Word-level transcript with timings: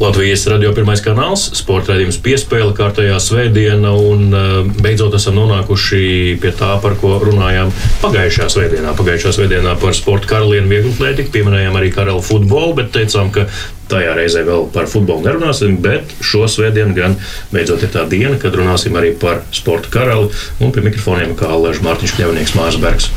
Latvijas 0.00 0.46
radio 0.48 0.70
pirmais 0.72 1.02
kanāls, 1.04 1.42
sporta 1.58 1.92
raidījums 1.92 2.16
piespēle 2.24 2.72
kārtējā 2.72 3.18
svētdiena, 3.20 3.90
un 3.92 4.30
uh, 4.32 4.70
beidzot 4.80 5.12
esam 5.18 5.36
nonākuši 5.36 6.38
pie 6.40 6.54
tā, 6.56 6.70
par 6.80 6.94
ko 7.02 7.18
runājām 7.20 7.68
pagājušajā 8.00 8.46
svētdienā. 8.54 8.94
Pagājušajā 8.96 9.34
svētdienā 9.36 9.74
par 9.82 9.92
sporta 9.98 10.30
karalienu 10.30 10.72
vieglu 10.72 10.94
atlētiku 10.94 11.34
pieminējām 11.34 11.76
arī 11.76 11.92
karalu 11.92 12.24
futbolu, 12.24 12.78
bet 12.78 12.94
teicām, 12.96 13.28
ka 13.34 13.44
tajā 13.92 14.14
reizē 14.16 14.46
vēl 14.48 14.70
par 14.72 14.88
futbolu 14.88 15.26
nerunāsim, 15.26 15.76
bet 15.84 16.16
šo 16.24 16.46
svētdienu 16.48 16.96
gan 16.96 17.18
beidzot 17.52 17.84
ir 17.84 17.92
tā 17.92 18.06
diena, 18.08 18.38
kad 18.40 18.56
runāsim 18.56 18.96
arī 18.96 19.12
par 19.20 19.44
sporta 19.52 19.92
karali, 19.92 20.32
un 20.64 20.72
pie 20.72 20.86
mikrofoniem 20.88 21.36
kā 21.36 21.52
Lēža 21.60 21.84
Mārtiņš 21.84 22.16
Kļavnieks 22.16 22.56
Mārs 22.56 22.80
Bergs. 22.80 23.12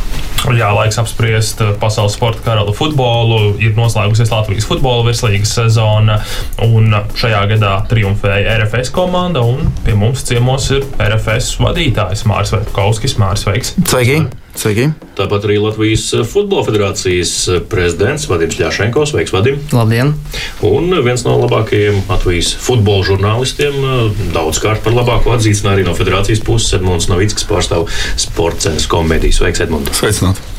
Jā, 0.52 0.73
laiks 0.75 0.99
apspriest 0.99 1.61
pasaules 1.79 2.17
sporta 2.17 2.43
karalu 2.43 2.73
futbolu. 2.75 3.53
Ir 3.63 3.77
noslēgusies 3.77 4.33
Latvijas 4.33 4.67
futbola 4.67 5.07
virslīgas 5.07 5.55
sezona, 5.55 6.19
un 6.67 6.91
šajā 7.19 7.43
gadā 7.55 7.77
triumfēja 7.91 8.59
RFS 8.59 8.91
komanda. 8.95 9.45
Pie 9.88 9.95
mums 9.97 10.27
ciemos 10.27 10.69
ir 10.75 10.88
RFS 10.99 11.55
vadītājs 11.63 12.27
Mārcis 12.29 12.71
Kalniņš. 12.75 13.19
Mārcis, 13.23 13.47
sveiks! 13.47 13.77
Sveiki! 13.88 14.42
Sveiki. 14.53 14.91
Tāpat 15.17 15.47
arī 15.47 15.58
Latvijas 15.61 16.05
Futbola 16.30 16.64
Federācijas 16.67 17.33
prezidents 17.72 18.28
Vadims 18.30 18.59
Ļašenko. 18.61 19.05
Sveiks, 19.09 19.33
Vadim! 19.33 19.59
Labdien! 19.73 20.14
Un 20.69 20.94
viens 21.05 21.25
no 21.25 21.36
labākajiem 21.41 22.03
Latvijas 22.09 22.53
futbola 22.61 23.05
žurnālistiem, 23.08 23.80
daudzkārt 24.36 24.86
par 24.86 24.95
labāko 24.95 25.33
atzīts 25.36 25.66
arī 25.66 25.88
no 25.88 25.97
federācijas 25.97 26.44
puses, 26.45 26.75
Edmunds 26.78 27.09
Novickis 27.09 27.50
pārstāv 27.50 27.89
sporta 28.16 28.69
cenas 28.69 28.89
komēdiju. 28.91 29.41
Sveiks, 29.41 29.66
Edmunds! 29.66 29.97
Sveicināt! 29.97 30.53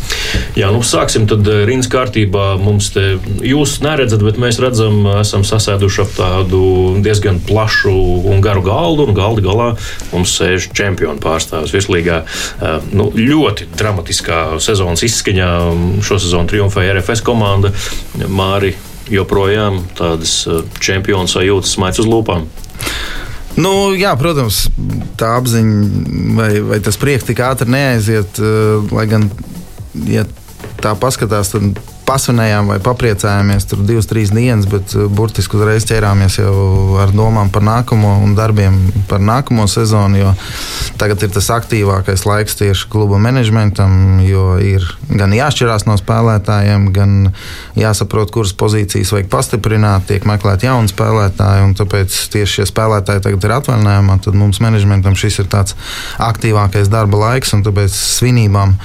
Jā, 0.55 0.69
nu 0.71 0.85
sāksim 0.87 1.25
tad 1.31 1.47
eh, 1.51 1.65
rindas 1.67 1.89
kārtībā. 1.91 2.55
Mums 2.63 2.93
te 2.95 3.17
jūs 3.43 3.77
neredzat, 3.83 4.23
bet 4.23 4.39
mēs 4.39 4.61
redzam, 4.63 5.01
esam 5.19 5.43
sasēduši 5.47 6.03
ap 6.05 6.13
tādu 6.15 6.61
diezgan 7.03 7.41
plašu 7.43 7.95
un 8.31 8.43
garu 8.45 8.63
galdu, 8.67 9.09
un 9.09 9.17
galda 9.17 9.43
galā 9.43 9.69
mums 10.13 10.35
sēž 10.39 10.69
čempionu 10.77 11.19
pārstāvis 11.23 11.75
virslīgā. 11.75 12.21
Eh, 12.25 12.91
nu, 12.95 13.09
ļoti 13.19 13.67
dramatiskā 13.75 14.61
sezonas 14.63 15.03
izskaņā 15.07 15.51
šo 16.07 16.21
sezonu 16.23 16.51
triumfēja 16.51 17.01
RFS 17.01 17.25
komanda. 17.27 17.73
Māri 18.31 18.77
joprojām 19.11 19.83
tādas 19.99 20.45
eh, 20.47 20.63
čempionu 20.79 21.31
sajūtas 21.31 21.75
smaids 21.75 22.03
uz 22.05 22.11
lūpām. 22.11 22.47
Nu, 23.59 23.91
jā, 23.95 24.11
protams, 24.19 24.65
tā 25.19 25.37
apziņa 25.39 26.39
vai, 26.39 26.53
vai 26.71 26.79
tas 26.83 26.99
prieks 26.99 27.27
tik 27.27 27.43
ātri 27.43 27.71
neaiziet, 27.71 28.41
lai 28.91 29.05
gan 29.07 29.29
ja 30.09 30.27
tā 30.83 30.95
paskatās, 30.99 31.55
tad 31.55 31.83
pasvinējām 32.05 32.69
vai 32.69 32.79
papriecājāmies 32.85 33.67
tur 33.69 33.81
divas, 33.87 34.09
trīs 34.09 34.33
dienas, 34.35 34.67
bet 34.69 34.93
uh, 34.97 35.07
burtiski 35.09 35.57
uzreiz 35.57 35.87
ķērāmies 35.89 36.37
jau 36.37 36.99
ar 37.01 37.13
domām 37.17 37.49
par 37.53 37.65
nākamo 37.65 38.11
un 38.25 38.35
darbiem 38.37 38.77
par 39.09 39.23
nākamo 39.25 39.65
sezonu. 39.71 40.21
Jo 40.21 40.33
tagad 41.01 41.25
ir 41.25 41.33
tas 41.33 41.49
aktīvākais 41.55 42.27
laiks 42.29 42.59
tieši 42.61 42.91
kluba 42.93 43.19
menedžmentam, 43.25 44.21
jo 44.25 44.59
ir 44.61 44.85
gan 45.09 45.33
jāšķirās 45.35 45.87
no 45.89 45.97
spēlētājiem, 46.01 46.91
gan 46.95 47.17
jāsaprot, 47.79 48.33
kuras 48.35 48.53
pozīcijas 48.61 49.15
vajag 49.15 49.33
pastiprināt, 49.33 50.05
tiek 50.11 50.29
meklēt 50.29 50.67
jauni 50.69 50.93
spēlētāji. 50.93 51.73
Tāpēc 51.81 52.19
tieši 52.35 52.61
šie 52.61 52.69
spēlētāji 52.69 53.25
tagad 53.25 53.49
ir 53.49 53.57
atvaļinājumā, 53.57 54.21
tad 54.29 54.37
mums 54.39 54.61
menedžmentam 54.65 55.17
šis 55.19 55.41
ir 55.41 55.51
tāds 55.57 55.79
aktīvākais 56.23 56.93
darba 56.93 57.25
laiks 57.31 57.57
un 57.57 57.65
tāpēc 57.65 57.97
svinībām 57.97 58.77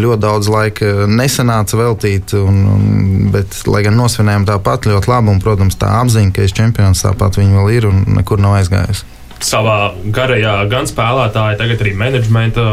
ļoti 0.00 0.22
daudz 0.24 0.50
laika 0.52 1.08
nesanāca 1.10 1.78
veltīt, 1.78 2.36
un, 2.38 2.62
un, 2.74 2.86
bet, 3.34 3.62
lai 3.70 3.84
gan 3.86 3.98
nosvinējām 3.98 4.46
tāpat 4.50 4.88
ļoti 4.90 5.10
labi, 5.10 5.34
un, 5.34 5.42
protams, 5.44 5.78
tā 5.80 5.90
apziņa, 6.02 6.34
ka 6.34 6.46
es 6.46 6.56
čempions 6.56 7.04
tāpat 7.06 7.40
viņa 7.40 7.60
vēl 7.60 7.76
ir 7.78 7.90
un 7.90 8.04
nekur 8.18 8.42
nav 8.42 8.60
aizgājusi 8.60 9.10
savā 9.44 9.92
garajā, 10.14 10.54
gan 10.70 10.86
spēlētāja, 10.88 11.58
tagad 11.60 11.82
arī 11.84 11.92
menedžmenta 11.98 12.64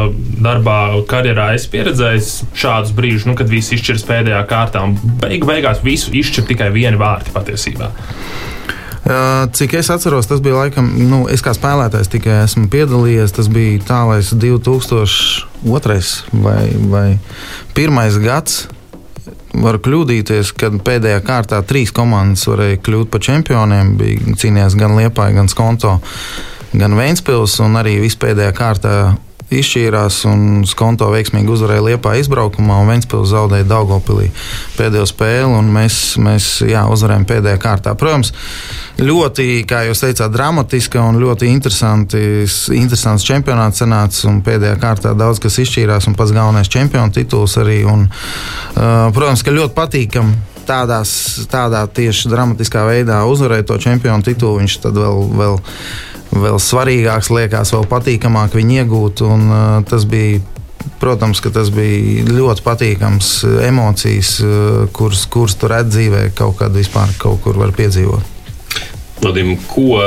darbā, 0.42 0.78
karjerā 1.10 1.50
es 1.56 1.66
pieredzēju 1.72 2.22
šādus 2.56 2.94
brīžus, 2.96 3.26
nu, 3.28 3.36
kad 3.38 3.50
viss 3.50 3.74
izšķiras 3.76 4.06
pēdējā 4.08 4.40
kārtā 4.50 4.84
beig 5.20 5.44
beigās 5.48 5.82
visu 5.84 6.14
izšķir 6.16 6.48
tikai 6.48 6.70
vieni 6.74 7.00
vārti 7.00 7.34
patiesībā. 7.34 7.90
Cik 9.52 9.72
es 9.74 9.88
atceros, 9.90 10.28
tas 10.30 10.40
bija 10.40 10.60
laikam, 10.60 10.86
nu, 11.10 11.24
es 11.32 11.42
kā 11.42 11.50
spēlētājs 11.56 12.10
tikai 12.12 12.36
esmu 12.44 12.68
piedalījies. 12.70 13.34
Tas 13.34 13.48
bija 13.50 13.80
tālais 13.88 14.30
2002. 14.30 15.98
vai, 16.44 16.70
vai 16.92 17.08
1. 17.74 18.22
gads. 18.22 18.68
Var 19.52 19.76
kļūdīties, 19.84 20.54
kad 20.56 20.78
pēdējā 20.86 21.18
kārtā 21.26 21.58
trīs 21.68 21.90
komandas 21.92 22.46
varēja 22.48 22.78
kļūt 22.86 23.10
par 23.12 23.20
čempioniem. 23.26 23.96
Bija 23.98 24.36
cīnījās 24.40 24.78
gan 24.80 24.94
Liepāja, 24.96 25.36
gan 25.36 25.50
Skonto, 25.52 25.98
gan 26.72 26.96
Vēnspils, 26.96 27.58
un 27.66 27.76
arī 27.82 27.98
vispēdējā 28.00 28.54
kārtā 28.56 28.94
izšķīrās 29.60 30.22
un 30.30 30.62
Skonto 30.68 31.08
veiksmīgi 31.12 31.52
uzvarēja 31.52 31.86
Liepā 31.90 32.14
izbraukumā 32.20 32.80
un 32.82 32.92
Ventspils 32.92 33.30
zaudēja 33.32 33.68
Daugopilī 33.70 34.30
pēdējo 34.78 35.06
spēli 35.10 35.50
un 35.58 35.70
mēs, 35.74 35.98
mēs 36.22 36.48
jā, 36.68 36.84
uzvarējām 36.92 37.26
pēdējā 37.28 37.62
kārtā. 37.62 37.94
Protams, 37.98 38.32
ļoti, 39.00 39.48
kā 39.68 39.84
jūs 39.88 40.04
teicāt, 40.04 40.32
dramatiska 40.34 41.02
un 41.02 41.20
ļoti 41.22 41.50
interesants 41.52 43.28
čempionāts 43.28 43.82
sanāca 43.82 44.28
un 44.30 44.40
pēdējā 44.46 44.78
kārtā 44.82 45.16
daudz 45.18 45.42
kas 45.42 45.60
izšķīrās 45.64 46.08
un 46.10 46.16
pats 46.18 46.34
galvenais 46.34 46.70
čempionu 46.72 47.14
tituls 47.14 47.58
arī. 47.60 47.82
Un, 47.88 48.08
uh, 48.08 49.10
protams, 49.14 49.44
ka 49.44 49.54
ļoti 49.54 49.76
patīkami 49.76 50.40
tādās, 50.66 51.12
tādā 51.50 51.82
tieši 51.90 52.30
dramatiskā 52.30 52.84
veidā 52.86 53.22
uzvarēt 53.28 53.68
to 53.68 53.78
čempionu 53.82 54.24
titulu. 54.26 54.60
Viņš 54.62 54.78
tad 54.84 54.98
vēl, 54.98 55.22
vēl 55.40 55.58
vēl 56.32 56.58
svarīgāks, 56.62 57.30
liekas, 57.34 57.74
vēl 57.74 57.86
patīkamāk 57.90 58.56
viņu 58.56 58.80
iegūt. 58.82 59.24
Un, 59.26 59.46
uh, 59.50 59.78
tas 59.88 60.06
bija 60.08 60.40
protams, 61.02 61.40
ka 61.42 61.52
tas 61.54 61.70
bija 61.74 62.26
ļoti 62.26 62.64
patīkams 62.66 63.32
emocijas, 63.68 64.36
uh, 64.42 64.84
kuras, 64.94 65.26
kuras 65.30 65.58
tur 65.58 65.74
redzēt 65.76 65.92
dzīvē, 65.92 66.22
kaut 66.38 66.58
kad 66.62 66.74
vispār 66.76 67.12
kaut 67.22 67.42
kur 67.44 67.58
var 67.60 67.74
piedzīvot. 67.76 68.31
Vadim, 69.22 69.54
ko 69.70 70.00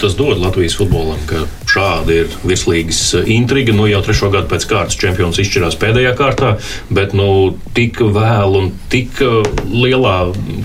tas 0.00 0.14
dod 0.16 0.38
Latvijas 0.40 0.78
futbolam, 0.78 1.20
ka 1.28 1.42
šāda 1.68 2.14
ir 2.22 2.36
virslīgas 2.48 3.02
intriga? 3.28 3.74
Nu, 3.76 3.84
jau 3.90 4.00
trešo 4.06 4.30
gadu 4.32 4.48
pēc 4.48 4.64
kārtas 4.70 4.96
čempions 5.00 5.40
izšķirās 5.42 5.76
pēdējā 5.82 6.14
kārtā, 6.16 6.54
bet 6.88 7.12
nu, 7.12 7.58
tik 7.76 8.00
vēlu 8.00 8.62
un 8.62 8.70
tik 8.92 9.20
lielā 9.68 10.16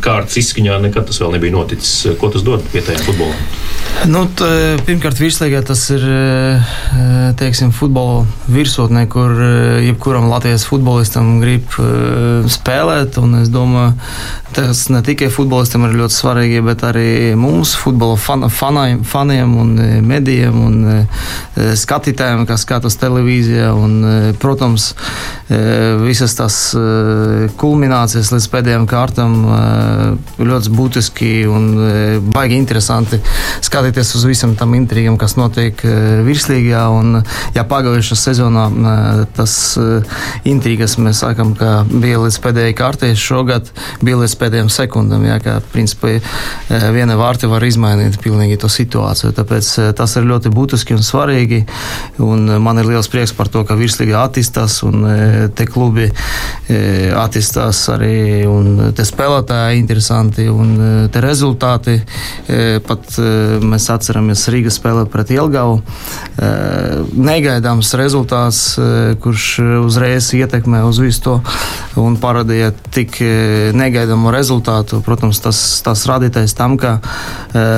kārtas 0.06 0.40
izskaņā 0.40 0.80
nekad 0.88 1.10
tas 1.10 1.20
vēl 1.20 1.36
nebija 1.36 1.58
noticis. 1.58 2.16
Ko 2.22 2.32
tas 2.32 2.46
dod 2.48 2.64
vietējiem 2.72 3.04
futbolam? 3.04 3.44
Nu, 4.08 4.24
tā, 4.32 4.48
pirmkārt, 4.88 5.20
virslīgā 5.20 5.60
tas 5.68 5.82
ir 5.92 6.04
teiksim, 7.40 7.74
futbola 7.76 8.24
virsotnē, 8.48 9.04
kur 9.12 9.34
jebkuram 9.84 10.30
Latvijas 10.32 10.64
futbolistam 10.70 11.42
grib 11.44 11.68
spēlēt. 12.48 13.20
Es 13.42 13.52
domāju, 13.52 13.98
tas 14.56 14.86
ne 14.94 15.04
tikai 15.04 15.28
futbolistam 15.34 15.84
ir 15.90 15.98
ļoti 16.00 16.16
svarīgi, 16.16 16.64
bet 16.64 16.86
arī 16.88 17.10
mums, 17.40 17.76
futbola 17.90 18.18
fan, 18.22 18.46
fanai, 18.54 19.00
faniem 19.04 19.56
un 19.58 19.74
medijiem 20.06 20.58
un 20.62 20.78
skatītājiem, 21.58 22.46
kas 22.50 22.64
skatās 22.66 22.98
televīzijā. 23.02 23.72
Un, 23.74 23.96
protams, 24.42 24.92
visas 26.04 26.36
tās 26.38 26.58
kulminācijas 27.60 28.30
līdz 28.36 28.48
pēdējām 28.54 28.86
kārtām 28.90 29.38
ļoti 30.38 30.74
būtiski 30.76 31.32
un 31.50 31.70
baigi 32.34 32.60
interesanti 32.60 33.20
skatīties 33.66 34.14
uz 34.20 34.28
visam 34.30 34.54
tam 34.60 34.76
intrigam, 34.78 35.18
kas 35.20 35.36
notiek 35.40 35.82
virslīgā. 36.28 36.86
Un, 36.94 37.22
ja 37.58 37.66
pagājušā 37.70 38.20
sezonā 38.20 38.68
tas 39.38 39.56
intrigas 40.48 41.00
mēs 41.02 41.24
sākam, 41.26 41.56
ka 41.58 41.82
bija 41.90 42.22
līdz 42.22 42.40
pēdējai 42.46 42.78
kārtai, 42.78 43.14
šogad 43.18 43.74
bija 44.06 44.22
līdz 44.22 44.38
pēdējiem 44.40 44.72
sekundam, 44.74 45.26
jā, 45.26 45.40
ka 45.44 45.60
principā 45.74 46.20
viena 46.94 47.18
vārta 47.20 47.50
var 47.50 47.66
izmainīt 47.70 48.20
pilnīgi 48.24 48.60
to 48.62 48.70
situāciju. 48.72 49.34
Tāpēc 49.38 49.72
tas 49.98 50.16
ir 50.20 50.28
ļoti 50.30 50.52
būtiski 50.54 50.98
un 50.98 51.06
svarīgi. 51.06 51.62
Un 52.26 52.50
man 52.64 52.82
ir 52.82 52.90
liels 52.90 53.10
prieks 53.12 53.34
par 53.38 53.52
to, 53.52 53.64
ka 53.68 53.78
virslīga 53.80 54.24
attīstās 54.26 54.82
un 54.88 55.06
te 55.56 55.68
klubi 55.70 56.10
attīstās 56.70 57.82
arī 57.94 58.46
un 58.50 58.92
te 58.96 59.06
spēlētāji 59.08 59.80
interesanti 59.82 60.48
un 60.52 60.76
te 61.14 61.24
rezultāti 61.24 62.00
pat 62.88 63.20
mēs 63.66 63.90
atceramies 63.94 64.48
Rīgas 64.52 64.80
spēli 64.80 65.06
pret 65.12 65.34
Jelgavu. 65.34 65.80
Eh, 66.40 67.00
negaidāms 67.14 67.92
rezultāts, 68.00 68.62
kurš 69.22 69.46
uzreiz 69.84 70.30
ietekmē 70.38 70.82
uz 70.88 71.00
visu 71.02 71.22
to 71.26 71.36
un 72.00 72.16
parādīja 72.20 72.72
tik 72.96 73.20
negaidāmu 73.76 74.32
rezultātu. 74.34 75.02
Protams, 75.06 75.42
tas, 75.44 75.60
tas 75.86 76.06
radītais 76.10 76.56
tam, 76.56 76.78
ka 76.80 77.00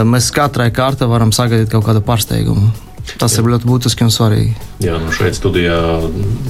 mēs 0.07 0.31
katrai 0.35 0.69
kārtai 0.75 1.09
varam 1.11 1.33
sagaidīt 1.35 1.71
kaut 1.71 1.85
kādu 1.87 2.03
pārsteigumu. 2.05 2.71
Tas 3.21 3.37
ir 3.37 3.49
ļoti 3.49 3.67
būtiski 3.67 4.05
un 4.05 4.13
svarīgi. 4.13 4.70
Jā, 4.81 4.95
nu 4.97 5.11
šeit 5.13 5.37
studijā 5.37 5.77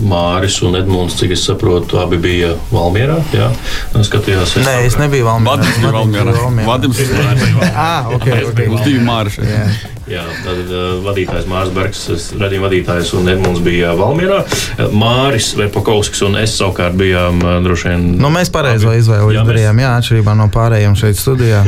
Māris 0.08 0.62
un 0.64 0.78
Edmunds, 0.80 1.18
cik 1.20 1.34
es 1.36 1.44
saprotu, 1.48 2.00
abi 2.00 2.20
bija 2.22 2.54
Valmierā. 2.72 3.18
Jā, 3.36 3.50
skatījās. 4.08 4.56
Es 4.62 4.68
Nē, 4.68 4.76
es 4.88 4.96
nebiju 5.02 5.28
Valmierā. 5.28 5.58
Vadims 5.58 5.82
bija 5.82 5.96
Valmierā. 5.98 6.68
Vadims 6.70 7.02
bija 7.02 7.26
Valmierā. 7.26 7.72
ah, 7.88 8.14
ok, 8.16 8.30
ok. 8.54 8.62
Mums 8.72 8.86
divi 8.88 9.04
Māri 9.04 9.36
šeit. 9.36 9.90
Jā, 10.12 10.24
tad 10.44 10.68
uh, 10.74 10.98
vadītājs 11.06 11.46
Mārcis 11.48 11.76
Bergs, 11.76 12.00
redzījuma 12.42 12.66
vadītājs 12.66 13.12
un 13.16 13.30
Edmunds 13.32 13.62
bija 13.64 13.94
Valmierā. 13.96 14.42
Māris 14.92 15.52
Verpakovskis 15.56 16.24
un 16.28 16.36
es 16.42 16.56
savukārt 16.58 16.98
bijām 17.00 17.40
uh, 17.46 17.60
droši 17.64 17.92
vien. 17.92 18.08
Nu, 18.20 18.32
mēs 18.34 18.52
pareizo 18.52 18.92
izvēli 18.98 19.38
izdarījām, 19.38 19.80
jā, 19.84 19.92
atšķirībā 20.02 20.36
no 20.40 20.50
pārējiem 20.52 20.98
šeit 21.00 21.20
studijā. 21.20 21.62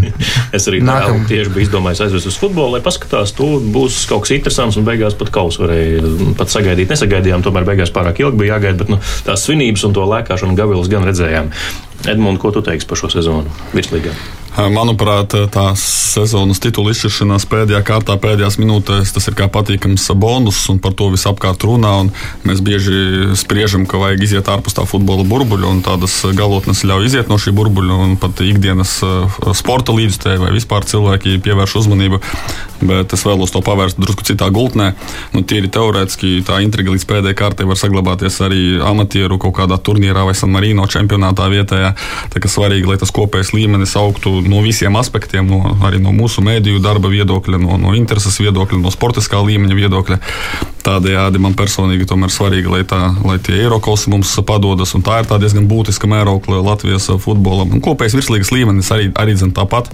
es 0.56 0.68
arī 0.70 0.80
Nākam... 0.86 1.26
tieši 1.28 1.52
biju 1.52 1.66
izdomājis 1.66 2.04
aizvest 2.06 2.30
uz 2.30 2.38
futbolu, 2.40 2.76
lai 2.76 2.82
paskatās, 2.84 3.34
tu 3.36 3.50
būs 3.74 4.04
kaut 4.08 4.24
kas 4.24 4.36
interesants 4.38 4.80
un 4.80 4.88
beigās 4.88 5.18
pat 5.20 5.34
kaus 5.34 5.60
varēja 5.60 6.09
pat 6.38 6.52
sagaidīt. 6.52 6.90
Nesagaidījām, 6.92 7.44
tomēr 7.46 7.68
beigās 7.68 7.94
pārāk 7.94 8.22
ilgi 8.24 8.42
bija 8.42 8.56
jāgaida, 8.56 8.80
bet 8.82 8.92
nu, 8.92 9.00
tās 9.26 9.46
svinības 9.46 9.86
un 9.88 9.96
to 9.96 10.06
lēkāšanu 10.10 10.58
gavilus 10.58 10.90
gan 10.92 11.06
redzējām. 11.08 11.54
Edmunds, 12.10 12.40
ko 12.42 12.54
tu 12.54 12.64
teiksi 12.64 12.88
par 12.88 13.00
šo 13.00 13.12
sezonu 13.12 13.58
virslīgā? 13.76 14.14
Manuprāt, 14.58 15.34
tās 15.54 15.82
sezonas 16.10 16.58
titula 16.58 16.90
izšķiršanās 16.90 17.44
pēdējā 17.48 17.80
kārtā, 17.86 18.16
pēdējās 18.20 18.58
minūtēs, 18.58 19.12
tas 19.14 19.28
ir 19.30 19.36
kā 19.38 19.46
patīkams 19.52 20.08
bonus, 20.18 20.58
un 20.72 20.80
par 20.82 20.96
to 20.98 21.06
visapkārt 21.12 21.62
runā. 21.68 21.92
Mēs 22.42 22.62
bieži 22.64 23.30
spriežam, 23.38 23.86
ka 23.86 24.00
vajag 24.02 24.24
iziet 24.26 24.50
ārpus 24.50 24.74
tā 24.74 24.82
futbola 24.90 25.22
burbuļa, 25.28 25.70
un 25.70 25.84
tādas 25.86 26.18
galotnes 26.36 26.82
ļauj 26.82 27.06
iziet 27.06 27.30
no 27.30 27.38
šī 27.38 27.54
burbuļa, 27.54 28.00
un 28.06 28.16
pat 28.20 28.42
ikdienas 28.42 28.98
sporta 29.56 29.94
līdzstēji 29.94 30.42
vai 30.42 30.50
vispār 30.56 30.88
cilvēki 30.88 31.38
pievērš 31.46 31.78
uzmanību. 31.84 32.20
Bet 32.80 33.12
es 33.12 33.22
vēlos 33.28 33.52
to 33.52 33.60
pavērst 33.62 34.00
drusku 34.00 34.24
citā 34.24 34.48
gultnē. 34.50 34.94
Nu, 35.34 35.44
tīri 35.44 35.68
teorētiski 35.72 36.40
tā 36.48 36.62
intriga 36.64 36.94
līdz 36.94 37.04
pēdējai 37.06 37.36
kārtai 37.36 37.68
var 37.68 37.76
saglabāties 37.76 38.40
arī 38.46 38.62
amatieru 38.82 39.36
kaut 39.38 39.58
kādā 39.60 39.76
turnīrā 39.76 40.24
vai 40.24 40.34
San 40.34 40.52
Marino 40.54 40.88
čempionātā 40.88 41.50
vietējā. 41.52 41.92
Tā 42.32 42.40
kā 42.40 42.48
svarīgi, 42.48 42.88
lai 42.88 42.96
tas 43.02 43.12
kopējais 43.12 43.52
līmenis 43.52 43.92
augtu 44.00 44.39
no 44.48 44.62
visiem 44.64 44.96
aspektiem, 45.00 45.48
no, 45.50 45.74
arī 45.86 46.00
no 46.02 46.14
mūsu 46.16 46.44
mēdīju 46.46 46.82
darba 46.84 47.10
viedokļa, 47.12 47.60
no, 47.62 47.78
no 47.80 47.94
intereses 47.98 48.38
viedokļa, 48.42 48.80
no 48.80 48.92
sportiskā 48.94 49.40
līmeņa 49.44 49.78
viedokļa. 49.78 50.20
Tādējādi 50.84 51.40
man 51.42 51.56
personīgi 51.58 52.08
tomēr 52.08 52.32
svarīgi, 52.32 52.70
lai, 52.72 52.82
tā, 52.88 53.00
lai 53.26 53.36
tie 53.42 53.58
Eiropas 53.60 54.06
mums 54.08 54.32
padodas, 54.46 54.94
un 54.96 55.04
tā 55.06 55.20
ir 55.20 55.28
tā 55.28 55.36
diezgan 55.42 55.68
būtiska 55.70 56.08
mēraukla 56.08 56.62
Latvijas 56.64 57.10
futbolam. 57.20 57.74
Un 57.76 57.84
kopējais 57.84 58.16
virslīgas 58.16 58.52
līmenis 58.54 58.92
arī, 58.94 59.10
arī 59.20 59.36
zina 59.36 59.56
tāpat 59.60 59.92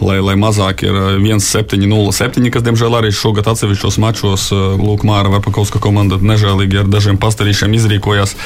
lai, 0.00 0.18
lai 0.20 0.36
mazāk 0.38 0.84
ir 0.84 0.96
1-7-0-7, 1.20 2.46
eh, 2.46 2.50
kas, 2.52 2.64
diemžēl, 2.66 2.96
arī 2.98 3.12
šogad 3.14 3.48
atsevišķos 3.52 3.98
mačos 4.02 4.48
eh, 4.52 4.64
Lūk, 4.80 5.06
Māra 5.08 5.32
Verpakovska 5.32 5.80
komanda 5.82 6.18
nežēlīgi 6.20 6.82
ar 6.82 6.90
dažiem 6.90 7.20
pastarīšiem 7.20 7.76
izrīkojās 7.78 8.36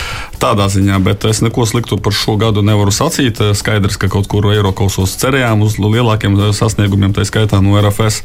tādā 0.43 0.69
ziņā, 0.71 1.01
bet 1.05 1.27
es 1.31 1.43
neko 1.45 1.67
sliktu 1.67 1.99
par 2.03 2.15
šo 2.17 2.37
gadu 2.41 2.63
nevaru 2.67 2.95
sacīt. 2.95 3.43
Eh, 3.43 3.55
skaidrs, 3.59 3.99
ka 4.01 4.11
kaut 4.13 4.31
kur 4.31 4.51
Eirokausos 4.53 5.17
cerējām 5.21 5.65
uz 5.67 5.79
lielākiem 5.83 6.39
sasniegumiem, 6.55 7.15
tā 7.17 7.27
skaitā 7.27 7.63
no 7.65 7.79
RFS. 7.81 8.23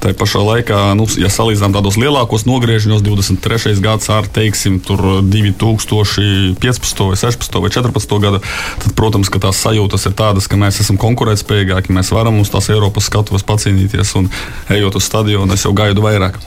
Tā 0.00 0.14
pašā 0.16 0.40
laikā, 0.40 0.76
nu, 0.96 1.04
ja 1.20 1.28
salīdzinām 1.28 1.74
tādos 1.76 1.98
lielākos 2.00 2.46
nogriežņos, 2.48 3.02
23. 3.04 3.74
gads 3.84 4.08
ar, 4.08 4.24
teiksim, 4.32 4.78
2015, 4.80 7.02
vai 7.04 7.18
16, 7.20 7.58
vai 7.60 7.70
14 7.74 8.16
gadu, 8.24 8.40
tad, 8.80 8.94
protams, 8.96 9.28
ka 9.28 9.42
tās 9.44 9.60
sajūtas 9.60 10.08
ir 10.08 10.16
tādas, 10.16 10.48
ka 10.48 10.56
mēs 10.60 10.80
esam 10.80 10.96
konkurētspējīgāki, 11.04 11.92
mēs 11.92 12.14
varam 12.16 12.40
uz 12.40 12.48
tās 12.48 12.72
Eiropas 12.72 13.12
skatuves 13.12 13.44
pacīnīties, 13.44 14.16
un 14.22 14.32
ejot 14.72 14.96
uz 14.96 15.04
stadionu, 15.04 15.52
es 15.52 15.68
jau 15.68 15.76
gaidu 15.76 16.08
vairāk. 16.08 16.40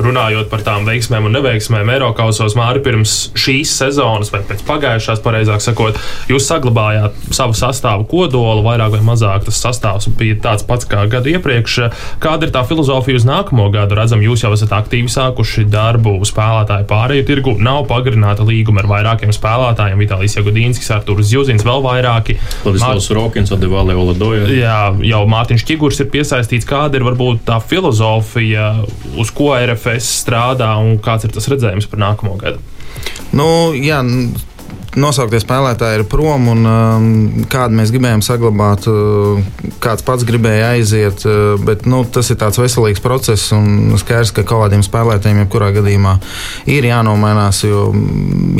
Runājot 0.00 0.48
par 0.48 0.62
tām 0.64 0.86
veiksmēm 0.88 1.26
un 1.28 1.34
neveiksmēm 1.36 1.90
Eiropausos, 1.92 2.54
Mārri, 2.56 2.80
pirms 2.84 3.16
šīs 3.36 3.74
sezonas, 3.82 4.30
vai 4.32 4.40
pēc 4.48 4.62
pagājušās, 4.64 5.20
pareizāk 5.24 5.60
sakot, 5.60 5.98
jūs 6.30 6.46
saglabājāt 6.48 7.18
savu 7.36 7.56
sastāvu 7.58 8.06
kodolu, 8.08 8.62
vairāk 8.64 8.94
vai 8.94 9.02
mazāk 9.10 9.44
tas 9.48 9.60
sastāvs 9.60 10.08
bija 10.16 10.38
tāds 10.46 10.64
pats 10.68 10.88
kā 10.88 11.04
gadu 11.10 11.34
iepriekš. 11.34 11.76
Kāda 12.22 12.48
ir 12.48 12.54
tā 12.54 12.62
filozofija 12.68 13.20
uz 13.20 13.26
nākamo 13.28 13.68
gadu? 13.74 13.98
Redzam, 13.98 14.22
jūs 14.24 14.46
jau 14.46 14.54
esat 14.56 14.72
aktīvi 14.78 15.12
sākuši 15.12 15.66
darbu 15.68 16.16
spēlētāju 16.28 16.88
pārēju 16.88 17.28
tirgu. 17.28 17.56
Nav 17.60 17.84
pagarināta 17.90 18.46
līguma 18.48 18.84
ar 18.84 18.90
vairākiem 18.94 19.34
spēlētājiem. 19.36 20.00
Vitālijas 20.00 20.38
Jagudīnskis, 20.38 20.90
Artūrs 20.96 21.28
Zjuzins, 21.28 21.66
vēl 21.66 21.84
vairāki. 21.84 22.38
Vladislavs 22.64 23.10
Mār... 23.10 23.20
Rokins, 23.20 23.52
Adevāle 23.52 23.98
Oladoja. 23.98 24.48
Jā, 24.54 24.80
jau 25.04 25.22
Mārtiņš 25.28 25.66
Čigurs 25.68 26.00
ir 26.00 26.10
piesaistīts. 26.14 26.68
Kāda 26.68 27.00
ir 27.00 27.06
varbūt 27.08 27.44
tā 27.48 27.58
filozofija, 27.60 28.70
uz 29.18 29.32
ko 29.34 29.57
RFS 29.64 30.12
strādā 30.24 30.74
un 30.82 30.98
kāds 31.02 31.28
ir 31.28 31.34
tas 31.34 31.48
redzējums 31.50 31.88
par 31.90 32.04
nākamo 32.04 32.36
gadu? 32.40 32.62
Nu, 33.36 33.48
jā, 33.76 34.00
nosauktie 34.98 35.40
spēlētāji 35.42 36.00
ir 36.00 36.04
prom, 36.10 36.48
un 36.52 36.68
um, 36.68 37.08
kādu 37.50 37.76
mēs 37.78 37.92
gribējām 37.94 38.22
saglabāt, 38.24 38.88
uh, 38.90 39.42
kāds 39.82 40.04
pats 40.06 40.26
gribēja 40.28 40.72
aiziet. 40.76 41.24
Uh, 41.28 41.56
bet 41.62 41.86
nu, 41.90 42.02
tas 42.04 42.30
ir 42.32 42.38
tāds 42.40 42.60
veselīgs 42.60 43.02
process, 43.04 43.50
un 43.56 43.98
skaidrs, 44.00 44.32
ka 44.36 44.46
kaut 44.48 44.66
kādiem 44.66 44.84
spēlētājiem, 44.86 45.42
jebkurā 45.44 45.70
gadījumā, 45.76 46.16
ir 46.70 46.88
jānomainās, 46.88 47.62
jo 47.68 47.88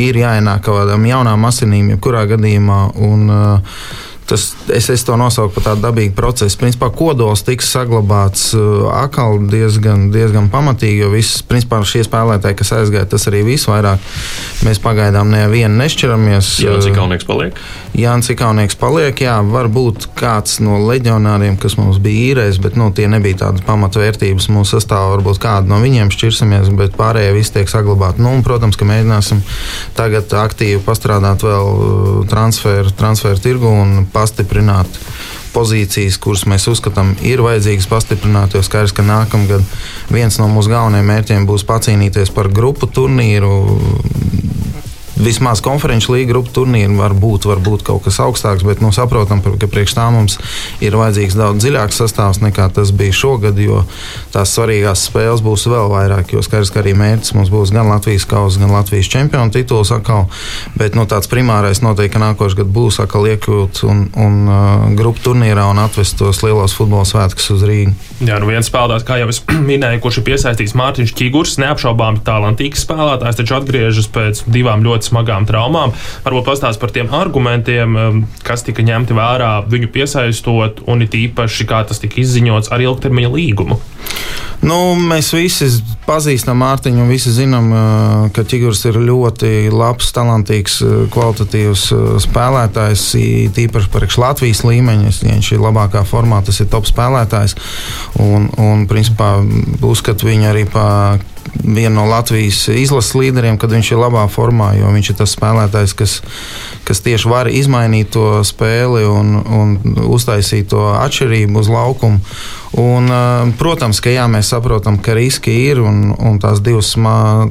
ir 0.03 0.21
jāienāk 0.21 0.67
kaut 0.67 0.83
kādām 0.83 1.09
jaunām 1.09 1.49
asinīm, 1.49 1.95
jebkurā 1.97 2.27
gadījumā. 2.35 2.83
Un, 3.09 3.27
uh, 3.33 3.83
Tas, 4.29 4.51
es, 4.69 4.91
es 4.93 5.05
to 5.09 5.17
nosaucu 5.17 5.55
par 5.55 5.71
tādu 5.71 5.87
dabīgu 5.87 6.13
procesu. 6.13 6.59
Principā 6.61 6.91
kodols 6.93 7.41
tiks 7.47 7.71
saglabāts 7.73 8.51
uh, 8.59 8.91
atkal 8.93 9.39
diezgan, 9.49 10.11
diezgan 10.13 10.51
pamatīgi, 10.53 10.99
jo 11.01 11.09
viss, 11.15 11.41
principā, 11.49 11.81
šie 11.89 12.03
spēlētāji, 12.05 12.59
kas 12.59 12.75
aizgāja, 12.77 13.09
tas 13.09 13.25
arī 13.31 13.41
viss 13.47 13.69
vairāk. 13.71 14.05
Mēs 14.67 14.83
pagaidām 14.85 15.33
nevienu 15.33 15.81
nešķiramies. 15.81 16.51
Jānis 16.61 16.91
Kaunieks 16.93 17.29
paliek? 17.29 17.57
Jānis 17.97 18.29
Kaunieks 18.37 18.77
paliek, 18.77 19.23
jā, 19.25 19.39
varbūt 19.49 20.11
kāds 20.19 20.59
no 20.61 20.77
leģionāriem, 20.85 21.57
kas 21.61 21.79
mums 21.81 21.97
bija 22.03 22.35
īrēs, 22.35 22.61
bet 22.61 22.77
nu, 22.77 22.91
tie 22.93 23.09
nebija 23.09 23.47
tādas 23.47 23.65
pamatvērtības 23.65 24.51
mūsu 24.53 24.77
sastāvā. 24.77 25.15
Varbūt 25.17 25.41
kādu 25.41 25.73
no 25.73 25.81
viņiem 25.81 26.13
šķirsimies, 26.13 26.69
bet 26.77 27.01
pārējie 27.01 27.33
visi 27.39 27.57
tiek 27.57 27.73
saglabāti. 27.73 28.21
Nu, 28.21 28.37
un, 28.37 28.45
protams, 28.45 28.77
ka 28.77 28.87
mēģināsim 28.89 29.41
tagad 29.97 30.37
aktīvi 30.45 30.85
pastrādāt 30.85 31.49
vēl 31.49 31.73
uh, 31.73 32.23
transferu, 32.29 32.93
transferu 32.99 33.41
tirgu 33.43 33.73
un 33.73 34.05
pastiprināt 34.19 35.01
pozīcijas, 35.55 36.19
kuras 36.23 36.45
mēs 36.51 36.69
uzskatām, 36.71 37.15
ir 37.25 37.43
vajadzīgas 37.45 37.89
pastiprināt. 37.91 38.55
Jo 38.55 38.63
skaidrs, 38.67 38.95
ka 38.95 39.07
nākamgad 39.07 39.65
viens 40.13 40.39
no 40.41 40.51
mūsu 40.53 40.75
galvenajiem 40.75 41.09
mērķiem 41.15 41.49
būs 41.49 41.67
pacīnīties 41.69 42.35
par 42.37 42.51
grupu 42.53 42.91
turnīru 42.91 43.53
vismaz 45.19 45.63
konferenču 45.65 46.15
līnija 46.15 46.33
grupu 46.33 46.53
turnīri 46.61 46.95
var 46.99 47.15
būt, 47.17 47.47
var 47.49 47.61
būt 47.63 47.85
kaut 47.87 48.05
kas 48.07 48.21
augstāks, 48.23 48.65
bet 48.67 48.83
nu, 48.85 48.91
saprotam, 48.95 49.43
ka 49.43 49.69
priekš 49.71 49.97
tā 49.99 50.07
mums 50.15 50.39
ir 50.85 50.97
vajadzīgs 50.99 51.37
daudz 51.39 51.65
dziļāks 51.65 52.01
sastāvs 52.03 52.43
nekā 52.45 52.69
tas 52.75 52.93
bija 52.95 53.15
šogad, 53.15 53.59
jo 53.59 53.83
tās 54.35 54.53
svarīgās 54.55 55.07
spēles 55.09 55.43
būs 55.45 55.67
vēl 55.71 55.91
vairāk. 55.93 56.35
Jo 56.35 56.43
skaidrs, 56.45 56.73
ka 56.75 56.83
arī 56.83 56.95
mērķis 56.99 57.35
mums 57.37 57.53
būs 57.53 57.73
gan 57.75 57.91
Latvijas 57.91 58.27
kausa, 58.29 58.63
gan 58.63 58.75
Latvijas 58.75 59.11
čempionu 59.13 59.55
tituls 59.55 59.93
atkal, 59.95 60.29
bet 60.79 60.99
nu, 60.99 61.07
tāds 61.11 61.31
primārais 61.31 61.83
noteikti, 61.85 62.15
ka 62.17 62.23
nākošais 62.23 62.59
gads 62.59 62.75
būs 62.75 63.01
atkal 63.03 63.27
iekļūt 63.33 63.83
un, 63.89 64.05
un 64.19 64.39
uh, 64.47 64.87
grupu 64.99 65.25
turnīrā 65.29 65.67
un 65.73 65.83
atvest 65.83 66.19
tos 66.21 66.43
lielos 66.45 66.77
futbola 66.79 67.07
svētkus 67.09 67.51
uz 67.57 67.65
Rīgu. 67.69 67.95
Jā, 68.25 68.39
nu 68.43 68.51
viens 68.51 68.69
spēlētājs, 68.71 69.07
kā 69.09 69.19
jau 69.21 69.31
es 69.33 69.43
minēju, 69.71 70.03
kurš 70.05 70.21
ir 70.23 70.29
piesaistīts 70.31 70.77
Mārtiņš 70.79 71.15
Čigurs, 71.19 71.59
neapšaubāmi 71.63 72.23
talantīgs 72.27 72.85
spēlētājs, 72.87 73.41
taču 73.41 73.59
atgriežas 73.59 74.11
pēc 74.15 74.45
divām 74.51 74.85
ļoti 74.87 75.08
smagām 75.09 75.47
traumām. 75.49 75.95
Varbūt 76.27 76.49
pastāst 76.49 76.81
par 76.83 76.93
tiem 76.95 77.11
argumentiem, 77.15 77.97
um, 77.97 78.25
kas 78.47 78.65
tika 78.67 78.85
ņemti 78.87 79.17
vērā 79.17 79.53
viņu 79.69 79.93
piesaistot, 79.95 80.85
un 80.87 81.05
it 81.07 81.17
īpaši 81.17 81.69
kā 81.69 81.83
tas 81.89 82.03
tika 82.03 82.21
izziņots 82.23 82.73
ar 82.75 82.85
ilgtermiņa 82.85 83.33
līgumu. 83.35 83.81
Nu, 84.59 84.97
mēs 84.99 85.31
visi 85.37 85.69
pazīstam 86.03 86.59
Mārtiņu 86.59 87.05
un 87.05 87.13
visi 87.13 87.31
zinām, 87.31 87.69
uh, 87.71 88.25
ka 88.35 88.43
Čigurs 88.49 88.83
ir 88.89 88.99
ļoti 88.99 89.71
labs, 89.71 90.11
talantīgs, 90.17 90.81
uh, 90.83 90.97
kvalitatīvs 91.15 91.85
uh, 91.95 92.09
spēlētājs. 92.23 93.05
Tīpaši 93.55 93.93
priekš 93.95 94.19
Latvijas 94.19 94.65
līmeņa. 94.67 95.15
Viņš 95.29 95.53
ir 95.55 95.63
labākā 95.63 96.03
formā, 96.09 96.43
tas 96.47 96.59
ir 96.63 96.71
top 96.73 96.89
spēlētājs. 96.91 97.55
Un, 98.25 98.51
un 98.59 98.87
principā, 98.91 99.37
uzskatu 99.87 100.31
viņu 100.33 100.51
arī 100.51 100.67
par 100.73 101.23
viena 101.65 101.95
no 102.01 102.07
Latvijas 102.09 102.67
izlases 102.73 103.15
līderiem, 103.19 103.59
kad 103.61 103.73
viņš 103.73 103.93
ir 103.93 104.03
labā 104.03 104.25
formā, 104.33 104.73
jo 104.79 104.93
viņš 104.95 105.11
ir 105.13 105.19
tas 105.21 105.35
spēlētājs, 105.37 105.97
kas, 105.99 106.19
kas 106.89 107.03
tieši 107.05 107.31
var 107.31 107.51
izmainīt 107.53 108.13
to 108.17 108.41
spēli 108.47 109.05
un, 109.09 109.35
un 109.43 109.75
uztaisīt 110.09 110.71
to 110.73 110.87
atšķirību 110.95 111.61
uz 111.63 111.73
laukumu. 111.73 112.23
Un, 112.79 113.09
protams, 113.57 113.97
ka 114.05 114.13
jā, 114.13 114.27
mēs 114.29 114.51
saprotam, 114.53 114.99
ka 115.01 115.15
riski 115.17 115.55
ir 115.71 115.81
un, 115.81 116.11
un 116.13 116.37
tās 116.43 116.61
divas 116.65 116.93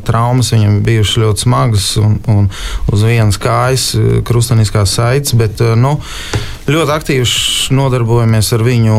traumas 0.06 0.52
viņam 0.54 0.78
bijušas 0.86 1.22
ļoti 1.24 1.46
smagas 1.48 1.88
un, 2.02 2.20
un 2.30 2.50
uz 2.94 3.06
vienas 3.08 3.40
kājas 3.42 3.90
krustveida 4.28 4.86
saites. 4.86 5.34
Bet 5.38 5.64
nu, 5.80 5.96
ļoti 6.70 6.94
aktīvi 6.94 7.28
nodarbojamies 7.76 8.54
ar 8.54 8.66
viņu 8.68 8.98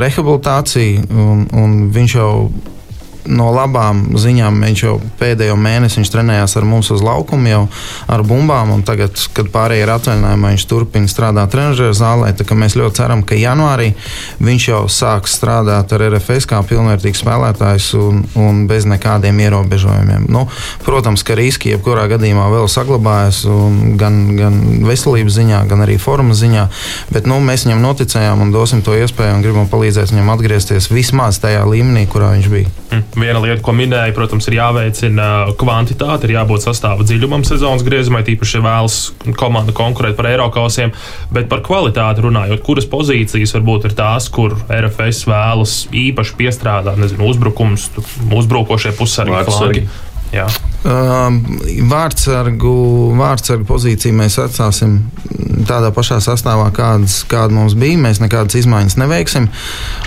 rehabilitāciju. 0.00 1.06
Un, 1.12 1.46
un 1.60 1.78
viņš 1.92 2.16
jau 2.16 2.32
no 3.30 3.50
labām 3.54 4.02
ziņām 4.18 4.58
viņš 4.66 4.82
jau 4.82 4.96
pēdējo 5.20 5.56
mēnesi 5.60 6.02
trenējās 6.12 6.56
ar 6.58 6.66
mums 6.66 6.90
uz 6.94 7.02
laukuma, 7.04 7.50
jau 7.50 7.62
ar 8.10 8.24
bumbām. 8.26 8.72
Tagad, 8.86 9.16
kad 9.36 9.50
pārējie 9.52 9.84
ir 9.84 9.92
atvaļinājumā, 9.94 10.52
viņš 10.54 10.66
turpina 10.70 11.10
strādāt 11.10 11.52
trenižera 11.54 11.94
zālē. 11.96 12.32
Mēs 12.62 12.76
ļoti 12.78 12.98
ceram, 13.00 13.22
ka 13.26 13.38
janvārī 13.38 13.92
viņš 14.42 14.66
jau 14.68 14.82
sāks 14.92 15.36
strādāt 15.38 15.92
ar 15.94 16.04
RFS 16.08 16.48
kā 16.50 16.60
pilnvērtīgs 16.66 17.22
spēlētājs 17.22 17.88
un, 17.98 18.22
un 18.38 18.64
bez 18.70 18.86
nekādiem 18.90 19.40
ierobežojumiem. 19.46 20.28
Nu, 20.32 20.44
protams, 20.86 21.24
ka 21.26 21.36
riski 21.38 21.72
jebkurā 21.72 22.08
gadījumā 22.12 22.48
vēl 22.52 22.68
saglabājas 22.70 23.42
gan, 24.00 24.20
gan 24.38 24.58
veselības 24.86 25.38
ziņā, 25.38 25.62
gan 25.70 25.84
arī 25.86 25.98
formas 26.02 26.42
ziņā. 26.42 26.68
Bet 27.14 27.28
nu, 27.30 27.40
mēs 27.44 27.66
viņam 27.66 27.82
noticējām 27.84 28.44
un 28.44 28.54
dosim 28.54 28.82
to 28.84 28.96
iespēju 28.98 29.38
un 29.38 29.44
gribam 29.44 29.70
palīdzēt 29.72 30.12
viņam 30.14 30.34
atgriezties 30.36 30.90
vismaz 30.92 31.40
tajā 31.42 31.64
līmenī, 31.68 32.06
kurā 32.10 32.34
viņš 32.36 32.52
bija. 32.52 32.72
Mm. 32.92 33.11
Viena 33.12 33.42
lieta, 33.42 33.60
ko 33.64 33.74
minēja, 33.76 34.14
protams, 34.16 34.46
ir 34.48 34.56
jāveicina 34.56 35.26
kvantitāte, 35.60 36.24
ir 36.28 36.36
jābūt 36.38 36.64
sastāva 36.64 37.04
dziļumam 37.04 37.44
sezonas 37.44 37.84
griezumā, 37.84 38.22
tīpaši, 38.24 38.56
ja 38.56 38.64
vēlas 38.64 38.96
komanda 39.36 39.74
konkurēt 39.76 40.16
par 40.16 40.30
Eiropausiem. 40.30 40.94
Bet 41.32 41.50
par 41.52 41.60
kvalitāti 41.66 42.24
runājot, 42.24 42.62
kuras 42.64 42.88
pozīcijas 42.88 43.52
varbūt 43.58 43.90
ir 43.90 43.98
tās, 43.98 44.30
kur 44.32 44.56
RFS 44.64 45.26
vēlas 45.28 45.76
īpaši 45.92 46.38
piestrādāt, 46.40 46.96
nezinu, 47.02 47.28
uzbrukums, 47.34 47.90
uzbrukošie 48.32 48.96
pussargi. 48.96 49.84
Jā. 50.32 50.46
Uh, 50.82 51.28
vārdsargu, 51.90 52.72
vārdsargu 53.18 53.66
pozīciju 53.68 54.16
mēs 54.18 54.38
atstāsim 54.42 54.96
tādā 55.68 55.92
pašā 55.94 56.18
sastāvā, 56.24 56.70
kādas, 56.74 57.20
kāda 57.28 57.54
mums 57.54 57.76
bija. 57.78 58.00
Mēs 58.00 58.22
nekādas 58.22 58.56
izmaiņas 58.62 58.96
neveiksim. 58.98 59.50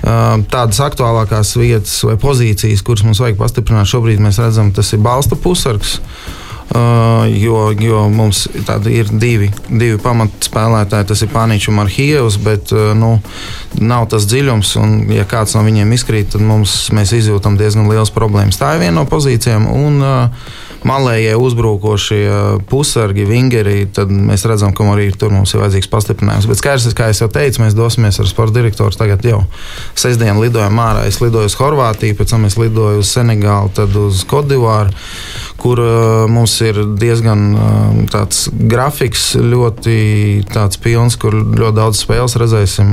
Uh, 0.02 0.42
tādas 0.52 0.82
aktuālākās 0.84 1.54
vietas 1.60 1.94
vai 2.04 2.18
pozīcijas, 2.20 2.84
kuras 2.84 3.06
mums 3.06 3.22
vajag 3.22 3.38
pastiprināt, 3.40 3.88
šobrīd 3.92 4.20
mēs 4.22 4.42
redzam, 4.42 4.74
tas 4.76 4.92
ir 4.92 5.04
balsta 5.06 5.38
pusargs. 5.38 6.00
Uh, 6.66 7.26
jo, 7.30 7.70
jo 7.78 8.08
mums 8.10 8.48
ir 8.90 9.10
divi, 9.14 9.52
divi 9.68 10.00
pamatspēlētāji, 10.02 11.06
tas 11.06 11.22
ir 11.22 11.30
Pāniņš 11.30 11.68
un 11.70 11.76
Marhijevs, 11.78 12.38
bet 12.42 12.72
uh, 12.74 12.90
nu, 12.98 13.12
nav 13.78 14.08
tas 14.10 14.26
dziļums. 14.26 14.74
Un, 14.82 14.96
ja 15.14 15.26
kāds 15.30 15.54
no 15.54 15.62
viņiem 15.66 15.94
izkrīt, 15.94 16.32
tad 16.34 16.42
mums, 16.42 16.88
mēs 16.96 17.14
izjūtam 17.14 17.58
diezgan 17.60 17.86
liels 17.90 18.10
problēmas. 18.14 18.58
Tā 18.58 18.74
ir 18.74 18.82
viena 18.82 18.98
no 18.98 19.06
pozīcijām. 19.10 19.70
Un, 19.70 20.02
uh, 20.02 20.64
malējie 20.86 21.34
uzbrukošie 21.40 22.24
pusargi, 22.70 23.26
vingeri, 23.28 23.86
tad 23.92 24.10
mēs 24.10 24.46
redzam, 24.48 24.74
ka 24.76 24.86
arī 24.92 25.08
tur 25.18 25.32
mums 25.34 25.54
ir 25.54 25.62
vajadzīgs 25.62 25.90
pastiprinājums. 25.92 26.48
Bet 26.50 26.60
skaidrs, 26.60 26.94
kā 26.96 27.10
jau 27.10 27.28
teicu, 27.32 27.62
mēs 27.64 27.76
dosimies 27.76 28.20
ar 28.22 28.30
sporta 28.30 28.58
direktoru. 28.58 28.94
Tagad 28.96 29.24
jau 29.26 29.42
sestdien 29.98 30.38
lidojam 30.40 30.78
ārā. 30.82 31.06
Es 31.10 31.20
lidoju 31.22 31.50
uz 31.50 31.58
Horvātiju, 31.58 32.18
pēc 32.18 32.34
tam 32.34 32.46
es 32.48 32.58
lidoju 32.60 33.02
uz 33.02 33.10
Senegālu, 33.10 33.72
tad 33.76 33.96
uz 33.98 34.22
Kodivāru, 34.28 34.94
kur 35.60 35.80
uh, 35.80 36.26
mums 36.30 36.54
ir 36.64 36.78
diezgan 37.00 37.44
uh, 37.54 38.00
tāds 38.12 38.46
grafiks, 38.52 39.34
ļoti 39.40 39.96
tāds 40.52 40.80
pilns, 40.82 41.16
kur 41.20 41.34
ļoti 41.34 41.76
daudz 41.76 42.02
spēles 42.04 42.36
redzēsim. 42.40 42.92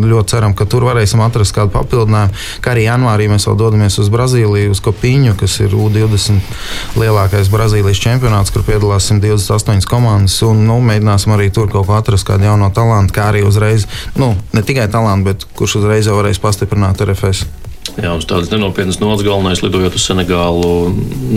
Ļoti 0.00 0.32
ceram, 0.32 0.54
ka 0.56 0.64
tur 0.70 0.86
varēsim 0.86 1.20
atrast 1.24 1.54
kādu 1.56 1.72
papildinājumu. 1.74 2.36
Kā 2.64 2.74
arī 2.74 2.86
janvārī 2.86 3.26
mēs 3.30 3.46
vēl 3.48 3.58
dodamies 3.58 3.98
uz 4.00 4.10
Brazīliju, 4.12 4.74
uz 4.74 4.82
Kopiņu, 4.84 5.34
kas 5.40 5.58
ir 5.64 5.74
U20 5.76 6.98
lielākais 7.00 7.50
Brazīlijas 7.52 8.02
čempionāts, 8.02 8.52
kur 8.54 8.64
piedalās 8.66 9.10
128 9.10 9.88
komandas. 9.90 10.38
Un, 10.46 10.64
nu, 10.68 10.78
mēģināsim 10.84 11.34
arī 11.36 11.50
tur 11.54 11.70
kaut 11.72 11.88
ko 11.90 11.98
atrast, 11.98 12.28
kādu 12.28 12.48
jaunu 12.48 12.70
talantu, 12.76 13.16
kā 13.16 13.30
arī 13.32 13.44
uzreiz, 13.46 13.88
nu, 14.20 14.34
ne 14.56 14.64
tikai 14.66 14.88
talantu, 14.92 15.32
bet 15.32 15.48
kurš 15.58 15.80
uzreiz 15.82 16.08
jau 16.08 16.20
varēs 16.20 16.42
pastiprināt 16.42 17.02
RFS. 17.04 17.59
Jā, 17.98 18.12
uz 18.14 18.26
tādas 18.28 18.50
nenopietnas 18.52 19.00
nodaļas 19.00 19.24
galvenais 19.24 19.60
lidojot 19.64 19.94
uz 19.98 20.04
Senegālu, 20.04 20.92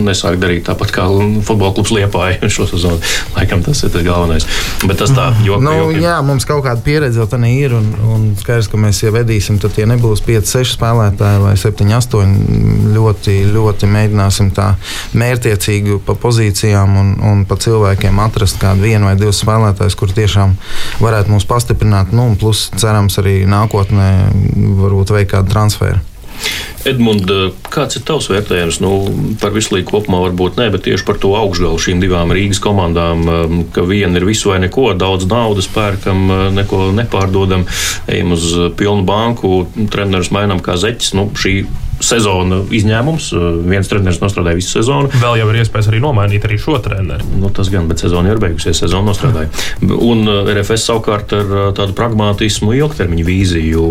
nesāk 0.06 0.36
darīt 0.38 0.66
tāpat 0.68 0.92
kā 0.94 1.06
futbola 1.44 1.72
klubs 1.74 1.90
Liepāja 1.94 2.48
šo 2.54 2.66
sezonu. 2.70 3.00
Laikam 3.34 3.64
tas 3.64 3.82
ir 3.82 3.92
tas 3.94 4.04
galvenais. 4.06 4.46
Bet 4.84 5.00
tas 5.00 5.12
tā, 5.16 5.30
joka, 5.44 5.64
nu, 5.64 5.74
jokiem. 5.80 6.04
jā, 6.04 6.14
mums 6.26 6.46
kaut 6.48 6.62
kāda 6.66 6.84
pieredze 6.84 7.20
jau 7.20 7.26
tā 7.30 7.40
ir, 7.48 7.74
un, 7.76 7.90
un 8.12 8.28
skaidrs, 8.38 8.70
ka 8.70 8.80
mēs 8.80 9.02
jau 9.02 9.12
vedīsim, 9.16 9.58
tad 9.62 9.74
tie 9.76 9.88
nebūs 9.90 10.22
5, 10.24 10.52
6 10.52 10.76
spēlētāji 10.76 11.42
vai 11.42 11.56
7, 11.58 11.90
8. 11.98 12.38
Ļoti, 12.94 13.36
ļoti 13.56 13.90
mēģināsim 13.90 14.54
tā 14.54 14.70
mērķiecīgi 15.18 16.00
pa 16.06 16.14
pozīcijām 16.20 16.96
un, 17.00 17.12
un 17.24 17.44
pa 17.48 17.58
cilvēkiem 17.60 18.22
atrast 18.28 18.60
kādu 18.62 18.86
vienu 18.86 19.10
vai 19.10 19.18
divus 19.18 19.42
spēlētājus, 19.42 19.98
kur 19.98 20.14
tiešām 20.14 20.56
varētu 21.02 21.34
mūs 21.34 21.48
pastiprināt. 21.50 22.14
Nu, 22.14 22.30
plus 22.38 22.68
cerams 22.78 23.18
arī 23.22 23.40
nākotnē 23.50 24.10
varbūt 24.84 25.16
veikt 25.18 25.34
kādu 25.34 25.56
transferu. 25.56 26.02
Edmunds, 26.88 27.24
kāds 27.72 27.96
ir 27.96 28.04
tavs 28.04 28.28
vērtējums 28.28 28.80
nu, 28.84 28.90
par 29.40 29.54
visu 29.54 29.74
līniju 29.74 29.88
kopumā? 29.88 30.20
Varbūt 30.26 30.58
ne, 30.60 30.68
bet 30.74 30.84
tieši 30.84 31.06
par 31.08 31.18
to 31.22 31.32
augšgalu 31.38 31.80
šīm 31.80 32.02
divām 32.02 32.32
Rīgas 32.34 32.60
komandām, 32.64 33.24
um, 33.24 33.62
ka 33.72 33.86
viena 33.88 34.20
ir 34.20 34.28
visu 34.28 34.52
vai 34.52 34.60
neko, 34.66 34.90
daudz 35.00 35.28
naudas 35.30 35.70
pērkam, 35.72 36.26
uh, 36.28 36.44
neko 36.54 36.90
nepārdodam, 36.96 37.64
ejam 38.10 38.36
uz 38.36 38.50
pilnu 38.76 39.06
banku, 39.08 39.64
trenerus 39.92 40.32
mainām 40.34 40.60
kā 40.64 40.76
zeķis. 40.80 41.14
Nu, 41.16 41.30
šī 41.32 41.62
sezona 42.02 42.60
izņēmums. 42.74 43.30
Viens 43.68 43.90
treneris 43.90 44.20
nostrādāja 44.22 44.58
visu 44.58 44.78
sezonu. 44.78 45.10
Vēl 45.20 45.38
jau 45.40 45.48
ir 45.52 45.60
iespējas 45.62 45.90
arī 45.90 46.00
nomainīt 46.02 46.46
arī 46.46 46.58
šo 46.60 46.78
treneri. 46.82 47.26
Nu, 47.38 47.50
tas 47.54 47.70
gan, 47.72 47.88
bet 47.90 48.02
sezona 48.02 48.32
ir 48.32 48.40
beigusies, 48.42 48.80
sezona 48.82 49.10
nostrādāja. 49.10 49.50
Un 49.84 50.24
uh, 50.26 50.42
RFS 50.50 50.88
savukārt 50.90 51.34
ar 51.36 51.52
uh, 51.52 51.68
tādu 51.76 51.96
pragmatismu, 51.96 52.74
ilgtermiņu 52.80 53.26
vīziju. 53.28 53.86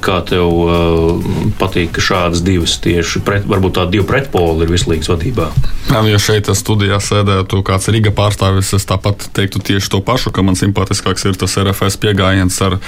Kā 0.00 0.20
tev 0.28 0.48
uh, 0.48 1.32
patīk, 1.60 1.92
ka 1.96 2.04
šādas 2.04 2.44
divas 2.44 2.78
tieši 2.80 3.24
pret, 3.26 3.44
varbūt 3.48 3.76
tādi 3.80 3.98
divi 3.98 4.06
pretpoli 4.08 4.64
ir 4.64 4.72
vislīgas 4.72 5.10
vadībā? 5.12 5.50
Jā, 5.90 6.00
ja 6.08 6.20
šeit 6.22 6.48
studijā 6.56 7.00
sēdētu 7.02 7.60
kāds 7.66 7.90
Riga 7.92 8.12
pārstāvis, 8.14 8.72
es 8.76 8.86
tāpat 8.88 9.26
teiktu 9.36 9.60
tieši 9.70 9.90
to 9.92 10.00
pašu, 10.06 10.32
ka 10.32 10.44
man 10.46 10.56
simpātiskāks 10.58 11.26
ir 11.28 11.36
tas 11.40 11.58
RFS 11.60 11.98
pieejams 12.00 12.56
ar, 12.64 12.78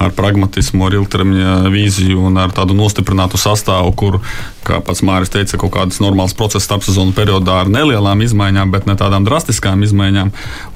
ar 0.00 0.14
pragmatismu, 0.16 0.88
ar 0.88 0.96
ilgtermiņa 0.98 1.54
vīziju 1.70 2.26
un 2.30 2.40
ar 2.40 2.54
tādu 2.56 2.74
nostiprinātu 2.78 3.38
sastāvu 3.38 3.65
sastāvu, 3.66 3.92
kur, 3.98 4.20
kā 4.66 4.80
pats 4.84 5.04
Mārcis 5.06 5.32
teica, 5.34 5.60
kaut 5.62 5.74
kādas 5.76 6.00
normālas 6.02 6.34
procesa 6.36 6.64
starpsezonu 6.64 7.14
periodā 7.16 7.60
ar 7.62 7.70
nelielām 7.72 8.22
izmaiņām, 8.26 8.72
bet 8.74 8.88
ne 8.90 8.96
tādām 8.98 9.26
drastiskām 9.26 9.84
izmaiņām. 9.86 10.32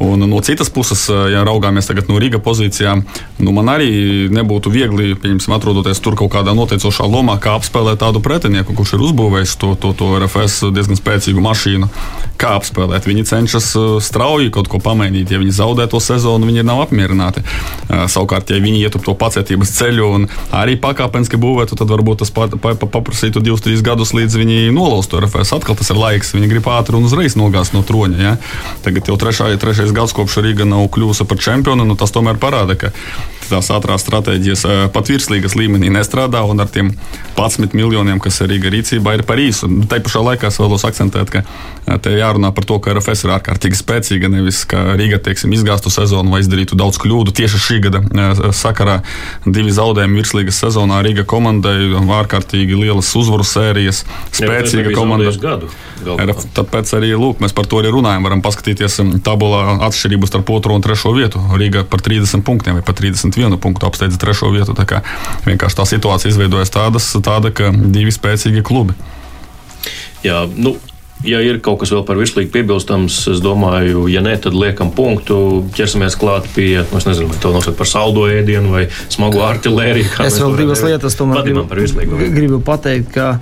Un 0.07 0.27
no 0.31 0.41
citas 0.47 0.71
puses, 0.73 1.07
ja 1.09 1.45
raugāmies 1.47 1.91
tagad 1.91 2.11
no 2.11 2.21
Rīgas 2.23 2.45
pozīcijām, 2.45 3.05
nu 3.43 3.55
man 3.57 3.73
arī 3.75 4.29
nebūtu 4.33 4.73
viegli, 4.73 5.15
pieņemsim, 5.19 5.55
atrodoties 5.57 6.03
tur 6.03 6.17
kaut 6.19 6.33
kādā 6.35 6.55
noteicošā 6.57 7.07
lomā, 7.11 7.37
kā 7.43 7.57
apspēlēt 7.59 8.01
tādu 8.01 8.23
pretinieku, 8.25 8.75
kurš 8.77 8.97
ir 8.97 9.05
uzbūvējis 9.11 9.57
to, 9.61 9.75
to, 9.81 9.93
to 9.97 10.13
RFS 10.21 10.71
diezgan 10.75 10.99
spēcīgu 10.99 11.43
mašīnu. 11.45 11.91
Kā 12.41 12.55
apspēlēt? 12.57 13.09
Viņi 13.09 13.27
cenšas 13.29 13.71
uh, 13.79 13.89
strauji 14.03 14.53
kaut 14.55 14.71
ko 14.73 14.81
pamainīt. 14.83 15.33
Ja 15.33 15.41
viņi 15.43 15.53
zaudē 15.59 15.87
to 15.91 16.01
sezonu, 16.01 16.49
viņi 16.49 16.65
nav 16.67 16.85
apmierināti. 16.87 17.43
Uh, 17.43 18.07
savukārt, 18.11 18.53
ja 18.53 18.63
viņi 18.63 18.85
ietu 18.87 19.03
to 19.05 19.15
pacietības 19.19 19.75
ceļu 19.77 20.09
un 20.17 20.29
arī 20.57 20.79
pakāpeniski 20.81 21.41
būvētu, 21.41 21.77
tad 21.81 21.93
varbūt 21.93 22.23
tas 22.25 22.33
pa, 22.35 22.49
pa, 22.51 22.75
pa, 22.79 22.89
paprasītu 22.89 23.43
divus, 23.45 23.65
trīs 23.65 23.80
gadus, 23.87 24.15
līdz 24.17 24.39
viņi 24.41 24.59
nolaustu 24.77 25.21
RFS. 25.21 25.55
Atkal 25.57 25.79
tas 25.79 25.91
ir 25.93 26.01
laiks, 26.01 26.35
viņi 26.37 26.51
grib 26.51 26.71
ātri 26.71 26.99
un 26.99 27.09
uzreiz 27.09 27.37
nogāzt 27.39 27.77
no 27.77 27.85
troņa. 27.87 28.23
Ja? 28.23 28.37
Tagad 28.85 29.11
jau 29.11 29.19
trešā, 29.21 29.51
trešais 29.61 29.95
gads, 29.97 30.15
kopš 30.17 30.41
Rīga 30.45 30.69
nav 30.69 30.89
kļuvusi 30.95 31.29
par 31.29 31.41
čempionu, 31.43 31.87
nu, 31.89 31.99
tas 31.99 32.15
tomēr 32.15 32.41
parāda, 32.41 32.79
ka 32.79 32.95
tās 33.51 33.71
ātrās 33.75 34.05
stratēģijas 34.05 34.65
eh, 34.67 34.83
pat 34.95 35.11
virslīgas 35.11 35.57
līmenī 35.59 35.91
nestrādā, 35.93 36.43
un 36.47 36.63
ar 36.63 36.71
tiem 36.73 36.93
11 37.37 37.75
miljoniem, 37.77 38.21
kas 38.23 38.41
ir 38.45 38.51
Rīga 38.53 38.73
rīcībā, 38.73 39.17
ir 39.17 39.25
par 39.29 39.41
īsu. 39.43 39.69
Tā 39.91 40.01
pašā 40.05 40.23
laikā 40.25 40.51
es 40.51 40.59
vēlos 40.61 40.87
akcentēt, 40.87 41.33
ka 41.33 41.43
eh, 41.43 41.99
te 42.03 42.15
jārunā 42.15 42.53
par 42.57 42.67
to, 42.69 42.79
ka 42.83 42.95
RFS 42.95 43.27
ir 43.27 43.35
ārkārtīgi 43.37 43.81
spēcīga, 43.81 44.31
nevis 44.33 44.63
ka 44.71 44.95
Rīga 44.99 45.21
teiksim, 45.25 45.55
izgāstu 45.57 45.93
sezonu 45.93 46.35
vai 46.35 46.43
izdarītu 46.45 46.79
daudz 46.79 47.01
kļūdu. 47.03 47.35
Tieši 47.41 47.63
šī 47.67 47.81
gada 47.89 48.03
eh, 48.05 48.45
sakarā 48.57 49.01
divi 49.47 49.75
zaudējumi 49.75 50.21
virslīgas 50.21 50.63
sezonā 50.65 51.03
Rīga 51.07 51.27
komandai 51.29 51.79
ārkārtīgi 52.21 52.79
lielas 52.79 53.11
uzvaru 53.19 53.47
sērijas, 53.47 53.70
spēcīga 54.35 54.93
komanda. 54.97 55.33
Gadu, 55.41 55.71
Tāpēc 56.57 56.93
arī 56.97 57.13
lūk, 57.15 57.41
mēs 57.45 57.55
par 57.57 57.69
to 57.71 57.81
arī 57.81 57.93
runājam. 57.95 58.27
Varam 58.27 58.43
paskatīties 58.45 59.01
um, 59.05 59.13
tabulā 59.25 59.79
atšķirību 59.89 60.29
starp 60.31 60.53
otro 60.55 60.77
un 60.77 60.85
trešo 60.85 61.13
vietu. 61.17 61.43
Rīga 61.61 61.85
par 61.89 62.03
30 62.05 62.45
punktiem 62.47 62.79
vai 62.79 62.85
pat 62.87 63.01
31 63.03 63.61
punktu 63.63 63.89
apsteidza 63.89 64.21
trešo 64.21 64.53
vietu. 64.55 64.77
Tā 64.77 65.03
vienkārši 65.47 65.81
tā 65.81 65.89
situācija 65.95 66.35
izveidojas 66.35 66.73
tādas, 66.75 67.11
tāda, 67.25 67.53
ka 67.55 67.73
divi 67.73 68.13
spēcīgi 68.15 68.65
klubi. 68.67 68.97
Jā, 70.25 70.45
nu, 70.53 70.75
Ja 71.27 71.41
ir 71.45 71.59
kaut 71.61 71.83
kas 71.83 71.91
vēl 71.93 72.01
par 72.09 72.17
virslīgu 72.17 72.49
piebilstams, 72.55 73.17
es 73.35 73.43
domāju, 73.45 74.07
ja 74.09 74.23
nē, 74.25 74.39
tad 74.41 74.55
liekam 74.57 74.89
punktu, 74.97 75.37
ķersimies 75.77 76.17
klāt 76.21 76.47
pie, 76.55 76.81
nu, 76.81 76.97
es 76.97 77.05
nezinu, 77.09 77.29
vai 77.29 77.41
to 77.43 77.53
nosaukt 77.53 77.77
par 77.77 77.91
saldo 77.91 78.25
ēdienu 78.31 78.73
vai 78.73 78.87
smagu 79.13 79.43
artilēriju. 79.45 80.15
Es 80.25 80.39
vēl 80.41 80.57
divas 80.63 80.81
lietas 80.87 81.19
tomēr 81.19 81.45
gribu, 81.45 82.31
gribu 82.33 82.63
pateikt, 82.65 83.13
ka 83.13 83.35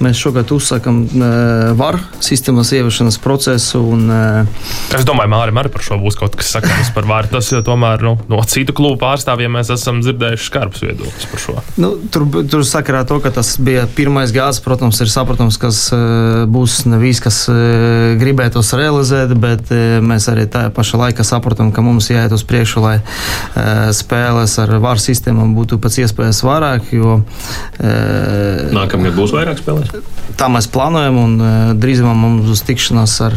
mēs 0.00 0.20
šogad 0.20 0.50
uzsākam 0.52 1.02
uh, 1.04 1.74
varu 1.76 2.00
sistēmas 2.24 2.72
ieviešanas 2.76 3.18
procesu. 3.20 3.80
Un, 3.84 4.08
uh, 4.12 4.96
es 4.96 5.04
domāju, 5.08 5.32
Mārim 5.32 5.60
arī 5.60 5.72
par 5.72 5.84
šo 5.84 6.00
būs 6.00 6.16
kaut 6.16 6.36
kas 6.40 6.54
sakāms 6.56 6.92
par 6.96 7.08
varu. 7.08 7.30
Tas 7.36 7.52
jau 7.52 7.62
tomēr 7.64 8.04
nu, 8.04 8.14
no 8.32 8.40
citu 8.48 8.74
klubu 8.76 8.98
pārstāvjiem 9.04 9.56
mēs 9.58 9.72
esam 9.76 10.00
dzirdējuši 10.04 10.48
skarbus 10.48 10.84
viedokļus 10.84 11.28
par 11.32 11.44
šo. 11.44 11.56
Nu, 11.80 11.94
tur, 12.12 12.26
tur 12.48 12.64
sakarā 12.68 13.04
to, 13.08 13.20
ka 13.24 13.32
tas 13.36 13.54
bija 13.60 13.86
pirmais 13.96 14.32
gads, 14.36 14.60
protams, 14.64 15.00
ir 15.04 15.12
saprotams, 15.12 15.60
kas 15.60 15.86
uh, 15.92 16.44
būs 16.48 16.82
nevis 16.88 17.22
kas 17.26 17.46
e, 17.50 17.54
gribētos 18.20 18.70
realizēt, 18.78 19.34
bet 19.40 19.72
e, 19.74 19.98
mēs 20.04 20.28
arī 20.30 20.46
tajā 20.50 20.70
pašā 20.74 21.00
laikā 21.00 21.26
saprotam, 21.26 21.72
ka 21.74 21.82
mums 21.82 22.10
jāiet 22.12 22.32
uz 22.34 22.44
priekšu, 22.46 22.82
lai 22.84 22.96
e, 23.00 23.64
spēles 23.96 24.54
ar 24.62 24.76
varu 24.82 25.02
sistēmām 25.02 25.56
būtu 25.56 25.80
pēc 25.82 26.00
iespējas 26.04 26.44
vairāk. 26.46 26.92
Jo, 26.94 27.18
Nākamgad 28.76 29.16
būs 29.16 29.34
vairāk 29.34 29.58
spēlēs? 29.60 29.90
Tā 30.38 30.48
mēs 30.52 30.68
plānojam, 30.70 31.18
un 31.18 31.34
drīzumā 31.80 32.12
mums 32.18 32.46
būs 32.50 32.62
tikšanās 32.68 33.14
ar, 33.24 33.36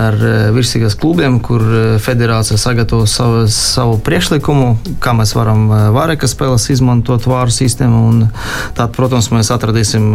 ar 0.00 0.18
virsīgās 0.56 0.96
klubiem, 0.98 1.38
kur 1.44 1.62
federācija 2.02 2.58
sagatavo 2.60 3.06
savu, 3.10 3.44
savu 3.52 3.98
priekšlikumu, 4.04 4.96
kā 5.02 5.14
mēs 5.18 5.34
varam 5.36 5.66
vairākas 5.94 6.34
spēles 6.34 6.68
izmantot 6.74 7.26
vāru 7.28 7.52
sistēmu. 7.54 8.30
Tad, 8.78 8.94
protams, 8.96 9.30
mēs 9.34 9.52
atradīsim 9.54 10.08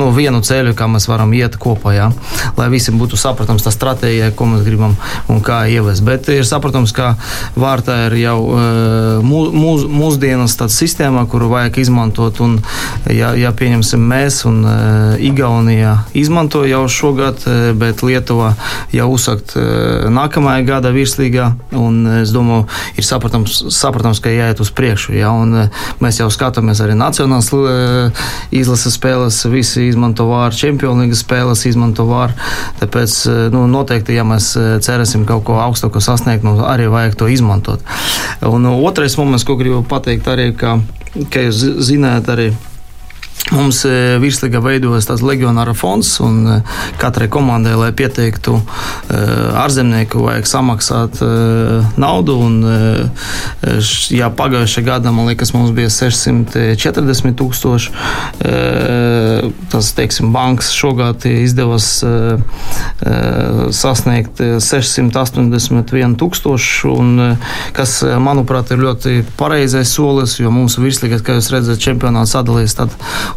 nu, 0.00 0.10
vienu 0.16 0.40
ceļu, 0.46 0.74
kā 0.78 0.88
mēs 0.90 1.08
varam 1.10 1.34
iet 1.36 1.58
kopā. 1.60 1.94
Jā 1.98 1.99
lai 2.56 2.68
visiem 2.72 2.98
būtu 3.00 3.18
saprotams 3.20 3.64
tā 3.64 3.72
stratēģija, 3.74 4.32
ko 4.38 4.48
mēs 4.50 4.64
gribam 4.66 4.96
un 5.30 5.40
kā 5.44 5.62
ievest. 5.70 6.04
Bet 6.06 6.28
ir 6.32 6.46
saprotams, 6.48 6.92
ka 6.96 7.14
vārtā 7.58 7.96
ir 8.08 8.16
jau 8.22 8.38
eh, 8.56 9.24
mūs, 9.24 9.86
mūsdienas 9.90 10.56
sistēma, 10.70 11.26
kuru 11.30 11.50
vajag 11.52 11.80
izmantot. 11.84 12.40
Un, 12.44 12.58
ja, 13.10 13.32
ja 13.38 13.52
pieņemsim 13.56 14.02
mēs 14.10 14.42
un 14.48 14.62
uh, 14.64 15.14
Igaunijā 15.20 15.96
izmanto 16.16 16.62
jau 16.68 16.84
šogad, 16.90 17.44
eh, 17.46 17.70
bet 17.76 18.04
Lietuva 18.06 18.54
jau 18.94 19.08
uzsākt 19.14 19.56
nākamajā 20.10 20.64
gada 20.66 20.90
virslīgā, 20.94 21.50
un 21.76 22.02
es 22.20 22.32
domāju, 22.34 22.66
ir 22.98 23.06
saprotams, 23.06 23.60
saprotams 23.74 24.20
ka 24.22 24.32
jāiet 24.32 24.60
uz 24.62 24.70
priekšu. 24.74 25.14
Ja, 25.18 25.32
un, 25.36 25.68
mēs 26.02 26.20
jau 26.20 26.28
skatāmies 26.32 26.80
arī 26.84 26.96
nacionālās 26.98 27.50
izlases 28.54 28.96
spēles, 28.96 29.42
visi 29.50 29.88
izmanto 29.88 30.26
vārdu, 30.30 30.58
čempionīgas 30.64 31.24
spēles 31.24 31.66
izmanto 31.68 31.89
vārdu. 31.98 32.48
Tāpēc 32.80 33.16
eh, 33.26 33.42
nu, 33.54 33.66
noteikti, 33.70 34.16
ja 34.16 34.24
mēs 34.26 34.52
eh, 34.56 34.72
cerēsim 34.84 35.26
kaut 35.28 35.44
ko 35.48 35.58
augstāko 35.62 36.02
sasniegt, 36.04 36.46
mums 36.46 36.62
arī 36.66 36.88
vajag 36.92 37.18
to 37.20 37.28
izmantot. 37.28 37.84
Un 38.46 38.66
otrais 38.72 39.16
moments, 39.20 39.44
ko 39.44 39.58
gribu 39.60 39.82
pateikt, 39.86 40.28
arī, 40.30 40.50
ka, 40.56 40.78
ka 41.32 41.46
jūs 41.48 41.64
zināt, 41.90 42.30
arī 42.32 42.52
Mums 43.48 43.80
e, 43.88 43.92
virslīgā 44.22 44.60
veidojas 44.62 45.08
tāds 45.08 45.24
legionāra 45.26 45.72
fonds, 45.74 46.12
un 46.22 46.44
e, 46.46 46.56
katrai 47.00 47.26
komandai, 47.32 47.72
lai 47.78 47.88
pieteiktu 47.96 48.58
e, 48.60 49.22
ārzemnieku, 49.58 50.20
vajag 50.26 50.46
samaksāt 50.46 51.22
naudu. 52.00 52.36
Un, 52.40 52.58
jā, 54.14 54.28
pagājušajā 54.36 54.84
gadā, 54.86 55.12
man 55.14 55.30
liekas, 55.30 55.52
mums 55.56 55.72
bija 55.74 55.90
640 55.92 57.34
tūkstoši. 57.40 57.94
Tas, 59.70 59.90
teiksim, 59.96 60.30
bankas 60.34 60.70
šogad 60.76 61.26
izdevās 61.28 61.88
sasniegt 63.76 64.40
681 64.62 66.16
tūkstoši, 66.20 66.92
un 66.92 67.36
kas, 67.76 67.98
manuprāt, 68.22 68.72
ir 68.74 68.84
ļoti 68.84 69.16
pareizais 69.40 69.92
solis, 69.96 70.38
jo 70.40 70.52
mums 70.54 70.78
virslīgā, 70.80 71.20
kā 71.24 71.38
jūs 71.38 71.50
redzat, 71.54 71.82
čempionāts 71.82 72.36
sadalīts 72.36 72.78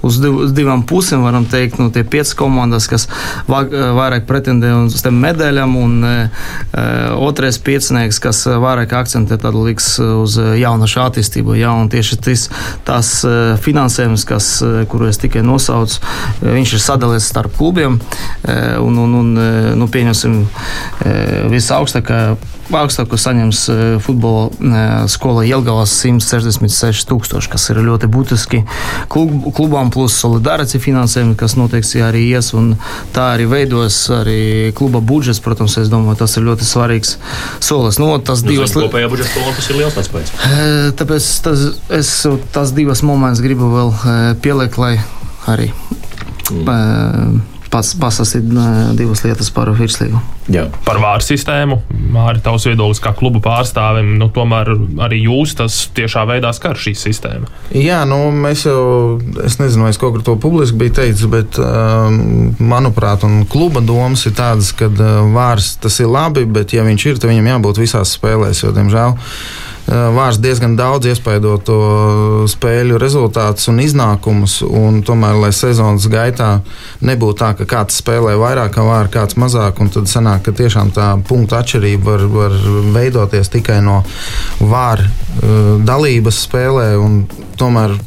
uz, 0.01 0.19
div, 0.23 0.38
uz 0.47 0.53
divām 0.55 0.83
pusēm, 0.88 1.23
varam 1.25 1.45
teikt, 1.50 1.79
nu, 1.81 1.89
tie 1.93 2.03
pieci 2.07 2.35
komandas, 2.39 2.88
kas 2.91 3.07
vairāk 3.47 4.27
pretendē 4.29 4.73
uz 4.85 5.01
tiem 5.03 5.19
medaļām, 5.23 5.75
un 5.79 6.07
uh, 6.07 6.47
otrais 7.23 7.60
piecinieks, 7.63 8.19
kas 8.23 8.43
vairāk 8.47 8.95
akcentē 8.97 9.38
tādu 9.41 9.65
liks 9.67 9.93
uz 10.03 10.38
jaunašu 10.38 11.01
attīstību. 11.03 11.58
Ja, 11.60 11.73
tieši 11.89 12.19
tas, 12.23 12.47
tas 12.88 13.12
finansējums, 13.63 14.25
kas, 14.29 14.49
kuru 14.91 15.10
es 15.12 15.19
tikai 15.21 15.43
nosaucu, 15.45 16.01
viņš 16.43 16.75
ir 16.77 16.84
sadalīts 16.84 17.29
starp 17.32 17.56
klubiem, 17.58 17.99
un, 18.84 18.99
un, 19.06 19.15
un 19.21 19.32
nu, 19.79 19.89
pieņemsim 19.91 20.41
visaugstākā 21.53 22.23
augstāko 22.71 23.17
saņems 23.19 23.62
futbola 24.04 25.08
skola 25.12 25.43
Jelgavas 25.47 25.93
166 26.04 27.08
tūkstoši, 27.10 27.52
kas 27.52 27.67
ir 27.73 27.82
ļoti 27.84 28.10
būtiski 28.12 28.62
klub, 29.12 29.49
klubām, 29.56 29.91
plus 29.93 30.15
solidaritāte 30.21 30.82
finansējumi, 30.84 31.36
kas 31.39 31.58
noteikti 31.60 32.04
arī 32.06 32.26
ies, 32.32 32.54
un 32.58 32.73
tā 33.15 33.34
arī 33.36 33.47
veidos 33.52 33.99
arī 34.13 34.71
kluba 34.78 35.04
budžets. 35.04 35.41
Protams, 35.43 35.76
es 35.82 35.91
domāju, 35.91 36.21
tas 36.23 36.38
ir 36.39 36.47
ļoti 36.47 36.67
svarīgs 36.67 37.17
solis. 37.63 37.99
Nu, 38.02 38.12
tas 38.23 38.45
nu, 38.45 38.54
divas 38.56 38.76
kopējā 38.76 39.12
budžeta 39.12 39.34
kolonpas 39.36 39.69
ir 39.69 39.82
liels 39.82 39.97
atspējas. 39.99 40.36
Tāpēc 40.99 41.32
tas, 41.47 41.65
es 42.02 42.13
tas 42.56 42.76
divas 42.76 43.04
momentus 43.06 43.43
gribu 43.43 43.71
vēl 43.73 43.95
pielikt, 44.43 44.80
lai 44.80 44.95
arī. 45.52 45.73
Mm 46.54 47.52
pats 47.73 47.93
pasasīt 47.97 48.45
divas 48.97 49.23
lietas 49.25 49.49
par 49.53 49.71
virslīgu. 49.73 50.19
Jā. 50.53 50.65
Par 50.86 50.99
vāru 51.01 51.23
sistēmu. 51.23 51.79
Māri, 52.13 52.41
tavs 52.43 52.67
viedoklis 52.67 53.01
kā 53.03 53.13
kluba 53.17 53.41
pārstāvim, 53.43 54.13
nu, 54.19 54.27
tomēr 54.33 54.73
arī 55.05 55.23
jūs 55.23 55.55
tas 55.57 55.77
tiešā 55.95 56.25
veidā 56.29 56.51
skar 56.55 56.77
šī 56.79 56.93
sistēma. 56.99 57.49
Jā, 57.73 58.03
nu, 58.09 58.19
mēs 58.36 58.65
jau, 58.67 58.83
es 59.45 59.57
nezinu, 59.62 59.88
es 59.89 59.99
kaut 60.01 60.17
kur 60.17 60.25
to 60.27 60.38
publiski 60.43 60.83
biju 60.83 60.97
teicis, 60.99 61.25
bet 61.31 61.59
um, 61.63 62.53
manuprāt, 62.62 63.25
un 63.27 63.47
kluba 63.49 63.81
domas 63.83 64.27
ir 64.29 64.36
tādas, 64.38 64.73
ka 64.77 64.91
uh, 64.91 65.21
vārs 65.33 65.73
tas 65.81 65.99
ir 66.03 66.12
labi, 66.12 66.45
bet 66.45 66.75
ja 66.75 66.86
viņš 66.86 67.07
ir, 67.09 67.21
tad 67.21 67.31
viņam 67.31 67.53
jābūt 67.55 67.83
visās 67.86 68.17
spēlēs, 68.19 68.65
jo, 68.65 68.73
diemžēl, 68.75 69.17
Vārds 69.88 70.39
diezgan 70.39 70.78
daudz 70.80 71.10
iespaido 71.12 71.58
to 71.60 71.78
spēļu 72.50 72.98
rezultātus 73.02 73.67
un 73.72 73.82
iznākumus. 73.84 74.62
Un 74.63 75.02
tomēr, 75.06 75.36
lai 75.41 75.52
sezonas 75.56 76.08
gaitā 76.12 76.54
nebūtu 77.04 77.39
tā, 77.41 77.52
ka 77.60 77.67
kāds 77.69 78.00
spēlē 78.00 78.38
vairāk, 78.39 78.80
vārds, 78.80 79.12
kāds 79.13 79.38
mazāk, 79.39 79.82
un 79.84 79.91
tad 79.93 80.08
sanāk, 80.12 80.46
ka 80.48 80.56
tiešām 80.56 80.93
tā 80.96 81.10
punktu 81.28 81.60
atšķirība 81.60 82.15
var, 82.15 82.26
var 82.32 82.58
veidoties 82.96 83.52
tikai 83.54 83.82
no 83.84 84.00
vārda 84.63 85.12
dalības 85.84 86.41
spēlē. 86.48 86.88
Tomēr 87.60 88.00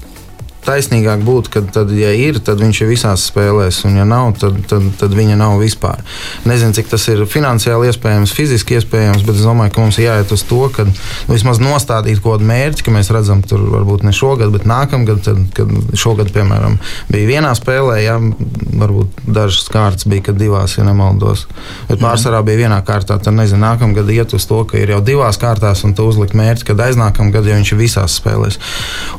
taisnīgāk 0.67 1.23
būtu, 1.27 1.53
ka, 1.53 1.63
tad, 1.79 1.93
ja 1.97 2.11
ir, 2.17 2.41
tad 2.45 2.61
viņš 2.63 2.83
ir 2.83 2.91
visās 2.91 3.27
spēlēs, 3.31 3.83
un, 3.89 3.99
ja 4.01 4.07
nav, 4.09 4.33
tad, 4.41 4.59
tad, 4.71 4.89
tad 5.01 5.15
viņa 5.17 5.39
nav 5.41 5.59
vispār. 5.63 6.03
Nezinu, 6.49 6.75
cik 6.77 6.91
tas 6.93 7.07
ir 7.13 7.25
finansiāli 7.31 7.91
iespējams, 7.91 8.35
fiziski 8.37 8.79
iespējams, 8.81 9.25
bet 9.27 9.39
es 9.39 9.47
domāju, 9.47 9.75
ka 9.75 9.85
mums 9.85 10.01
jāiet 10.01 10.33
uz 10.35 10.45
to, 10.47 10.61
ka 10.75 10.87
nu, 10.89 10.95
vismaz 11.31 11.61
nostādīt 11.63 12.21
kaut 12.23 12.39
kādu 12.39 12.51
mērķi, 12.51 12.87
ka 12.87 12.95
mēs 12.95 13.11
redzam, 13.15 13.43
tur 13.47 13.63
varbūt 13.73 14.07
ne 14.07 14.15
šogad, 14.17 14.53
bet 14.55 14.67
nākamgad, 14.69 15.23
tad, 15.27 15.43
kad 15.57 15.73
šogad, 15.97 16.33
piemēram, 16.35 16.79
bija 17.13 17.31
vienā 17.31 17.53
spēlē, 17.57 17.99
ja 18.05 18.19
varbūt 18.21 19.23
dažas 19.27 19.71
kārtas 19.73 20.09
bija, 20.09 20.29
kad 20.31 20.41
divās, 20.41 20.77
ja 20.79 20.87
nemaldos. 20.87 21.47
Bet 21.91 22.03
pārsvarā 22.03 22.43
bija 22.47 22.67
vienā 22.67 22.81
kārtā, 22.87 23.19
tad 23.23 23.37
nezinu, 23.37 23.63
nākamgad 23.63 24.11
iet 24.13 24.35
uz 24.37 24.47
to, 24.49 24.63
ka 24.69 24.79
ir 24.81 24.95
jau 24.95 25.01
divās 25.05 25.39
kārtās, 25.41 25.85
un 25.87 25.95
tu 25.97 26.07
uzlikt 26.09 26.37
mērķi, 26.39 26.69
kad 26.71 26.83
aiznākamgad 26.89 27.47
jau 27.47 27.59
viņš 27.59 27.73
ir 27.73 27.81
visās 27.81 28.19
spēlēs. 28.21 28.59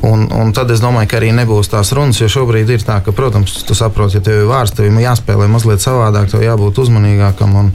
Un, 0.06 0.28
un 0.34 0.52
tad 0.56 0.70
es 0.74 0.82
domāju, 0.84 1.10
ka 1.10 1.20
arī 1.20 1.32
nebūs 1.38 1.70
tās 1.72 1.92
runas, 1.96 2.20
jo 2.20 2.28
šobrīd 2.32 2.70
ir 2.74 2.84
tā, 2.86 2.98
ka, 3.04 3.14
protams, 3.16 3.54
tu 3.66 3.76
saproti, 3.78 4.18
ja 4.18 4.24
tev 4.26 4.42
ir 4.42 4.50
vārds, 4.50 4.74
tev 4.76 4.88
ir 4.90 5.00
jāspēlē 5.02 5.48
mazliet 5.50 5.84
savādāk, 5.84 6.28
tev 6.32 6.44
jābūt 6.44 6.82
uzmanīgākam. 6.84 7.56
Un, 7.62 7.72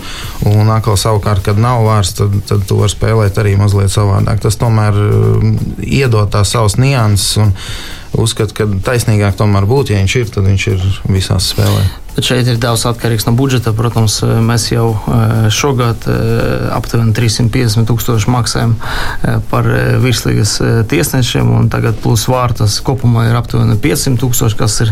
un 0.52 0.72
atkal, 0.76 1.00
savukārt, 1.00 1.44
kad 1.48 1.60
nav 1.62 1.86
vārds, 1.88 2.14
tad, 2.20 2.38
tad 2.50 2.68
tu 2.70 2.80
vari 2.82 2.94
spēlēt 2.94 3.42
arī 3.42 3.56
mazliet 3.60 3.94
savādāk. 3.94 4.44
Tas 4.44 4.60
tomēr 4.62 5.00
um, 5.00 5.58
iedod 5.82 6.32
tās 6.34 6.54
savas 6.54 6.78
nianses. 6.82 7.52
Uzskatu, 8.14 8.54
ka 8.54 8.70
taisnīgāk 8.92 9.40
tomēr 9.40 9.66
būtu, 9.66 9.96
ja 9.96 10.04
viņš 10.04 10.18
ir, 10.20 10.32
tad 10.36 10.46
viņš 10.46 10.70
ir 10.76 10.88
visās 11.10 11.50
spēlēs. 11.56 12.03
Bet 12.14 12.28
šeit 12.28 12.50
ir 12.50 12.60
daudz 12.62 12.86
atkarīgs 12.86 13.26
no 13.26 13.34
budžeta. 13.38 13.74
Protams, 13.74 14.20
mēs 14.46 14.68
jau 14.72 14.92
eh, 14.94 15.48
šogad 15.54 16.06
eh, 16.10 16.68
aptuveni 16.76 17.16
350 17.18 17.90
tūkstoši 17.90 18.32
maksājam 18.34 18.76
par 19.50 19.68
virslīgas 20.04 20.56
tiesnešiem, 20.90 21.48
un 21.56 21.70
tagad 21.72 21.98
plus 22.04 22.26
vārtas 22.30 22.76
kopumā 22.86 23.26
ir 23.30 23.38
aptuveni 23.38 23.78
500 23.82 24.20
tūkstoši, 24.22 24.58
kas 24.60 24.76
ir 24.86 24.92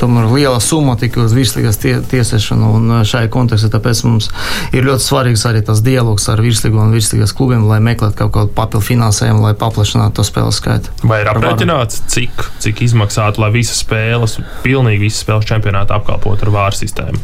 tomēr 0.00 0.28
liela 0.30 0.60
summa 0.62 0.94
tikai 1.00 1.24
uz 1.26 1.34
virslīgas 1.36 1.80
tie, 1.82 1.96
tiesēšanu. 2.12 2.70
Un 2.78 3.02
šajā 3.08 3.30
kontekstā 3.32 3.72
tāpēc 3.72 4.04
mums 4.06 4.30
ir 4.72 4.86
ļoti 4.86 5.06
svarīgs 5.06 5.44
arī 5.50 5.64
tas 5.66 5.82
dialogs 5.84 6.28
ar 6.32 6.42
virslīgu 6.44 6.80
un 6.80 6.94
virslīgas 6.94 7.34
klubiem, 7.36 7.66
lai 7.68 7.80
meklētu 7.84 8.18
kaut 8.22 8.34
kādu 8.36 8.52
papildu 8.56 8.86
finansējumu, 8.92 9.44
lai 9.48 9.54
paplašinātu 9.58 10.20
to 10.20 10.26
spēles 10.26 10.60
skaitu. 10.62 10.94
Vai 11.08 11.22
ir 11.24 11.32
aprēķināts, 11.32 12.04
cik, 12.12 12.46
cik 12.62 12.84
izmaksātu, 12.86 13.42
lai 13.42 13.52
visas 13.54 13.82
spēles, 13.82 14.38
pilnīgi 14.64 15.08
visas 15.08 15.24
spēles 15.26 15.48
čempionāta 15.48 15.98
apkalpotu 15.98 16.46
ar 16.46 16.54
vārdu? 16.54 16.61
Vāra 16.62 16.78
sistēmu? 16.78 17.20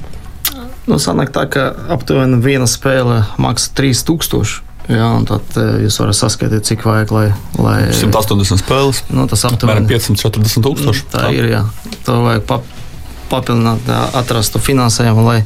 Nu, 0.89 0.97
sanāk 0.97 1.35
tā, 1.35 1.45
ka 1.53 1.69
aptuveni 1.93 2.41
viena 2.41 2.67
spēle 2.69 3.21
maksā 3.41 3.75
3000. 3.77 4.65
Jā, 4.89 5.05
un 5.19 5.27
tad 5.29 5.45
eh, 5.61 5.83
jūs 5.85 5.99
varat 6.01 6.17
saskaitīt, 6.17 6.65
cik 6.65 6.87
vajag, 6.89 7.13
lai. 7.13 7.27
lai 7.61 7.77
180 7.93 8.63
spēles. 8.63 9.03
Nu, 9.13 9.27
tas 9.29 9.45
aptuveni 9.45 9.85
540 9.91 10.65
tūkstoši. 10.65 11.07
Tā 11.13 11.29
ir. 11.37 11.51
Jā. 11.53 11.63
To 12.09 12.23
vajag 12.25 12.47
pap 12.49 12.75
papildināt, 13.29 13.85
jā, 13.85 13.99
atrast 14.17 14.55
to 14.55 14.61
finansējumu, 14.65 15.21
lai, 15.27 15.43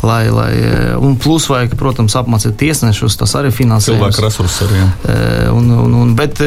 lai, 0.00 0.22
lai, 0.32 0.52
eh, 0.56 0.94
un 0.96 1.18
plus 1.20 1.50
vajag, 1.52 1.74
protams, 1.76 2.16
apmācīt 2.16 2.56
tiesnešus, 2.62 3.18
tas 3.20 3.36
arī 3.36 3.50
finansējums. 3.52 4.00
Cilvēku 4.00 4.24
resursus 4.24 4.64
arī. 4.64 4.80
Eh, 4.80 5.34
Un, 5.56 5.68
un, 5.70 5.92
un, 5.94 6.14
bet 6.16 6.40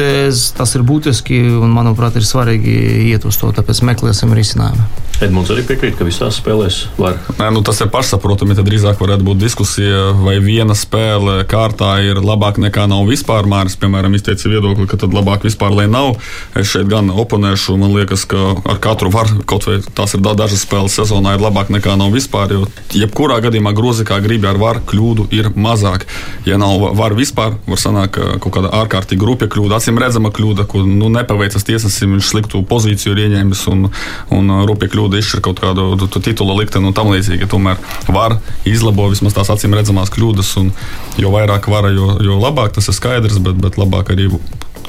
tas 0.56 0.74
ir 0.76 0.82
būtiski 0.86 1.38
un, 1.58 1.70
manuprāt, 1.74 2.18
ir 2.18 2.26
svarīgi 2.26 2.74
iet 3.10 3.24
uz 3.26 3.38
to, 3.40 3.48
tāpēc 3.54 3.80
meklēsim 3.86 4.34
risinājumu. 4.34 4.99
Edmunds 5.24 5.50
arī 5.52 5.64
piekrīt, 5.68 5.96
ka 5.98 6.06
visās 6.06 6.38
spēlēs 6.40 6.78
var. 7.00 7.18
Nē, 7.38 7.50
nu, 7.54 7.62
tas 7.66 7.80
ir 7.82 7.90
pašsaprotami. 7.92 8.56
Tad 8.58 8.68
drīzāk 8.68 9.00
varētu 9.02 9.26
būt 9.26 9.40
diskusija, 9.42 10.10
vai 10.16 10.36
viena 10.44 10.76
spēle 10.78 11.40
kārtā 11.50 11.96
ir 12.04 12.20
labāka 12.24 12.62
nekā 12.64 12.86
nav 12.90 13.08
vispār. 13.08 13.48
Māris, 13.50 13.76
piemēram, 13.80 14.14
izteica 14.16 14.50
viedokli, 14.52 14.88
ka 14.90 15.00
tad 15.00 15.16
labāk 15.16 15.46
vispār, 15.48 15.74
lai 15.76 15.88
nav. 15.90 16.16
Es 16.56 16.70
šeit 16.72 16.88
gan 16.90 17.10
oponēšu. 17.12 17.76
Man 17.80 17.94
liekas, 17.96 18.26
ka 18.30 18.54
ar 18.64 18.80
katru 18.82 19.12
var 19.12 19.30
kaut 19.48 19.68
vai 19.68 19.78
tās 19.80 20.16
ir 20.16 20.24
da- 20.24 20.36
dažas 20.38 20.64
spēles 20.66 20.96
sezonā, 21.00 21.36
ir 21.36 21.44
labāk 21.44 21.72
nekā 21.72 21.96
nav 22.00 22.12
vispār. 22.16 22.56
Jo 22.56 22.66
jebkurā 22.96 23.40
gadījumā 23.44 23.74
grozi 23.76 24.04
kā 24.08 24.20
gribi 24.24 24.48
ar 24.50 24.60
varu 24.60 24.84
kļūdu 24.88 25.28
ir 25.36 25.52
mazāk. 25.56 26.06
Ja 26.48 26.56
nav 26.60 26.90
var 26.96 27.14
vispār, 27.18 27.56
var 27.66 27.80
sanākt 27.80 28.10
ka 28.16 28.38
kaut 28.42 28.54
kāda 28.56 28.70
ārkārtīgi 28.80 29.26
rupja 29.26 29.48
kļūda, 29.50 29.78
acīm 29.78 29.98
redzama 30.00 30.32
kļūda, 30.34 30.66
ko 30.70 30.82
nu, 30.86 31.10
nepaveicas 31.12 31.66
tiesnesim, 31.66 32.16
viņš 32.16 32.30
sliktu 32.32 32.62
pozīciju 32.66 33.14
ir 33.14 33.22
ieņēmis 33.26 33.62
un, 33.72 33.88
un 34.36 34.50
uh, 34.50 34.62
rupja 34.68 34.90
kļūda 34.90 35.09
izšķir 35.18 35.40
kaut 35.40 35.60
kādu 35.60 35.98
tu- 35.98 36.06
tu 36.08 36.20
titula 36.20 36.54
likteni 36.60 36.86
un 36.86 36.92
tam 36.92 37.06
līdzīgi. 37.08 37.48
Tomēr 37.50 37.76
var 38.08 38.38
izlabot 38.64 39.10
vismaz 39.10 39.34
tās 39.34 39.50
acīm 39.50 39.74
redzamās 39.74 40.10
kļūdas, 40.10 40.56
un 40.60 40.72
jo 41.16 41.30
vairāk 41.30 41.68
vara, 41.68 41.88
jo, 41.90 42.18
jo 42.20 42.38
labāk 42.40 42.72
tas 42.72 42.88
ir 42.88 42.94
skaidrs, 42.94 43.38
bet, 43.38 43.56
bet 43.60 43.76
labāk 43.76 44.10
arī 44.14 44.30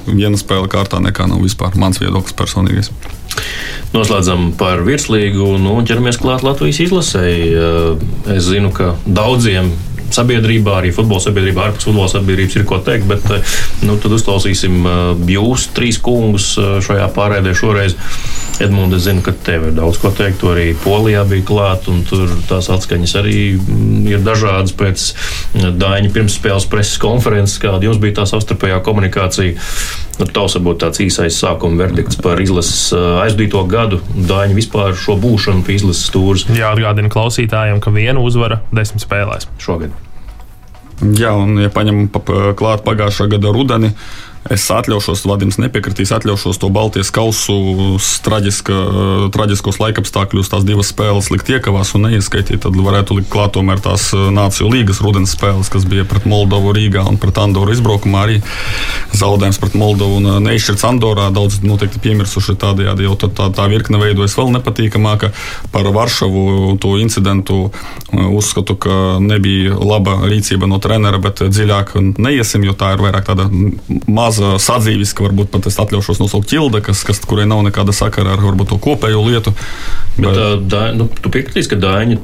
viena 0.08 0.38
spēle 0.38 0.68
kārtā 0.68 0.98
nekā 1.00 1.28
nav 1.30 1.42
vispār 1.42 1.76
mans 1.76 2.00
viedoklis 2.02 2.34
personīgais. 2.34 2.90
Noslēdzam 3.94 4.52
par 4.58 4.82
virslīgu 4.86 5.58
nu, 5.60 5.76
ķeramies 5.86 6.18
klāt 6.22 6.44
Latvijas 6.44 6.80
izlasēji. 6.88 7.54
Eh, 7.54 8.36
Es 8.36 8.44
zinu, 8.44 8.72
ka 8.72 8.96
daudziem 9.06 9.72
sabiedrībā, 10.15 10.78
arī 10.82 10.91
futbola 10.95 11.21
sabiedrībā, 11.24 11.69
ārpus 11.69 11.88
futbola 11.89 12.12
sabiedrības 12.12 12.58
ir 12.58 12.67
ko 12.69 12.82
teikt, 12.86 13.08
bet 13.10 13.26
eh, 13.34 13.56
nu, 13.88 13.97
tad 14.02 14.15
uzklausīsim 14.17 14.78
eh, 14.84 15.32
jūs, 15.36 15.69
trīs 15.76 16.00
kungus, 16.04 16.54
eh, 16.60 16.78
šajā 16.86 17.08
pārēdē 17.15 17.56
šoreiz. 17.58 17.97
Edmunds, 18.62 19.00
es 19.00 19.08
zinu, 19.08 19.24
ka 19.26 19.34
tev 19.45 19.69
ir 19.69 19.74
daudz 19.78 19.97
ko 20.02 20.12
teikt. 20.13 20.41
Tu 20.41 20.50
arī 20.52 20.67
Polijā 20.84 21.24
bija 21.30 21.47
klāt, 21.47 21.88
un 21.89 22.04
tur 22.06 22.30
tās 22.50 22.69
atskaņas 22.74 23.15
arī 23.21 23.39
mm, 23.56 24.06
ir 24.12 24.21
dažādas 24.26 24.76
pēc 24.78 25.08
Dāņa 25.82 26.12
pirmsspēles 26.13 26.67
preses 26.69 27.02
konferences, 27.02 27.58
kāda 27.62 27.88
jums 27.88 28.00
bija 28.02 28.21
tā 28.21 28.28
savstarpējā 28.30 28.82
komunikācija. 28.86 29.58
Nu, 30.22 30.28
Tavs 30.30 30.54
varbūt 30.54 30.78
tāds 30.84 31.02
īsais 31.02 31.34
sākuma 31.42 31.80
verdikts 31.82 32.20
par 32.22 32.38
izlases 32.44 32.92
aizdīto 33.24 33.64
gadu, 33.70 33.98
Dāņa 34.30 34.54
vispār 34.54 34.94
šo 34.94 35.16
būšanu 35.18 35.64
pie 35.66 35.80
izlases 35.80 36.04
stūres 36.12 36.44
Jāatgādina 36.54 37.10
klausītājiem, 37.10 37.80
ka 37.82 37.90
viena 37.96 38.22
uzvara 38.22 38.60
desmit 38.72 39.02
spēlēs. 39.02 39.48
šogad. 39.58 39.90
Jā, 41.18 41.32
un, 41.34 41.56
ja 41.58 41.72
paņemam 41.74 42.12
pa- 42.14 42.22
pa- 42.22 42.52
klāt 42.54 42.84
pagājušā 42.86 43.26
gada 43.32 43.50
rudeni, 43.56 43.90
es 44.50 44.66
atļaušos, 44.74 45.22
Vadims 45.30 45.60
nepiekritīs, 45.62 46.12
atļaušos 46.16 46.58
to 46.62 46.70
Baltijas 46.74 47.12
kausu 47.14 47.54
traģiska, 48.26 48.78
traģiskos 49.36 49.78
laikapstākļus, 49.82 50.50
tās 50.50 50.66
divas 50.66 50.90
spēles 50.90 51.30
likt 51.34 51.52
iekavās 51.54 51.94
un 51.98 52.08
neieskaitīt. 52.08 52.64
Tad 52.66 52.78
varētu 52.78 53.20
likt 53.20 53.30
klāt 53.32 53.54
tomēr 53.58 53.82
tās 53.84 54.10
eh, 54.16 54.30
Nāciju 54.34 54.72
līgas 54.72 55.02
rudens 55.06 55.36
spēles, 55.36 55.70
kas 55.72 55.86
bija 55.90 56.06
pret 56.10 56.26
Moldovu 56.30 56.74
Rīgā 56.76 57.04
un 57.08 57.20
pret 57.22 57.38
Andoru 57.42 57.76
izbraukumā. 57.76 58.26
Arī 58.26 58.40
zaudējums 59.18 59.62
pret 59.62 59.78
Moldovu 59.78 60.18
un 60.22 60.30
eh, 60.34 60.40
neizšķirts 60.48 60.88
Andorā. 60.90 61.30
Daudz 61.36 61.62
noteikti 61.66 62.02
piemirsuši 62.02 62.58
tādējādi, 62.62 63.06
jau 63.06 63.18
tā, 63.22 63.50
tā 63.54 63.68
virkne 63.72 64.02
veidojas 64.02 64.38
vēl 64.40 64.54
nepatīkamāka. 64.58 65.32
Par 65.72 65.92
Varšavu 65.94 66.78
to 66.82 66.96
incidentu 67.02 67.62
eh, 67.70 68.26
uzskatu, 68.26 68.78
ka 68.82 68.98
nebija 69.22 69.78
laba 69.78 70.18
rīcība 70.26 70.70
no 70.72 70.82
trenera, 70.82 71.22
bet 71.22 71.46
dziļāk 71.46 71.94
neiesim, 72.18 72.66
jo 72.66 72.74
tā 72.78 72.96
ir 72.96 73.06
vairāk 73.06 73.30
tāda 73.30 73.48
maza 74.10 74.31
sadzīviska, 74.39 75.26
varbūt 75.28 75.52
pat 75.54 75.67
es 75.72 75.80
atļaušos 75.82 76.22
nosaukt 76.22 76.50
ķilda, 76.52 76.84
kas, 76.86 77.04
kas, 77.08 77.22
kurai 77.28 77.48
nav 77.50 77.63
nekāda 77.67 77.96
sakara 77.96 78.36
ar 78.36 78.44
varbūt 78.46 78.72
to 78.72 78.80
kopējo 78.82 79.24
lietu. 79.28 79.54
Bet, 80.17 80.36
tā, 80.67 80.82
nu, 80.97 81.08
tu 81.08 81.32
piekritīs, 81.32 81.69
ka 81.71 81.78
Dāņa 81.80 82.17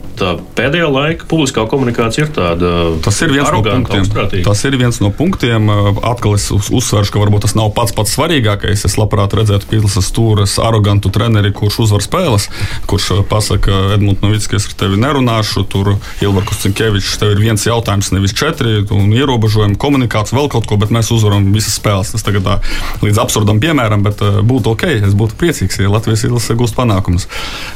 pēdējā 0.58 0.88
laika 0.92 1.28
publiskā 1.30 1.64
komunikācija 1.72 2.26
ir 2.28 2.32
tāda 2.36 2.72
Tas 3.06 3.20
ir 3.24 3.32
viens 3.32 3.48
no 3.54 3.62
punktiem. 3.64 4.10
Tas 4.44 4.64
ir 4.68 4.76
viens 4.80 5.00
no 5.04 5.12
punktiem. 5.16 5.72
Atkal 6.06 6.36
es 6.36 6.50
uz, 6.54 6.68
uzsveršu, 6.74 7.14
ka 7.16 7.22
varbūt 7.22 7.46
tas 7.48 7.56
nav 7.58 7.72
pats 7.78 7.96
pats 7.96 8.14
svarīgākais. 8.18 8.84
Es 8.88 8.98
labprāt 9.00 9.36
redzētu 9.38 9.70
Pīlsas 9.72 10.10
stūres 10.12 10.58
arogantu 10.64 11.12
treneri, 11.16 11.54
kurš 11.56 11.80
uzvar 11.86 12.04
spēles, 12.04 12.50
kurš 12.92 13.24
pasaka, 13.32 13.96
Edmunds 13.96 14.52
es 14.58 14.68
ar 14.68 14.76
tevi 14.84 15.00
nerunāšu, 15.00 15.64
tur 15.72 15.94
Ilvarkus 16.24 16.62
Cinkevičs, 16.66 17.16
tev 17.22 17.34
ir 17.36 17.42
viens 17.42 17.64
jautājums, 17.64 18.12
nevis 18.16 18.36
četri, 18.38 18.82
un 18.94 19.16
ierobežojumi, 19.16 19.80
komunikācija, 19.80 20.38
vēl 20.38 20.52
kaut 20.52 20.68
ko, 20.70 20.78
bet 20.82 20.92
mēs 20.94 21.12
uzvaram 21.16 21.48
visas 21.56 21.78
spēles. 21.80 22.12
Tas 22.14 22.26
tagad 22.26 22.46
tā 22.48 22.60
līdz 23.06 23.22
absurdam 23.24 23.62
piemēram, 23.64 24.04
bet 24.06 24.24
būtu 24.48 24.76
ok, 24.76 24.88
es 25.08 25.16
būtu 25.18 25.40
priecīgs, 25.40 25.80
ja 25.82 25.92
Latvijas 25.94 26.26
izlase 26.28 26.58
gūst 26.58 26.78
panākumus. 26.78 27.28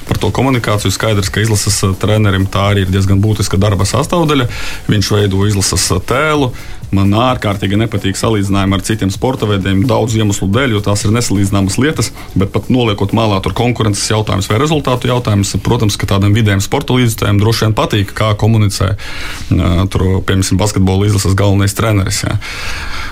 Par 0.07 0.19
to 0.21 0.31
komunikāciju 0.33 0.91
skaidrs, 0.93 1.31
ka 1.33 1.43
izlases 1.43 1.81
uh, 1.85 1.95
trenerim 1.97 2.47
tā 2.49 2.71
arī 2.71 2.85
ir 2.85 2.93
diezgan 2.93 3.21
būtiska 3.23 3.59
darba 3.61 3.87
sastāvdaļa. 3.89 4.47
Viņš 4.91 5.11
veido 5.15 5.45
izlases 5.49 5.87
uh, 5.93 6.01
tēlu. 6.03 6.51
Man 6.91 7.13
ārkārtīgi 7.15 7.77
nepatīk 7.79 8.17
salīdzinājumi 8.19 8.75
ar 8.75 8.81
citiem 8.83 9.11
sporta 9.13 9.47
veidiem, 9.47 9.85
daudzu 9.87 10.19
iemeslu 10.19 10.49
dēļ, 10.51 10.75
jo 10.75 10.81
tās 10.83 11.05
ir 11.05 11.13
nesalīdzināmas 11.15 11.77
lietas. 11.79 12.11
Bet 12.35 12.51
pat 12.51 12.67
noliekot 12.73 13.15
malā 13.15 13.39
tur 13.43 13.55
konkurences 13.55 14.09
jautājums 14.11 14.49
vai 14.51 14.59
rezultātu 14.59 15.07
jautājums, 15.07 15.53
protams, 15.63 15.95
ka 15.95 16.09
tādam 16.11 16.35
vidējam 16.35 16.63
sporta 16.63 16.97
līdzekļiem 16.97 17.39
droši 17.39 17.65
vien 17.67 17.77
patīk, 17.77 18.11
kā 18.17 18.33
komunicē 18.39 18.91
tur, 19.93 20.03
piemēram, 20.27 20.59
basketbola 20.59 21.07
izlases 21.07 21.37
galvenais 21.39 21.77
treneris. 21.77 22.25
Jā. 22.25 22.35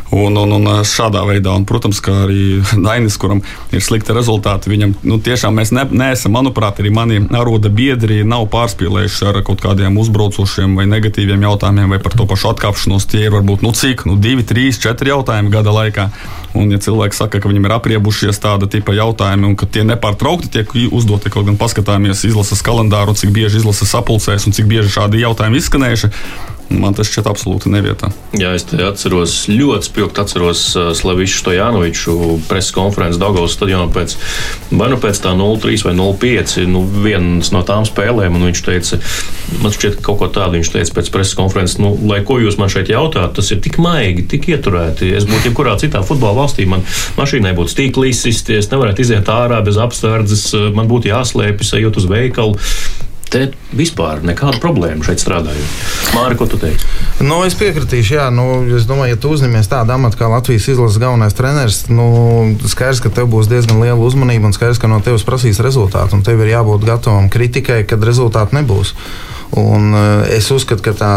Un, 0.09 0.35
un, 0.41 0.55
un 0.57 0.83
šādā 0.87 1.21
veidā, 1.29 1.53
un, 1.53 1.67
protams, 1.69 2.01
ka 2.03 2.25
arī 2.25 2.59
Dainis, 2.85 3.17
kuram 3.21 3.43
ir 3.75 3.83
slikti 3.85 4.15
rezultāti, 4.15 4.71
viņam 4.73 4.95
nu, 5.05 5.19
tiešām 5.23 5.55
mēs 5.55 5.71
ne, 5.75 5.85
neesam, 5.91 6.33
manuprāt, 6.35 6.81
arī 6.81 6.91
mani 6.93 7.21
aroda 7.37 7.71
biedri 7.71 8.23
nav 8.27 8.47
pārspīlējuši 8.53 9.27
ar 9.29 9.41
kaut 9.47 9.63
kādiem 9.63 9.99
uzbraucošiem 10.01 10.75
vai 10.79 10.87
negatīviem 10.89 11.47
jautājumiem 11.47 11.95
vai 11.95 12.01
par 12.03 12.17
to 12.17 12.27
pašu 12.29 12.51
atkāpšanos. 12.53 13.07
Tie 13.09 13.25
ir 13.27 13.35
varbūt 13.35 13.65
nu, 13.69 13.75
cik, 13.77 14.01
nu, 14.09 14.17
divi, 14.17 14.41
trīs, 14.41 14.79
četri 14.81 15.11
jautājumi 15.13 15.51
gada 15.53 15.69
laikā. 15.69 16.07
Un, 16.57 16.71
ja 16.73 16.79
cilvēki 16.81 17.13
saka, 17.13 17.37
ka 17.37 17.49
viņiem 17.51 17.67
ir 17.67 17.75
apriebušies 17.75 18.41
tāda 18.41 18.65
tipa 18.65 18.95
jautājumi 18.97 19.51
un 19.51 19.57
ka 19.59 19.69
tie 19.69 19.83
nepārtraukti 19.85 20.49
tiek 20.55 20.73
uzdoti, 20.89 21.29
kaut 21.29 21.45
gan 21.45 21.59
paskatāmies 21.59 22.25
izlases 22.25 22.65
kalendāru, 22.65 23.13
cik 23.13 23.29
bieži 23.35 23.61
izlases 23.61 23.93
sapulcēs 23.93 24.49
un 24.49 24.57
cik 24.57 24.65
bieži 24.71 24.89
šādi 24.95 25.21
jautājumi 25.21 25.61
izskanējuši, 25.61 26.09
man 26.69 26.93
tas 26.93 27.09
šķiet 27.09 27.27
absolūti 27.29 27.71
nevietā. 27.73 28.11
Jā, 28.37 28.51
es 28.57 28.65
atceros, 28.69 29.35
ļoti 29.49 29.89
spilgti 29.89 30.21
atceros 30.21 30.63
uh, 30.77 30.89
Slavišu 30.97 31.41
Stojanoviču 31.41 32.15
preses 32.49 32.73
konferences 32.75 33.19
Daugavas 33.21 33.55
stadionā 33.57 33.89
pēc, 33.93 34.15
nu 34.75 34.99
pēc 35.01 35.21
tā 35.23 35.33
0-3 35.37 35.87
vai 35.87 35.95
0-5, 35.97 36.55
nu 36.69 36.83
vienas 37.03 37.51
no 37.55 37.63
tām 37.67 37.87
spēlēm, 37.89 38.37
un 38.37 38.47
viņš 38.49 38.63
teica, 38.67 39.01
man 39.63 39.75
šķiet 39.75 39.99
kaut 40.05 40.21
ko 40.21 40.29
tādu, 40.33 40.59
viņš 40.59 40.71
teica 40.75 40.97
pēc 40.99 41.11
preses 41.15 41.37
konferences, 41.39 41.79
nu, 41.81 41.95
lai 42.09 42.21
ko 42.27 42.39
jūs 42.41 42.59
man 42.61 42.71
šeit 42.71 42.91
jautājat, 42.93 43.35
tas 43.39 43.51
ir 43.53 43.61
tik 43.65 43.79
maigi, 43.81 44.27
tik 44.29 44.49
ieturēti. 44.53 45.13
Es 45.17 45.27
būtu 45.29 45.49
jebkurā 45.49 45.75
citā 45.81 46.03
futbola 46.05 46.43
valstī, 46.43 46.69
man 46.69 46.85
mašīnai 47.17 47.55
būtu 47.57 47.75
stīklis, 47.75 48.25
es 48.29 48.71
nevarētu 48.71 49.05
iziet 49.05 49.29
ārā 49.33 49.61
bez 49.65 49.79
apsardzes, 49.81 50.51
man 50.75 50.89
būtu 50.91 51.11
jāslēpjas, 51.13 51.77
ejot 51.79 52.01
uz 52.01 52.09
veikalu. 52.09 52.59
Te 53.29 53.43
vispār 53.77 54.23
nekāda 54.25 54.57
problēma 54.57 55.05
šeit 55.05 55.21
strādājot. 55.21 55.73
Māri, 56.15 56.37
ko 56.39 56.47
tu 56.49 56.57
teiksi? 56.57 56.87
Nu, 57.21 57.43
es 57.45 57.53
piekritīšu, 57.59 58.15
jā, 58.15 58.25
nu, 58.33 58.45
es 58.73 58.87
domāju, 58.89 59.13
ja 59.13 59.19
tu 59.21 59.33
uzņemies 59.35 59.69
tādu 59.69 59.93
amatu 59.93 60.17
kā 60.17 60.29
Latvijas 60.31 60.65
izlases 60.71 60.97
galvenais 61.01 61.37
treneris, 61.37 61.83
nu, 61.93 62.07
skaidrs, 62.65 63.03
ka 63.05 63.11
tev 63.13 63.29
būs 63.29 63.49
diezgan 63.51 63.83
liela 63.83 63.99
uzmanība 64.01 64.49
un 64.49 64.55
skaidrs, 64.57 64.81
ka 64.81 64.89
no 64.89 64.97
tevis 65.05 65.27
prasīs 65.27 65.61
rezultātu. 65.61 66.17
Un 66.17 66.25
tev 66.25 66.41
ir 66.41 66.55
jābūt 66.55 66.87
gatavam 66.89 67.29
kritikai, 67.29 67.83
kad 67.89 68.01
rezultātu 68.07 68.57
nebūs. 68.57 68.95
Un, 69.61 69.93
uh, 69.93 70.25
es 70.33 70.49
uzskatu, 70.53 70.81
ka 70.85 70.95
tā 70.97 71.13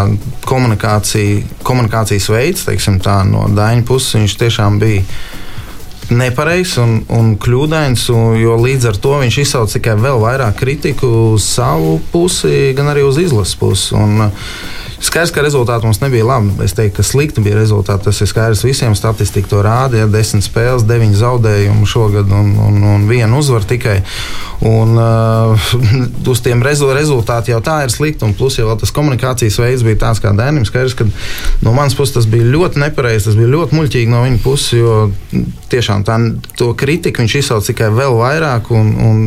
komunikācija, 0.49 1.63
komunikācijas 1.65 2.29
veids, 2.33 2.67
teiksim, 2.69 3.01
tā, 3.05 3.23
no 3.29 3.49
Daņa 3.53 3.89
puses, 3.89 4.19
viņš 4.21 4.37
tiešām 4.45 4.81
bija 4.83 5.05
nepareizs 6.11 6.79
un, 6.83 6.99
un 7.15 7.35
kļūdains, 7.41 8.09
un, 8.15 8.37
jo 8.41 8.57
līdz 8.61 8.91
ar 8.91 9.01
to 9.03 9.17
viņš 9.23 9.39
izsauca 9.45 9.79
tikai 9.79 9.97
vēl 10.01 10.21
vairāk 10.23 10.59
kritiku 10.59 11.11
uz 11.33 11.47
savu 11.47 11.99
pusi, 12.13 12.73
gan 12.77 12.91
arī 12.93 13.07
uz 13.07 13.21
izlases 13.23 13.59
pusi. 13.61 13.95
Un, 13.99 14.27
uh, 14.27 14.81
Skaidrs, 15.03 15.33
ka 15.35 15.43
rezultāti 15.43 15.89
mums 15.89 15.99
nebija 15.99 16.27
labi. 16.29 16.53
Es 16.63 16.77
teiktu, 16.79 17.01
ka 17.01 17.05
slikti 17.07 17.43
bija 17.43 17.59
rezultāti. 17.59 18.07
Tas 18.07 18.21
ir 18.23 18.29
skaidrs 18.31 18.63
visiem. 18.63 18.95
Statistika 18.95 19.51
to 19.51 19.63
rāda. 19.67 19.99
Ja 19.99 20.07
desmit 20.11 20.47
spēles, 20.47 20.87
deviņi 20.87 21.19
zaudējumi 21.19 21.89
šogad 21.91 22.31
un, 22.31 22.53
un, 22.63 22.79
un 22.95 23.09
viena 23.11 23.39
uzvara 23.39 23.67
tikai. 23.67 23.99
Un, 24.69 24.95
uh, 24.95 25.73
uz 26.33 26.43
tiem 26.45 26.63
rezultātiem 26.63 27.57
jau 27.57 27.63
tā 27.67 27.81
ir 27.87 27.95
slikti. 27.95 28.23
Un 28.29 28.37
plus 28.39 28.61
jau 28.61 28.71
tas 28.79 28.95
komunikācijas 28.95 29.59
veids 29.65 29.83
bija 29.87 30.05
tāds, 30.07 30.23
kā 30.23 30.31
Dēnim. 30.39 30.67
Skaidrs, 30.69 30.95
ka 30.99 31.09
no 31.67 31.75
manas 31.75 31.99
puses 31.99 32.15
tas 32.15 32.31
bija 32.31 32.47
ļoti 32.55 32.85
nepareizi, 32.85 33.27
tas 33.31 33.39
bija 33.39 33.51
ļoti 33.57 33.81
muļķīgi 33.81 34.13
no 34.13 34.23
viņa 34.23 34.43
puses, 34.47 34.79
jo 34.79 34.97
tiešām 35.73 36.07
tā, 36.07 36.21
to 36.59 36.71
kritiku 36.79 37.25
viņš 37.25 37.41
izsauca 37.43 37.73
tikai 37.73 37.91
vēl 37.91 38.15
vairāk. 38.23 38.71
Un, 38.71 38.95
un, 39.03 39.25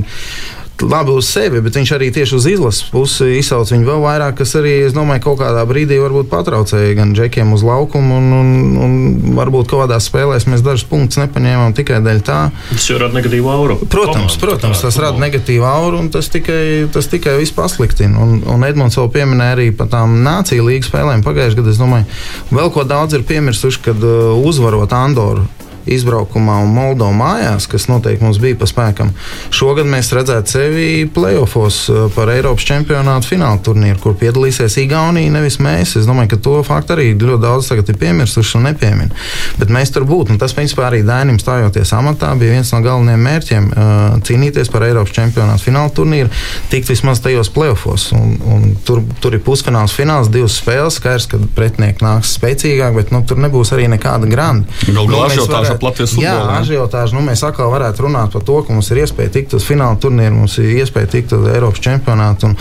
labi 0.81 1.11
uz 1.15 1.27
sevi, 1.29 1.61
bet 1.63 1.77
viņš 1.77 1.91
arī 1.95 2.09
tieši 2.13 2.35
uz 2.35 2.45
izlases 2.49 2.89
pusi 2.91 3.27
izsauc 3.39 3.69
viņu 3.71 3.87
vēl 3.87 4.01
vairāk, 4.03 4.35
kas 4.41 4.55
arī, 4.59 4.73
es 4.87 4.95
domāju, 4.95 5.23
kaut 5.23 5.39
kādā 5.39 5.63
brīdī 5.67 5.97
varbūt 6.01 6.27
patraucēja 6.31 6.97
gan 6.97 7.13
džekiem 7.15 7.53
uz 7.55 7.63
laukumu, 7.65 8.17
un, 8.19 8.27
un, 8.35 8.49
un 8.83 9.35
varbūt 9.37 9.71
kaut 9.71 9.85
kādās 9.85 10.09
spēlēs 10.09 10.47
mēs 10.51 10.63
dažus 10.65 10.87
punktus 10.89 11.21
nepaņēmām 11.23 11.75
tikai 11.77 12.01
dēļ 12.05 12.21
tā. 12.27 12.39
Tas 12.73 12.89
jau 12.89 12.99
rada 13.01 13.15
negatīvu 13.17 13.51
auru. 13.51 13.79
Protams, 13.85 14.35
Komanda, 14.35 14.41
protams 14.43 14.83
tas 14.83 14.99
rada 15.01 15.21
negatīvu 15.21 15.67
auru, 15.69 16.03
un 16.03 16.11
tas 16.13 16.29
tikai, 16.33 16.87
tas 16.93 17.09
tikai 17.11 17.37
viss 17.39 17.55
pasliktina. 17.55 18.19
Un, 18.21 18.41
un 18.51 18.67
Edmunds 18.67 18.99
vēl 18.99 19.11
pieminēja 19.15 19.57
arī 19.57 19.69
par 19.75 19.91
tām 19.93 20.19
nāciju 20.25 20.67
līgas 20.67 20.91
spēlēm 20.91 21.23
pagājušajā 21.25 21.61
gadā. 21.61 21.75
Es 21.75 21.81
domāju, 21.81 22.09
vēl 22.55 22.73
ko 22.75 22.87
daudz 22.87 23.15
ir 23.17 23.27
piemirsuši, 23.27 23.85
kad 23.89 24.03
uh, 24.03 24.33
uzvarot 24.43 24.91
Andoru 24.95 25.47
izbraukumā 25.85 26.59
un 26.63 26.73
Moldo 26.75 27.07
mājās, 27.15 27.67
kas 27.69 27.87
noteikti 27.89 28.25
mums 28.25 28.39
bija 28.41 28.57
pa 28.59 28.67
spēkam. 28.69 29.11
Šogad 29.53 29.87
mēs 29.89 30.11
redzētu 30.15 30.55
sevi 30.55 30.87
playoffs 31.13 31.85
uh, 31.91 32.05
par 32.15 32.31
Eiropas 32.33 32.65
čempionātu 32.67 33.31
fināla 33.33 33.61
turnīru, 33.65 33.99
kur 34.01 34.17
piedalīsies 34.19 34.77
Igaunija, 34.83 35.33
nevis 35.33 35.59
mēs. 35.63 35.95
Es 35.99 36.09
domāju, 36.09 36.33
ka 36.33 36.41
to 36.47 36.55
faktu 36.65 36.95
arī 36.95 37.07
ļoti 37.13 37.41
daudz 37.43 37.69
tagad 37.71 37.91
ir 37.91 37.99
piemirsuši 38.01 38.57
un 38.59 38.67
nepiemin. 38.69 39.13
Bet 39.59 39.73
mēs 39.73 39.93
tur 39.95 40.07
būtu, 40.09 40.35
un 40.35 40.41
tas, 40.41 40.55
principā, 40.57 40.87
arī 40.89 41.03
Dainim 41.05 41.39
stājoties 41.41 41.93
amatā, 41.97 42.33
bija 42.39 42.57
viens 42.57 42.73
no 42.73 42.81
galvenajiem 42.85 43.25
mērķiem 43.29 43.69
uh,- 43.71 44.03
cīnīties 44.27 44.71
par 44.73 44.87
Eiropas 44.87 45.15
čempionātu 45.15 45.69
fināla 45.69 45.93
turnīru, 45.95 46.31
tikt 46.71 46.89
vismaz 46.91 47.21
tajos 47.23 47.51
playoffs. 47.53 48.11
Un, 48.15 48.37
un 48.51 48.75
tur, 48.85 49.03
tur 49.21 49.37
ir 49.37 49.43
pusfināls, 49.45 49.95
fināls, 49.95 50.31
divas 50.33 50.57
spēles. 50.61 50.99
Skaidrs, 50.99 51.27
ka 51.29 51.39
pretinieki 51.57 52.05
nāks 52.05 52.35
spēcīgāk, 52.37 52.95
bet 52.95 53.11
nu, 53.13 53.21
tur 53.27 53.39
nebūs 53.41 53.73
arī 53.75 53.87
nekāda 53.91 54.29
granda. 54.31 54.69
Galu 54.87 55.09
galā 55.11 55.29
ažiotāža 55.29 55.74
ap 55.77 55.85
Latvijas 55.85 56.13
futbolu. 56.15 56.27
Jā, 56.27 56.59
ažiotāža. 56.59 57.15
Nu, 57.17 57.23
mēs 57.25 57.43
atkal 57.45 57.71
varētu 57.73 58.05
runāt 58.07 58.33
par 58.35 58.43
to, 58.47 58.57
ka 58.65 58.75
mums 58.75 58.89
ir 58.93 59.01
iespēja 59.03 59.33
tikt 59.37 59.55
uz 59.57 59.67
fināla 59.67 59.99
turnīru, 60.01 60.35
mums 60.41 60.57
ir 60.61 60.71
iespēja 60.81 61.11
tikt 61.15 61.35
uz 61.37 61.47
Eiropas 61.51 61.83
čempionātu 61.85 62.49
un 62.49 62.57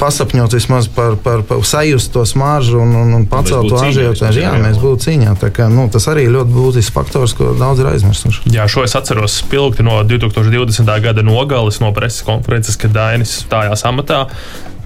pasapņot 0.00 0.56
vismaz 0.58 0.90
par, 0.94 1.16
par, 1.24 1.44
par 1.48 1.64
sajust 1.66 2.12
to 2.14 2.24
smaržu 2.28 2.80
un, 2.82 2.94
un, 3.02 3.14
un 3.20 3.26
pacelt 3.30 3.70
to 3.70 3.80
ažiotāžu. 3.82 4.44
Jā, 4.44 4.54
mēs 4.62 4.80
būtu 4.82 5.08
cīņā. 5.08 5.34
Kā, 5.54 5.68
nu, 5.72 5.88
tas 5.92 6.08
arī 6.12 6.28
ļoti 6.32 6.54
būtisks 6.54 6.94
faktors, 6.94 7.36
ko 7.38 7.52
daudz 7.58 7.82
ir 7.82 7.90
aizmirsuši. 7.92 8.48
Jā, 8.54 8.68
šo 8.70 8.86
es 8.86 8.96
atceros 8.98 9.40
spilgti 9.42 9.86
no 9.86 10.00
2020. 10.06 10.94
gada 11.04 11.24
nogales 11.26 11.80
no 11.82 11.92
preses 11.96 12.26
konferences, 12.26 12.78
kad 12.80 12.94
Dainis 12.94 13.40
stājās 13.44 13.86
amatā 13.88 14.26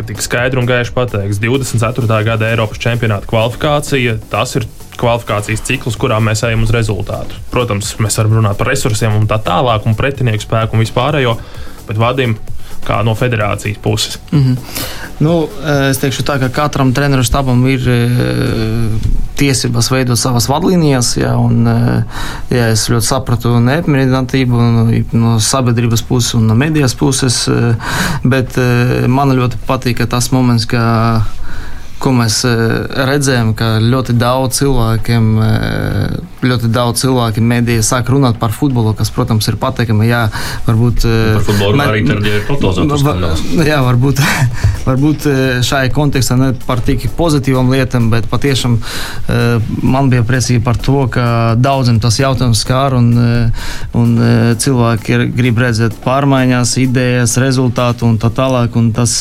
ka 0.02 0.06
tika 0.08 0.24
skaidri 0.24 0.60
un 0.60 0.68
gaiši 0.68 0.94
pateikts, 0.96 1.40
24. 1.42 2.22
gada 2.26 2.48
Eiropas 2.50 2.80
čempionāta 2.82 3.28
kvalifikācija. 3.30 4.18
Tas 4.32 4.56
ir 4.58 4.66
kvalifikācijas 5.00 5.64
cikls, 5.66 5.98
kurā 6.00 6.20
mēs 6.22 6.44
ejam 6.46 6.64
uz 6.66 6.72
rezultātu. 6.74 7.38
Protams, 7.50 7.94
mēs 8.02 8.18
varam 8.20 8.38
runāt 8.40 8.60
par 8.60 8.72
resursiem 8.72 9.16
un 9.18 9.28
tā 9.30 9.40
tālāk, 9.42 9.86
un 9.86 9.98
pretinieku 9.98 10.44
spēku 10.44 10.76
un 10.76 10.84
vispārējo, 10.84 11.36
bet 11.88 12.00
vadim 12.00 12.36
kā 12.82 12.98
no 13.06 13.14
federācijas 13.14 13.78
puses. 13.82 14.18
Mm 14.32 14.42
-hmm. 14.42 14.56
nu, 15.18 15.48
es 15.90 15.98
teikšu 15.98 16.22
tā, 16.22 16.38
ka 16.38 16.48
katram 16.48 16.92
treneru 16.92 17.22
štabam 17.22 17.66
ir 17.66 17.88
e, 17.88 18.08
tiesības 19.36 19.90
veidot 19.90 20.18
savas 20.18 20.48
vadlīnijas, 20.48 21.16
ja, 21.20 21.36
un 21.36 21.66
ja 22.50 22.68
es 22.68 22.88
ļoti 22.90 23.06
sapratu 23.06 23.60
neapmierinātību 23.60 24.62
no 25.12 25.40
sabiedrības 25.40 26.02
puses 26.02 26.34
un 26.34 26.46
no 26.46 26.54
medijas 26.54 26.94
puses, 26.94 27.48
e, 27.48 27.74
bet 28.24 28.58
e, 28.58 29.06
man 29.08 29.30
ļoti 29.30 29.56
patīk 29.66 30.06
tas 30.06 30.30
moments, 30.32 30.66
ka 30.66 31.22
ko 32.02 32.12
mēs 32.16 32.42
redzējām, 33.12 33.54
ka 33.58 33.76
ļoti 33.82 34.16
daudz 34.18 34.58
cilvēkiem 34.60 35.28
ļoti 36.46 36.70
daudz 36.72 37.02
cilvēku 37.04 37.42
mediju 37.44 37.82
sāk 37.86 38.10
runāt 38.12 38.38
par 38.40 38.54
futbolu, 38.54 38.94
kas, 38.98 39.10
protams, 39.14 39.46
ir 39.50 39.58
pateikami. 39.60 40.08
Jā, 40.10 40.24
varbūt. 40.66 41.06
Par 41.06 41.46
futbolu 41.46 41.78
man, 41.78 41.92
arī 41.92 42.04
tad 42.08 42.26
ir 42.26 42.44
totalizēts. 42.48 43.44
Jā, 43.70 43.80
varbūt, 43.84 44.22
varbūt 44.88 45.28
šai 45.66 45.84
kontekstā 45.94 46.38
ne 46.40 46.50
par 46.66 46.82
tik 46.84 47.08
pozitīvām 47.18 47.70
lietām, 47.72 48.10
bet 48.12 48.28
patiešām 48.30 48.78
man 49.82 50.10
bija 50.12 50.24
priecīgi 50.26 50.62
par 50.64 50.80
to, 50.82 51.06
ka 51.12 51.26
daudziem 51.60 52.00
tas 52.02 52.18
jautājums 52.20 52.62
skār 52.62 52.96
un, 52.98 53.12
un 53.98 54.14
cilvēki 54.62 55.16
ir, 55.16 55.26
grib 55.36 55.60
redzēt 55.62 55.98
pārmaiņas, 56.04 56.74
idejas, 56.82 57.36
rezultātu 57.42 58.08
un 58.08 58.18
tā 58.22 58.32
tālāk. 58.34 58.76
Un 58.78 58.90
tas, 58.96 59.20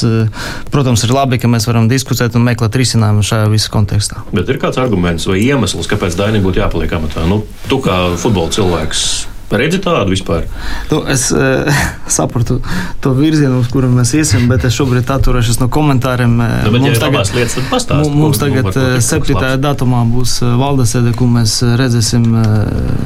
protams, 0.74 1.06
ir 1.06 1.16
labi, 1.16 1.40
ka 1.42 1.50
mēs 1.52 1.68
varam 1.70 1.90
diskutēt 1.92 2.38
un 2.40 2.46
meklēt 2.48 2.78
risinājumu 2.82 3.26
šajā 3.26 3.50
visā 3.52 3.72
kontekstā. 3.74 4.26
Bet 4.34 4.50
ir 4.52 4.60
kāds 4.62 4.80
arguments 4.82 5.28
vai 5.30 5.42
iemesls, 5.44 5.90
kāpēc 5.92 6.18
Dainam 6.20 6.46
būtu 6.46 6.64
jāpaliek 6.64 6.96
amatā? 6.98 7.11
Nu, 7.28 7.42
tu 7.68 7.82
kā 7.84 7.96
futbola 8.20 8.52
cilvēks. 8.56 9.02
Redzi 9.52 9.82
tādu 9.84 10.14
vispār? 10.14 10.46
Nu, 10.92 11.02
es 11.12 11.28
e, 11.36 11.48
sapratu 12.18 12.60
to 13.04 13.14
virzienu, 13.18 13.60
uz 13.62 13.70
kuru 13.72 13.90
mēs 13.92 14.14
iesim, 14.18 14.48
bet 14.52 14.66
es 14.68 14.76
šobrīd 14.78 15.10
atturēšos 15.12 15.60
no 15.62 15.68
komentāriem. 15.72 16.38
Nu, 16.40 16.74
mums 16.78 17.02
tagad, 17.02 17.32
lietas, 17.36 17.58
pastāst, 17.72 18.14
mums 18.16 18.42
tagad 18.42 18.72
7. 19.04 19.36
datumā 19.62 20.04
būs 20.10 20.38
valdes 20.60 20.96
sēde, 20.96 21.14
kur 21.18 21.30
mēs 21.32 21.58
redzēsim 21.80 22.28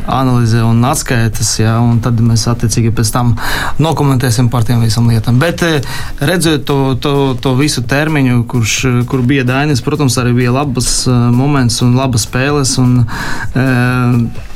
analīzi 0.06 0.62
un 0.66 0.84
atskaitas, 0.86 1.56
jā, 1.62 1.76
un 1.82 2.00
tad 2.04 2.22
mēs 2.24 2.46
attiecīgi 2.52 2.94
pēc 2.96 3.12
tam 3.16 3.34
nokomentēsim 3.82 4.50
par 4.54 4.68
tiem 4.68 4.84
visam 4.86 5.10
lietām. 5.12 5.40
Bet 5.42 5.64
redzot 6.22 6.66
to, 6.68 6.80
to, 7.02 7.16
to 7.42 7.56
visu 7.58 7.84
termiņu, 7.86 8.44
kurš, 8.52 8.78
kur 9.10 9.24
bija 9.26 9.46
Dainis, 9.48 9.84
protams, 9.86 10.18
arī 10.22 10.36
bija 10.40 10.54
labas 10.56 10.92
moments 11.10 11.82
un 11.86 11.96
labas 11.98 12.26
spēles, 12.28 12.76
un 12.82 13.02
e, 13.02 13.66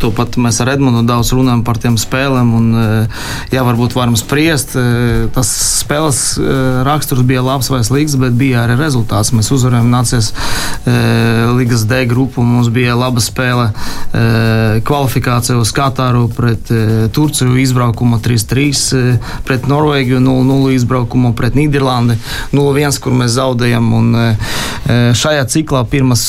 to 0.01 0.11
pat 0.15 0.37
mēs 0.41 0.61
ar 0.63 0.73
Edmundu 0.75 1.03
daudz 1.07 1.33
runājam 1.35 1.63
par 1.67 1.78
tiem 1.81 1.97
spēlēm. 1.99 2.51
Un, 2.55 2.67
eh, 2.75 3.21
jā, 3.53 3.63
varbūt 3.65 3.95
varam 3.97 4.15
spriest. 4.19 4.75
Eh, 4.79 5.27
tas 5.33 5.49
spēles 5.83 6.37
eh, 6.37 6.83
raksturs 6.87 7.25
bija 7.27 7.43
labs 7.45 7.69
vai 7.71 7.81
slikts, 7.85 8.17
bet 8.19 8.37
bija 8.39 8.65
arī 8.65 8.77
rezultāts. 8.79 9.33
Mēs 9.35 9.51
uzvarējām 9.55 9.89
nācies 9.89 10.33
Ligas 11.59 11.83
D 11.85 12.05
grupu. 12.09 12.41
Mums 12.45 12.69
bija 12.73 12.95
laba 12.97 13.21
spēle 13.21 13.69
kvalifikācija 14.85 15.57
uz 15.59 15.71
Katāru 15.75 16.27
pret 16.33 16.71
Turciju 17.13 17.57
izbraukumu 17.61 18.17
3-3, 18.23 19.19
pret 19.45 19.67
Norvēģiju 19.69 20.21
0-0 20.23 20.73
izbraukumu 20.77 21.33
pret 21.37 21.57
Nīderlandi 21.59 22.17
0-1, 22.55 22.99
kur 23.03 23.13
mēs 23.19 23.35
zaudējam. 23.37 23.91
Un 23.99 24.09
šajā 25.19 25.45
ciklā 25.51 25.83
pirmas 25.89 26.23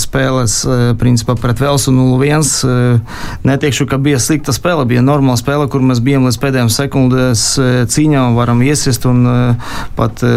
spēles 0.00 0.56
principā 0.98 1.36
pret 1.38 1.60
Velsu 1.62 1.94
0-1. 1.94 3.00
Neteikšu, 3.46 3.86
ka 3.90 4.00
bija 4.00 4.20
slikta 4.22 4.54
spēle 4.56 4.86
bija 4.90 5.04
normāla 5.04 5.38
spēle, 5.38 5.68
kur 5.70 5.84
mēs 5.86 6.02
bijām 6.04 6.26
līdz 6.26 6.38
pēdējām 6.42 6.70
sekundēs 6.72 7.44
e, 7.60 7.68
cīņā 7.90 8.24
un 8.30 8.38
varam 8.38 8.62
iesist 8.66 9.06
un 9.10 9.22
e, 9.26 9.36
pat 9.98 10.24
e, 10.26 10.32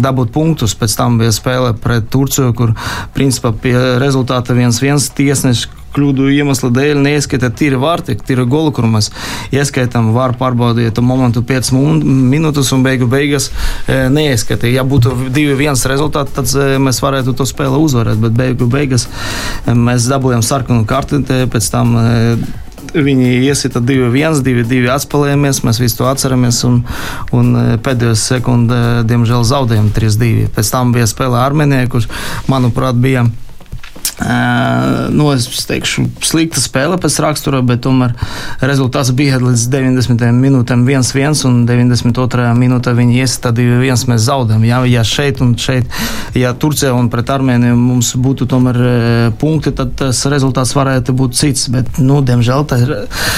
dabūt 0.00 0.32
punktus. 0.34 0.76
Pēc 0.78 0.94
tam 0.98 1.18
bija 1.20 1.34
spēle 1.34 1.74
pret 1.78 2.06
Turciju, 2.12 2.54
kur 2.56 2.76
principā 3.16 3.52
pie 3.52 3.74
rezultāta 4.02 4.56
1-1 4.56 5.10
tiesneši 5.18 5.74
kļūdu 5.96 6.28
iemeslu 6.30 6.68
dēļ 6.76 7.00
neieskaitīt 7.00 7.56
tīri 7.58 7.78
vārti, 7.80 8.14
tīri 8.28 8.44
golu, 8.46 8.70
kur 8.76 8.86
mēs 8.86 9.08
ieskaitām, 9.56 10.12
var 10.14 10.34
pārbaudīt 10.38 10.92
to 10.94 11.02
momentu 11.02 11.42
5 11.48 11.72
minūtes 12.04 12.70
un 12.76 12.84
beigu 12.84 13.08
beigas 13.10 13.48
neieskaitīt. 13.88 14.76
Ja 14.76 14.84
būtu 14.86 15.16
2-1 15.32 15.88
rezultāti, 15.90 16.36
tad 16.36 16.52
mēs 16.84 17.00
varētu 17.02 17.34
to 17.40 17.48
spēli 17.48 17.80
uzvarēt, 17.88 18.20
bet 18.20 18.36
beigu 18.36 18.68
beigas 18.70 19.08
mēs 19.66 20.06
dabūjām 20.12 20.44
sarkanu 20.44 20.86
karti, 20.86 21.24
pēc 21.24 21.72
tam 21.72 21.96
Viņi 22.94 23.32
iesita 23.48 23.82
2-1, 23.84 24.40
2-2 24.46 24.88
atspēlējamies, 24.94 25.60
mēs 25.66 25.80
visu 25.82 26.00
to 26.00 26.08
atceramies. 26.08 26.62
Un, 26.68 26.80
un 27.36 27.50
e, 27.58 27.66
pēdējo 27.84 28.14
sekundi, 28.18 28.78
diemžēl, 29.08 29.44
zaudējām 29.48 29.90
3-2. 29.96 30.48
Pēc 30.56 30.72
tam 30.72 30.94
bija 30.96 31.08
spēle 31.10 31.40
Armēnijai, 31.42 31.90
kurš, 31.92 32.08
manuprāt, 32.48 32.96
bija 33.00 33.26
Nu, 34.18 35.28
es 35.30 35.46
teikšu, 35.68 36.08
slikta 36.26 36.58
spēle 36.58 36.96
pēc 36.98 37.20
rakstura, 37.22 37.60
bet 37.62 37.84
tomēr 37.84 38.16
rezultāts 38.66 39.12
bija 39.14 39.38
līdz 39.38 39.68
90 39.70 40.34
minūtēm 40.34 40.82
1-1 40.88 41.44
un 41.46 41.60
92. 41.68 42.48
minūtē 42.58 42.94
viņi 42.98 43.20
iesita 43.22 43.52
2-1. 43.54 44.08
Mēs 44.10 44.24
zaudējam. 44.26 44.64
Ja, 44.66 44.80
ja 44.90 45.04
šeit 45.06 45.42
un 45.44 45.54
šeit, 45.60 45.86
ja 46.34 46.50
Turcija 46.58 46.96
un 46.98 47.10
pret 47.12 47.30
Armēniju 47.30 47.76
mums 47.78 48.10
būtu 48.18 48.48
tomēr 48.50 48.80
punkti, 49.38 49.70
tad 49.78 49.94
tas 50.00 50.24
rezultāts 50.26 50.74
varētu 50.74 51.14
būt 51.14 51.38
cits. 51.38 51.68
Bet, 51.70 52.02
nu, 52.02 52.18
diemžēl, 52.26 52.66
tā, 52.66 52.80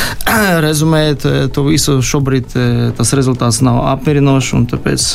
rezumējot 0.66 1.28
to 1.52 1.66
visu, 1.68 1.98
šobrīd 2.00 2.56
tas 2.96 3.14
rezultāts 3.18 3.60
nav 3.66 3.82
apmierinošs 3.92 4.56
un 4.56 4.66
tāpēc 4.72 5.06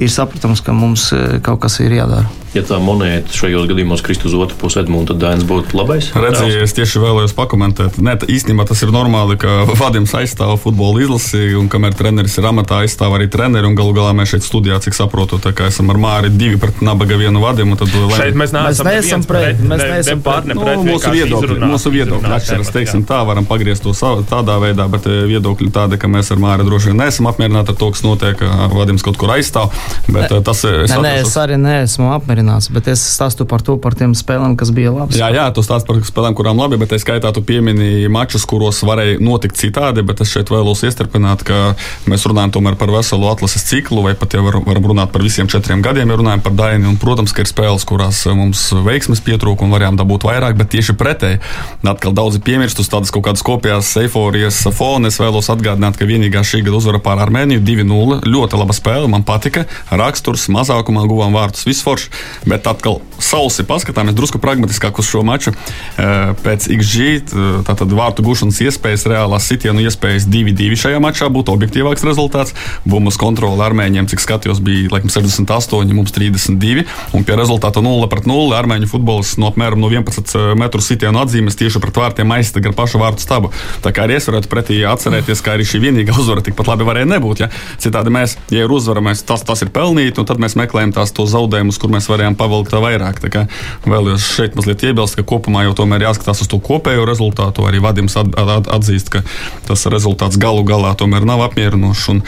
ir 0.00 0.12
saprotams, 0.12 0.64
ka 0.64 0.72
mums 0.76 1.10
kaut 1.44 1.60
kas 1.66 1.80
ir 1.84 1.98
jādara. 2.00 2.32
ja 2.56 2.64
tā 2.64 2.78
monēta 2.80 3.34
šajos 3.36 3.66
gadījumos 3.68 4.02
kristu 4.04 4.30
uz 4.30 4.36
otru 4.38 4.56
pusi, 4.60 4.85
Edmunds, 4.86 5.10
tad 5.10 5.20
Dainis 5.20 5.46
būtu 5.46 5.74
labais? 5.76 6.08
Redziet, 6.14 6.62
es 6.62 6.74
tieši 6.76 7.02
vēlējos 7.02 7.34
pakomentēt. 7.36 7.98
Nē, 8.02 8.16
īstenībā 8.30 8.66
tas 8.68 8.82
ir 8.86 8.92
normāli, 8.94 9.36
ka 9.40 9.64
Vadims 9.80 10.14
aizstāv 10.16 10.54
futbola 10.62 11.02
izlasi, 11.02 11.50
un 11.58 11.70
kamēr 11.72 11.96
treneris 11.98 12.38
ir 12.38 12.46
amatā, 12.46 12.84
aizstāv 12.86 13.16
arī 13.18 13.28
treneri. 13.32 13.72
Galu 13.76 13.92
galā 13.96 14.12
mēs 14.16 14.30
šeit 14.32 14.46
studijā, 14.46 14.78
cik 14.80 14.94
saprotu, 14.96 15.40
esam 15.66 15.90
ar 15.92 15.98
Māri 16.00 16.30
divi 16.32 16.56
pret 16.60 16.78
nabaga 16.86 17.18
vienu 17.18 17.42
vadimu. 17.42 17.76
Tad, 17.76 17.90
lai... 17.92 18.20
Šeit 18.22 18.38
mēs 18.38 18.54
neesam, 18.54 18.86
mēs 18.86 19.02
neesam 19.02 19.26
pret, 19.26 19.60
mēs 19.60 19.82
neesam 19.82 20.22
pret, 20.24 20.46
ne, 20.48 20.56
pret, 20.56 20.78
nu, 20.78 20.86
mūsu 20.86 21.12
viedokļi, 21.16 21.58
mūsu 21.66 21.92
viedokļi 21.92 22.32
atšķiras, 22.38 22.70
teiksim 22.76 23.02
tā, 23.08 23.20
varam 23.26 23.48
pagriezt 23.48 23.84
to 23.84 23.92
tādā 24.30 24.56
veidā, 24.62 24.86
bet 24.92 25.08
eh, 25.10 25.24
viedokļi 25.32 25.68
tādi, 25.74 25.98
ka 26.00 26.08
mēs 26.12 26.30
ar 26.32 26.40
Māri 26.40 26.66
droši 26.68 26.92
vien 26.92 27.02
neesam 27.02 27.28
apmierināti 27.32 27.74
ar 27.74 27.80
to, 27.80 27.90
kas 27.92 28.04
notiek, 28.06 28.46
Vadims 28.76 29.04
kaut 29.04 29.18
kur 29.20 29.34
aizstāv. 29.34 29.74
Bet, 30.06 30.30
ne, 30.30 30.40
tas, 30.46 30.62
es, 30.68 30.94
nē, 30.94 31.02
nē, 31.02 31.12
es 31.24 31.34
arī 31.42 31.58
neesmu 31.60 32.12
apmierināts, 32.14 32.70
bet 32.72 32.92
es 32.94 33.02
stāstu 33.16 33.48
par 33.50 33.64
to, 33.66 33.76
par 33.82 33.98
tiem 33.98 34.14
spēlēm, 34.16 34.56
kas 34.60 34.72
bija 34.76 34.92
labas. 34.94 35.16
Jā, 35.18 35.30
jā, 35.34 35.46
tu 35.54 35.64
stāst 35.64 35.88
par 35.88 35.98
spēlēm, 36.04 36.36
kurām 36.36 36.60
labi, 36.60 36.78
bet 36.80 36.92
es 36.96 37.04
skaitā 37.04 37.32
tu 37.34 37.42
piemini 37.46 38.06
mačus, 38.12 38.46
kuros 38.48 38.82
varēja 38.86 39.18
notikt 39.24 39.58
citādi, 39.60 40.04
bet 40.06 40.20
es 40.24 40.32
šeit 40.32 40.52
vēlos 40.52 40.84
iestrpināt, 40.86 41.44
ka 41.46 41.74
mēs 42.10 42.26
runājam 42.28 42.56
tomēr 42.58 42.78
par 42.80 42.92
veselu 42.94 43.30
atlases 43.30 43.64
ciklu, 43.66 44.04
vai 44.06 44.14
pat 44.18 44.36
jau 44.36 44.44
var, 44.46 44.60
varam 44.66 44.90
runāt 44.92 45.12
par 45.14 45.24
visiem 45.24 45.48
četriem 45.50 45.82
gadiem, 45.84 46.12
ja 46.12 46.20
runājam 46.20 46.44
par 46.44 46.56
Daini. 46.58 46.88
Un, 46.90 46.98
protams, 47.00 47.34
ka 47.34 47.44
ir 47.44 47.50
spēles, 47.50 47.86
kurās 47.88 48.22
mums 48.36 48.68
veiksmes 48.86 49.22
pietrūka 49.26 49.66
un 49.66 49.74
varējām 49.74 49.98
dabūt 50.00 50.28
vairāk, 50.28 50.58
bet 50.60 50.72
tieši 50.74 50.96
pretēji. 50.98 51.40
Atkal 51.86 52.14
daudzi 52.16 52.42
piemirst 52.44 52.80
uz 52.82 52.90
tādas 52.92 53.12
kaut 53.14 53.26
kādas 53.28 53.44
kopējās 53.46 53.92
eifórijas 54.02 54.62
fona. 54.76 55.10
Es 55.10 55.20
vēlos 55.22 55.50
atgādināt, 55.52 55.98
ka 55.98 56.08
vienīgā 56.08 56.42
šī 56.46 56.62
gada 56.66 56.78
uzvara 56.80 57.00
pār 57.02 57.22
Armēniju 57.24 57.62
2-0. 57.66 58.20
Ļoti 58.26 58.60
laba 58.60 58.76
spēle, 58.76 59.10
man 59.12 59.26
patika. 59.26 59.66
Raksturs 59.90 60.48
mazākumā 60.52 61.06
guvām 61.08 61.36
vārtus 61.36 61.66
visforši, 61.68 62.10
bet 62.50 62.66
atkal 62.70 63.00
sausi 63.22 63.64
paskatāmies 63.66 64.16
drusku 64.16 64.40
pragmatiskāk 64.66 64.98
uz 64.98 65.06
šo 65.06 65.22
maču. 65.22 65.52
Pēc 65.96 66.66
XG 66.74 67.32
tātad 67.66 67.92
vārtu 67.94 68.24
gūšanas 68.26 68.58
iespējas 68.66 69.06
reālās 69.06 69.46
sitienu 69.46 69.84
iespējas 69.86 70.26
2-2 70.26 70.76
šajā 70.76 71.00
mačā 71.00 71.28
būtu 71.30 71.54
objektīvāks 71.54 72.04
rezultāts. 72.06 72.54
Bumbas 72.84 73.16
kontrole 73.16 73.62
armēņiem, 73.64 74.08
cik 74.10 74.22
skatījos, 74.22 74.60
bija 74.60 74.90
laikam 74.90 75.10
68, 75.12 75.94
mums 75.94 76.12
32. 76.12 76.86
Un 77.14 77.24
pie 77.24 77.36
rezultāta 77.38 77.82
0 77.84 78.08
pret 78.10 78.26
0 78.26 78.56
armēņu 78.58 78.90
futbolists 78.90 79.38
no 79.38 79.50
apmēram 79.52 79.80
no 79.80 79.90
11 79.90 80.56
metru 80.58 80.82
sitienu 80.82 81.22
atzīmes 81.22 81.58
tieši 81.58 81.82
pret 81.82 82.00
vārtiem 82.02 82.34
aizstāv 82.36 82.66
gar 82.66 82.76
pašu 82.76 83.00
vārtu 83.02 83.22
stabu. 83.22 83.52
Tā 83.84 83.92
kā 83.94 84.06
arī 84.06 84.18
es 84.18 84.26
varētu 84.28 84.50
pretī 84.50 84.80
atcerēties, 84.88 85.42
ka 85.44 85.54
arī 85.54 85.66
šī 85.68 85.82
vienīgā 85.86 86.16
uzvara 86.18 86.44
tikpat 86.44 86.72
labi 86.72 86.88
varēja 86.88 87.10
nebūt. 87.14 87.44
Ja? 87.44 87.50
Citādi 87.82 88.12
mēs, 88.14 88.36
ja 88.52 88.66
ir 88.66 88.72
uzvara, 88.72 89.04
mēs 89.04 89.22
tas, 89.26 89.44
tas 89.46 89.62
ir 89.64 89.72
pelnīt, 89.74 90.18
un 90.20 90.28
tad 90.28 90.42
mēs 90.42 90.56
meklējam 90.58 90.94
tās 90.96 91.14
zaudējumus, 91.16 91.78
kur 91.80 91.92
mēs 91.92 92.08
varējām 92.10 92.36
pavilkt 92.38 92.74
vairāk. 92.76 93.20
Tā 93.22 93.32
kā 93.32 93.44
vēlos 93.86 94.24
šeit 94.36 94.55
mazliet 94.58 94.84
iebilst, 94.88 95.18
ka 95.18 95.24
kopumā 95.26 95.66
jau 95.66 95.74
tomēr 95.82 96.06
jāskatās 96.08 96.42
uz 96.44 96.50
to 96.50 96.60
kopējo 96.62 97.06
rezultātu. 97.08 97.66
Arī 97.68 97.82
Vadims 97.84 98.16
at, 98.20 98.32
at, 98.36 98.70
atzīst, 98.76 99.12
ka 99.12 99.22
tas 99.68 99.86
rezultāts 99.92 100.40
galu 100.40 100.64
galā 100.66 100.94
tomēr 100.98 101.26
nav 101.28 101.44
apmierinošs. 101.48 102.20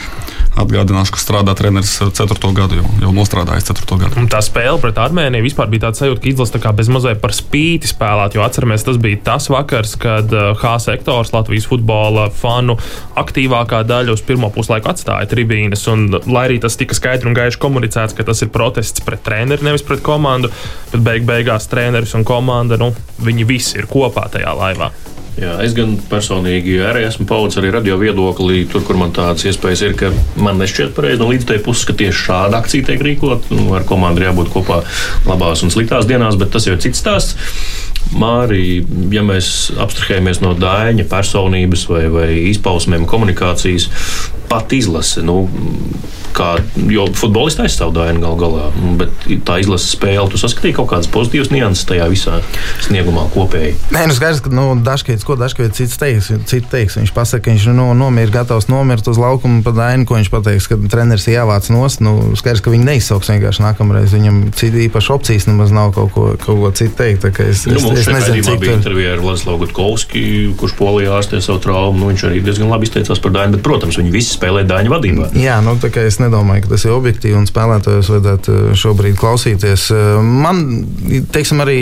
Atgādināšu, 0.59 1.13
ka 1.15 1.21
strādā 1.21 1.53
treneris 1.55 1.93
4. 2.01 2.35
gadu, 2.57 2.79
jau, 2.81 2.87
jau 3.03 3.11
nostrādājis 3.15 3.69
4. 3.69 3.99
gadu. 4.01 4.19
Un 4.19 4.27
tā 4.31 4.41
spēle 4.43 4.79
pret 4.81 4.97
Armēniju 4.99 5.45
vispār 5.45 5.69
bija 5.71 5.87
tāds 5.87 6.01
sajūta, 6.01 6.21
ka 6.23 6.31
izlase 6.31 6.59
tā 6.59 6.73
bez 6.75 6.89
mazliet 6.91 7.21
par 7.21 7.33
spīti 7.35 7.87
spēlēt. 7.89 8.35
Jo 8.35 8.43
atceramies, 8.43 8.83
tas 8.87 8.99
bija 9.01 9.21
tas 9.29 9.47
vakars, 9.51 9.95
kad 10.01 10.33
uh, 10.35 10.51
H 10.59 10.75
sektors 10.83 11.31
Latvijas 11.35 11.69
futbola 11.69 12.27
fanu 12.33 12.75
aktīvākā 13.19 13.81
daļa 13.87 14.15
uz 14.17 14.23
pirmo 14.25 14.49
puslaiku 14.53 14.91
atstāja 14.91 15.29
tribīnes. 15.31 15.85
Un, 15.91 16.07
lai 16.27 16.47
arī 16.49 16.59
tas 16.63 16.77
tika 16.79 16.97
skaidri 16.97 17.29
un 17.29 17.37
gaiši 17.37 17.61
komunicēts, 17.61 18.17
ka 18.17 18.25
tas 18.27 18.43
ir 18.43 18.51
protests 18.53 19.03
pret 19.05 19.23
treneri, 19.25 19.65
nevis 19.65 19.85
pret 19.85 20.03
komandu, 20.05 20.51
bet 20.91 21.03
beig 21.05 21.27
beigās 21.29 21.69
treneris 21.71 22.08
un 22.17 22.25
komanda, 22.27 22.79
nu, 22.79 22.91
viņi 23.23 23.47
visi 23.49 23.79
ir 23.79 23.89
kopā 23.89 24.27
tajā 24.33 24.55
laivā. 24.57 24.91
Jā, 25.39 25.53
es 25.63 25.71
gan 25.71 25.93
personīgi 26.09 26.79
arī 26.83 27.05
esmu 27.07 27.23
paudzis 27.29 27.61
arī 27.61 27.69
radio 27.71 27.95
viedokli, 28.01 28.65
tur, 28.71 28.83
kur 28.83 28.97
man 28.99 29.13
tādas 29.15 29.45
iespējas 29.47 29.83
ir, 29.87 29.93
ka 29.99 30.09
man 30.41 30.59
nešķiet 30.59 30.91
pareizi 30.97 31.21
no 31.21 31.29
līdzteju 31.29 31.63
puses, 31.63 31.85
ka 31.87 31.95
tieši 32.01 32.25
šāda 32.25 32.59
akcija 32.59 32.89
tiek 32.89 33.03
rīkot. 33.05 33.47
Nu, 33.53 33.69
ar 33.77 33.85
komandu 33.87 34.25
jābūt 34.25 34.51
kopā 34.51 34.81
labās 35.29 35.63
un 35.63 35.71
sliktās 35.71 36.09
dienās, 36.09 36.35
bet 36.39 36.51
tas 36.51 36.67
jau 36.67 36.75
ir 36.75 36.83
cits 36.83 36.99
stāsts. 36.99 37.37
Mārī, 38.19 38.81
ja 39.13 39.23
mēs 39.23 39.69
abstrahējamies 39.79 40.41
no 40.43 40.55
dāņa 40.57 41.05
personības 41.11 41.85
vai, 41.91 42.03
vai 42.11 42.29
izpausmēm, 42.49 43.07
komunikācijas, 43.07 43.87
pat 44.51 44.75
izlase. 44.75 45.23
Nu, 45.23 45.45
kā, 46.35 46.49
jo 46.91 47.07
futbolists 47.17 47.63
aizstāv 47.63 47.93
dāņu 47.95 48.23
gal 48.23 48.37
galā, 48.39 48.69
bet 48.99 49.27
tā 49.47 49.59
izlases 49.63 49.93
spēle, 49.95 50.27
tu 50.31 50.39
saskatīji 50.41 50.77
kaut 50.79 50.91
kādas 50.93 51.09
pozitīvas 51.11 51.51
nianses 51.53 51.87
tajā 51.89 52.07
visā 52.11 52.39
sniegumā 52.85 53.27
kopēji. 53.33 53.75
Nē, 53.95 54.05
nu 54.09 54.17
skaidrs, 54.17 54.43
ka 54.45 54.53
nu, 54.53 54.67
Dažkīts, 54.85 55.25
ko 55.27 55.37
Dažkīts 55.39 55.79
cits 55.79 55.99
teiks, 55.99 56.31
cits 56.49 56.69
teiks. 56.71 56.97
Viņš 56.99 57.13
pasaka, 57.15 57.45
ka 57.45 57.53
viņš 57.53 57.67
nu, 57.77 57.89
nomir, 57.97 58.31
gatavs 58.33 58.69
nomirt 58.71 59.07
uz 59.09 59.19
laukumu 59.19 59.63
pa 59.65 59.73
dāņu, 59.75 60.07
ko 60.07 60.17
viņš 60.17 60.31
pateiks, 60.33 60.69
ka 60.71 60.77
treneris 60.91 61.27
ir 61.29 61.39
jāvāc 61.39 61.69
nost. 61.73 62.03
Nu, 62.03 62.15
skaidrs, 62.39 62.63
ka 62.65 62.73
viņi 62.73 62.87
neizsauks 62.87 63.31
vienkārši 63.31 63.65
nākamreiz. 63.65 64.13
Viņam 64.15 64.41
citi 64.57 64.85
īpaši 64.87 65.13
opcijas 65.15 65.47
nemaz 65.49 65.73
nav 65.75 65.93
kaut 65.95 66.13
ko, 66.15 66.25
kaut 66.41 66.61
ko 66.63 66.71
citu 66.75 66.95
teikt. 66.99 67.27
Es, 67.39 67.65
nu, 67.69 67.79
es, 67.93 68.03
es 68.03 68.11
nezinu, 68.11 68.43
cik 68.45 68.61
bija 68.63 68.77
intervija 68.77 69.15
ar 69.15 69.23
Vladislavu 69.23 69.63
Gutkovski, 69.63 70.23
kurš 70.59 70.75
polijā 70.79 71.15
ārstē 71.19 71.41
savu 71.43 71.61
traumu. 71.63 72.03
Nu, 72.03 72.11
viņš 72.11 72.25
arī 72.29 72.43
diezgan 72.45 72.71
labi 72.71 72.89
izteicās 72.89 73.21
par 73.23 73.35
dāņu, 73.35 73.57
bet, 73.57 73.65
protams, 73.65 73.99
viņi 73.99 74.13
visi 74.13 74.35
spēlē 74.35 74.65
dāņu 74.69 74.93
vadībā. 74.93 75.31
Jā, 75.39 75.59
nu, 75.65 75.75
tā 75.81 75.91
kā 75.93 76.05
es 76.07 76.18
nedomāju, 76.23 76.65
ka 76.65 76.73
tas 76.75 76.85
ir 76.85 76.95
objektīvi 76.95 77.37
un 77.39 77.49
spēlētājus 77.49 78.11
vajadzētu 78.13 78.55
eh, 78.55 78.71
šobrīd 78.79 79.19
klausīties. 79.19 79.89
Eh, 79.95 80.31
man, 80.45 80.63
teiksim, 81.33 81.63
arī 81.65 81.79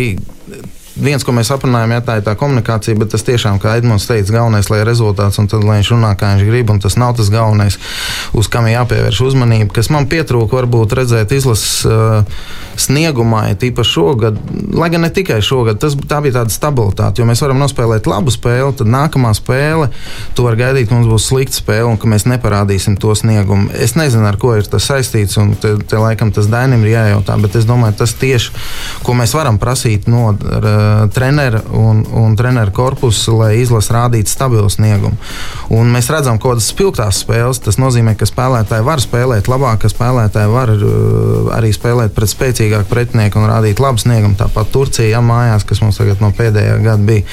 viens, 1.02 1.24
ko 1.26 1.34
mēs 1.36 1.52
aprunājam, 1.54 1.94
jā, 1.96 2.02
tā 2.06 2.18
ir 2.20 2.26
tā 2.26 2.34
komunikācija, 2.40 2.98
bet 3.00 3.12
tas 3.14 3.26
tiešām, 3.28 3.60
kā 3.62 3.78
Edmunds 3.80 4.08
teica, 4.10 4.34
galvenais, 4.36 4.70
lai 4.72 4.82
ir 4.82 4.90
rezultāts, 4.90 5.40
un 5.42 5.50
tad, 5.50 5.66
lai 5.68 5.80
viņš 5.80 5.92
runā, 5.94 6.14
kā 6.20 6.34
viņš 6.36 6.48
grib, 6.48 6.72
un 6.74 6.82
tas 6.84 6.98
nav 7.00 7.16
tas 7.18 7.32
galvenais, 7.34 7.78
uz 8.38 8.50
kam 8.52 8.70
jāpievērš 8.70 9.22
uzmanība. 9.30 9.72
Kas 9.76 9.92
man 9.94 10.10
pietrūka, 10.10 10.58
varbūt 10.60 10.96
redzēt 10.98 11.34
izlases 11.38 11.86
uh, 11.88 12.42
sniegumā, 12.80 13.48
ja 13.52 13.60
tīpaši 13.60 13.94
šogad, 13.94 14.40
lai 14.78 14.90
gan 14.94 15.06
ne 15.06 15.12
tikai 15.14 15.40
šogad, 15.46 15.80
tas, 15.82 15.98
tā 16.10 16.22
bija 16.26 16.40
tāda 16.40 16.54
stabilitāte, 16.54 17.22
jo 17.22 17.30
mēs 17.30 17.42
varam 17.46 17.62
nospēlēt 17.62 18.10
labu 18.10 18.34
spēli, 18.34 18.76
tad 18.82 18.92
nākamā 18.94 19.34
spēle, 19.38 19.90
tu 20.38 20.46
vari 20.48 20.62
gaidīt, 20.62 20.90
ka 20.90 20.98
mums 20.98 21.10
būs 21.12 21.30
slikta 21.32 21.62
spēle, 21.62 21.88
un 21.92 22.02
ka 22.02 22.10
mēs 22.10 22.28
neparādīsim 22.30 22.98
to 23.02 23.14
sniegumu. 23.18 23.72
Es 23.74 23.98
nezinu, 23.98 24.26
ar 24.30 24.38
ko 24.42 24.56
ir 24.58 24.68
tas 24.70 24.90
saistīts, 24.90 25.38
un 25.42 25.56
te, 25.60 25.76
te 25.82 26.02
laikam 26.02 26.34
tas 26.36 26.50
Dainim 26.52 26.86
ir 26.86 26.94
jājautā, 26.96 27.38
bet 27.42 27.58
es 27.60 27.68
domāju, 27.70 27.98
tas 28.02 28.14
tieši, 28.18 28.54
ko 29.06 29.18
mēs 29.18 29.34
varam 29.38 29.60
prasīt 29.62 30.10
no. 30.12 30.28
Ar, 30.38 30.68
treneru 31.14 31.62
un, 31.78 32.04
un 32.18 32.36
treneru 32.40 32.74
korpusu, 32.76 33.36
lai 33.40 33.52
izlase 33.62 33.94
rādītu 33.96 34.32
stabilu 34.32 34.70
sniegumu. 34.72 35.18
Un 35.74 35.92
mēs 35.94 36.10
redzam, 36.14 36.40
kādas 36.42 36.70
spilgtās 36.72 37.22
spēles 37.24 37.62
tas 37.64 37.80
nozīmē, 37.82 38.16
ka 38.18 38.28
spēlētāji 38.30 38.86
var 38.88 39.04
spēlēt 39.04 39.50
labāk, 39.52 39.82
ka 39.84 39.92
spēlētāji 39.92 40.52
var 40.54 40.74
uh, 40.76 41.52
arī 41.58 41.74
spēlēt 41.76 42.16
pret 42.16 42.32
spēcīgāku 42.32 42.90
pretinieku 42.92 43.42
un 43.42 43.50
rādīt 43.52 43.82
labu 43.84 44.02
sniegumu. 44.02 44.38
Tāpat 44.40 44.72
Turcija 44.74 45.18
ja, 45.18 45.24
mājās, 45.24 45.66
kas 45.68 45.82
mums 45.84 46.00
tagad 46.00 46.22
no 46.24 46.32
pēdējā 46.36 46.78
gada 46.86 47.04
bija. 47.08 47.26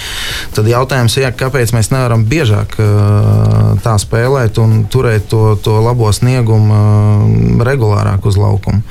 Tad 0.56 0.68
jautājums 0.70 1.18
ir, 1.20 1.30
kāpēc 1.38 1.74
mēs 1.76 1.92
nevaram 1.94 2.26
biežāk 2.28 2.78
uh, 2.80 3.74
tā 3.84 3.96
spēlēt 4.00 4.58
un 4.62 4.84
turēt 4.90 5.28
to, 5.32 5.54
to 5.62 5.78
labo 5.84 6.10
sniegumu 6.14 7.62
regulārāk 7.64 8.26
uz 8.26 8.38
laukuma. 8.40 8.82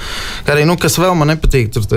Kā 0.45 0.55
arī, 0.55 0.65
nu, 0.69 0.77
kas 0.79 0.97
vēl 1.01 1.15
man 1.17 1.33
nepatīk, 1.33 1.71
tur, 1.73 1.87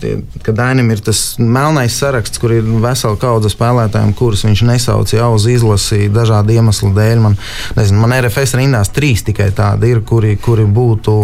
tie, 0.00 0.16
ka 0.44 0.54
Dainim 0.56 0.90
ir 0.92 1.02
tas 1.04 1.20
melns 1.38 1.69
melnais 1.70 1.94
saraksts, 1.94 2.38
kur 2.42 2.50
ir 2.50 2.66
vesela 2.82 3.14
kaudze 3.20 3.50
spēlētājiem, 3.52 4.10
kurus 4.18 4.42
viņš 4.42 4.62
nesauc 4.66 5.12
jau 5.14 5.28
uz 5.36 5.46
izlasi 5.50 6.08
dažādu 6.10 6.56
iemeslu 6.56 6.90
dēļ. 6.96 7.20
Man, 7.22 7.36
nezinu, 7.76 8.00
man 8.02 8.14
RFS 8.16 8.56
rindās 8.58 8.90
trīs 8.90 9.22
tikai 9.26 9.50
tādi 9.54 9.92
ir, 9.92 10.00
kuri, 10.06 10.34
kuri 10.42 10.64
būtu, 10.66 11.14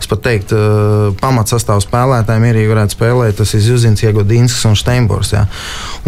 es 0.00 0.10
pat 0.10 0.24
teiktu, 0.26 0.58
eh, 0.58 1.04
pamatsastāvs 1.20 1.86
spēlētājiem 1.86 2.48
ja 2.50 2.70
varētu 2.72 2.96
spēlēt, 2.96 3.36
tas 3.38 3.54
ir 3.54 3.62
Zuzins, 3.62 4.02
Iegodīnskis 4.02 4.66
un 4.66 4.74
Steinbors. 4.76 5.32
Jā. 5.36 5.46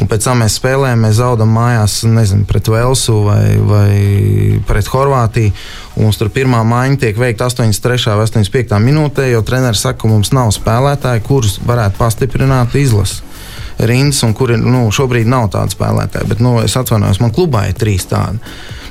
Un 0.00 0.10
pēc 0.10 0.26
tam 0.26 0.42
mēs 0.42 0.58
spēlējam, 0.58 1.06
mēs 1.06 1.20
zaudam 1.20 1.54
mājās, 1.54 2.02
nezinu, 2.02 2.46
pret 2.50 2.66
Velsu 2.66 3.20
vai, 3.28 3.44
vai 3.62 4.60
pret 4.66 4.90
Horvātiju. 4.90 5.52
Mums 6.00 6.18
tur 6.18 6.32
pirmā 6.34 6.64
maiņa 6.66 6.98
tiek 7.04 7.18
veikta 7.18 7.46
83. 7.46 8.10
vai 8.10 8.26
85. 8.26 8.80
minūtē, 8.82 9.28
jo 9.30 9.44
treneris 9.46 9.86
saka, 9.86 10.00
ka 10.02 10.10
mums 10.10 10.34
nav 10.34 10.50
spēlētāji, 10.50 11.22
kurus 11.28 11.60
varētu 11.62 12.00
pastiprināt 12.00 12.74
izlasi 12.74 13.23
rindas, 13.78 14.22
un 14.26 14.34
kuri 14.36 14.58
nu, 14.60 14.86
šobrīd 14.94 15.28
nav 15.30 15.50
tādi 15.54 15.74
spēlētāji. 15.76 16.30
Bet 16.30 16.42
nu, 16.44 16.56
es 16.62 16.76
atvainojos, 16.78 17.20
man 17.22 17.34
klubā 17.34 17.66
ir 17.70 17.78
trīs 17.78 18.06
tādi. 18.10 18.40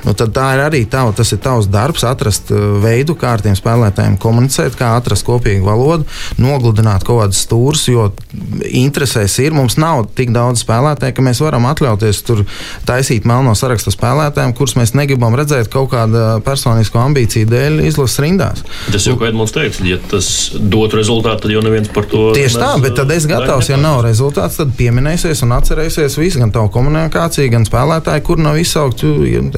Nu, 0.04 0.14
tad 0.16 0.34
tā 0.36 0.46
ir 0.56 0.64
arī 0.66 0.82
tava, 0.90 1.14
tas 1.16 1.32
ir 1.34 1.40
tavs 1.44 1.68
darbs, 1.72 2.04
atrast 2.06 2.52
uh, 2.54 2.78
veidu, 2.82 3.16
kā 3.18 3.34
ar 3.36 3.44
tiem 3.44 3.56
spēlētājiem 3.58 4.18
komunicēt, 4.20 4.76
kā 4.78 4.94
atrast 4.98 5.26
kopīgu 5.26 5.66
valodu, 5.66 6.06
nogludināt 6.40 7.06
kaut 7.06 7.22
kādus 7.22 7.44
stūrus, 7.46 7.86
jo 7.90 8.08
interesēs 8.68 9.38
ir. 9.44 9.54
Mums 9.56 9.78
nav 9.80 10.04
tik 10.16 10.32
daudz 10.34 10.64
spēlētāju, 10.64 11.16
ka 11.16 11.24
mēs 11.24 11.40
varam 11.44 11.68
atļauties 11.70 12.22
tur 12.26 12.44
taisīt 12.88 13.26
melno 13.28 13.54
sarakstu 13.58 13.92
spēlētājiem, 13.94 14.54
kurus 14.56 14.76
mēs 14.78 14.94
negribam 14.98 15.36
redzēt 15.38 15.70
kaut 15.72 15.92
kāda 15.94 16.38
personisko 16.44 17.00
ambīciju 17.02 17.48
dēļ 17.50 17.80
izlases 17.88 18.20
rindās. 18.24 18.64
Tas 18.90 19.08
jau, 19.08 19.16
kā 19.20 19.30
Edmunds 19.30 19.54
teica, 19.54 19.84
ja 19.88 19.98
tas 20.10 20.28
dot 20.54 20.96
rezultātu, 20.96 21.46
tad 21.46 21.54
jau 21.54 21.62
neviens 21.64 21.90
par 21.94 22.08
to. 22.10 22.26
Tieši 22.36 22.60
tā, 22.60 22.70
bet 22.82 22.96
tad 22.98 23.12
es 23.14 23.28
gatavs, 23.30 23.70
ja 23.72 23.78
nav 23.80 24.02
rezultāts, 24.06 24.58
tad 24.60 24.74
pieminēsies 24.78 25.44
un 25.46 25.54
atcerēsies 25.56 26.18
visu, 26.20 26.42
gan 26.42 26.52
tavu 26.54 26.70
komunikāciju, 26.74 27.52
gan 27.54 27.66
spēlētāju, 27.68 28.24
kur 28.26 28.42
nav 28.42 28.58
izsaukt, 28.60 29.04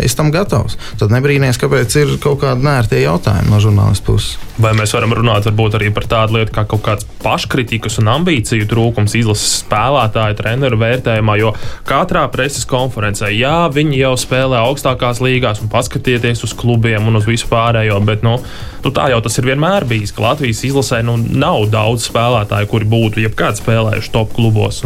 es 0.04 0.16
tam 0.18 0.32
gatavs. 0.36 0.78
Tad 1.00 1.14
nebrīnīties, 1.14 1.60
kāpēc 1.60 1.98
ir 2.02 2.14
kaut 2.22 2.42
kādi 2.44 2.66
nērtie 2.66 3.02
jautājumi 3.02 3.50
no 3.52 3.60
žurnālistu 3.62 4.12
puses. 4.12 4.36
Vai 4.62 4.72
mēs 4.76 4.94
varam 4.96 5.12
runāt 5.16 5.48
arī 5.50 5.90
par 5.92 6.06
tādu 6.08 6.38
lietu 6.38 6.54
kā 6.54 6.64
kaut 6.68 6.84
kāds 6.84 7.08
paškritikas 7.22 7.98
un 8.00 8.12
ambīciju 8.14 8.68
trūkums 8.70 9.16
izlases 9.18 9.60
spēlētāju, 9.62 10.38
treneru 10.38 10.78
vērtējumā, 10.80 11.36
jo 11.40 11.52
katrā 11.88 12.26
preses 12.32 12.64
konferencē, 12.68 13.30
jā, 13.34 13.66
viņi 13.72 14.00
jau 14.00 14.14
spēlē 14.20 14.62
augstākās 14.64 15.20
līgās 15.24 15.62
un 15.64 15.72
paskatieties 15.72 16.44
uz 16.46 16.54
klubiem 16.56 17.08
un 17.08 17.20
uz 17.20 17.28
visu 17.28 17.50
pārējo, 17.50 17.98
bet 18.06 18.24
nu, 18.26 18.38
nu, 18.84 18.94
tā 18.94 19.10
jau 19.12 19.20
tas 19.24 19.40
ir 19.40 19.50
vienmēr 19.50 19.88
bijis, 19.88 20.14
ka 20.16 20.28
Latvijas 20.30 20.64
izlasē 20.68 21.02
nu, 21.06 21.16
nav 21.16 21.68
daudz 21.72 22.08
spēlētāju, 22.10 22.70
kuri 22.72 22.88
būtu 22.96 23.26
jebkad 23.26 23.60
spēlējuši 23.60 24.14
top 24.14 24.32
klubos, 24.36 24.84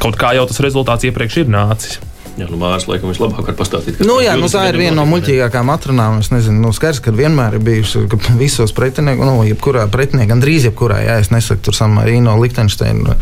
kaut 0.00 0.18
kā 0.20 0.34
jau 0.38 0.48
tas 0.50 0.62
rezultāts 0.64 1.06
iepriekš 1.10 1.44
ir 1.44 1.54
nācis. 1.54 2.02
Jā, 2.34 2.48
nu, 2.50 2.58
Mārcis 2.58 2.88
laikam 2.90 3.12
vislabāk 3.12 3.46
var 3.46 3.54
pastāstīt. 3.54 4.00
Nu, 4.02 4.16
jā, 4.18 4.32
nu, 4.34 4.48
tā 4.50 4.64
ir 4.66 4.74
viena 4.80 4.96
no 4.96 5.04
muļķīgākām 5.06 5.68
atrunām. 5.70 6.16
Es 6.18 6.32
nezinu, 6.32 6.64
nu, 6.64 6.72
skaidrs, 6.74 6.98
ka 7.04 7.12
vienmēr 7.14 7.60
ir 7.60 7.62
bijusi 7.62 8.02
visos 8.40 8.74
pretiniekos, 8.74 9.28
nu, 9.28 9.44
jebkurā 9.46 9.84
pretiniekā, 9.92 10.32
gandrīz 10.32 10.66
jebkurā, 10.66 10.98
jā, 11.04 11.20
es 11.22 11.30
nesaku 11.30 11.62
tur 11.68 11.76
Samarino, 11.78 12.34
Liechtensteinu 12.42 13.14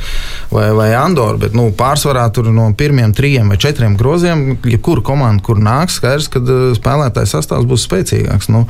vai, 0.49 0.71
vai 0.73 0.87
Andoru, 0.97 1.43
bet 1.43 1.53
nu, 1.57 1.67
pārsvarā 1.77 2.25
tur 2.33 2.49
no 2.57 2.71
pirmiem 2.79 3.13
trijiem 3.13 3.53
vai 3.53 3.59
četriem 3.61 3.99
groziem, 4.01 4.57
jebkura 4.65 5.05
komanda, 5.05 5.45
kur 5.45 5.61
nāks, 5.61 5.99
skaidrs, 6.01 6.31
ka 6.33 6.41
uh, 6.41 6.65
spēlētājs 6.79 7.37
sastāvs 7.37 7.69
būs 7.69 7.85
spēcīgāks. 7.91 8.49
Nu, 8.55 8.65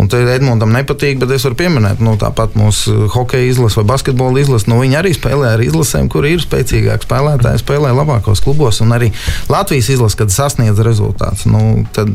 un 0.00 0.08
te 0.08 0.22
Edmundam 0.32 0.72
nepatīk, 0.72 1.20
bet 1.20 1.36
es 1.36 1.44
varu 1.44 1.60
pieminēt, 1.60 2.00
nu, 2.00 2.16
tāpat 2.20 2.56
mūsu 2.56 3.10
hokeja 3.12 3.52
izlase 3.52 3.82
vai 3.82 3.86
basketbola 3.92 4.40
izlase, 4.40 4.70
nu, 4.72 4.80
viņi 4.80 5.00
arī 5.02 5.12
spēlē 5.12 5.52
ar 5.58 5.66
izlasēm, 5.68 6.08
kur 6.08 6.24
ir 6.24 6.40
spēcīgāki 6.40 7.04
spēlētāji, 7.04 7.60
spēlē 7.60 7.92
labākos 8.00 8.40
klubos 8.48 8.80
un 8.80 8.96
arī 8.96 9.12
Latvijas. 9.52 9.73
Latvijas 9.74 9.88
izlase, 9.90 10.16
kad 10.16 10.30
sasniedz 10.30 10.78
rezultātus, 10.86 11.48
nu, 11.50 11.82
tad 11.92 12.12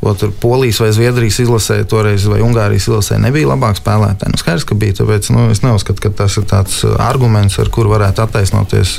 o, 0.00 0.12
tur 0.14 0.30
Polijas 0.30 0.78
vai 0.78 0.92
Zviedrijas 0.94 1.40
izlasē, 1.42 1.80
toreiz 1.90 2.22
vai 2.30 2.38
Ungārijas 2.38 2.86
izlasē 2.86 3.18
nebija 3.18 3.50
labāk 3.50 3.80
spēlētāji. 3.80 4.30
Nu, 4.30 4.38
skaidrs, 4.38 4.66
ka 4.68 4.78
bija. 4.78 5.00
Tāpēc 5.00 5.32
nu, 5.34 5.48
es 5.50 5.64
neuzskatu, 5.64 6.04
ka 6.04 6.14
tas 6.22 6.38
ir 6.38 6.46
tāds 6.46 6.84
arguments, 7.02 7.58
ar 7.58 7.72
kuru 7.74 7.90
varētu 7.96 8.22
attaisnoties 8.22 8.94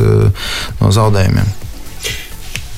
no 0.81 0.91
zaudējumiem. 0.91 1.70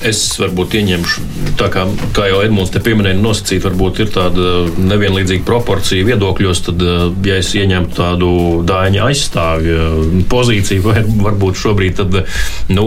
Es 0.04 0.18
varbūt 0.36 0.74
ieņemšu, 0.76 1.22
tā 1.56 1.70
kā, 1.72 1.86
kā 2.12 2.26
jau 2.28 2.42
Edmunds 2.44 2.72
te 2.74 2.80
pieminēja, 2.84 3.16
nosacīt, 3.24 3.62
varbūt 3.64 4.02
ir 4.04 4.10
tāda 4.12 4.48
nevienlīdzīga 4.76 5.46
proporcija 5.48 6.04
viedokļos. 6.04 6.60
Tad, 6.66 6.82
eh, 6.84 7.04
ja 7.30 7.38
es 7.40 7.52
ieņemtu 7.56 7.96
tādu 7.96 8.28
dāņa 8.68 9.06
aizstāvja 9.08 9.86
pozīciju, 10.28 10.84
vai 10.84 11.04
varbūt 11.28 11.56
šobrīd, 11.56 11.96
tad, 12.02 12.18
nu, 12.68 12.84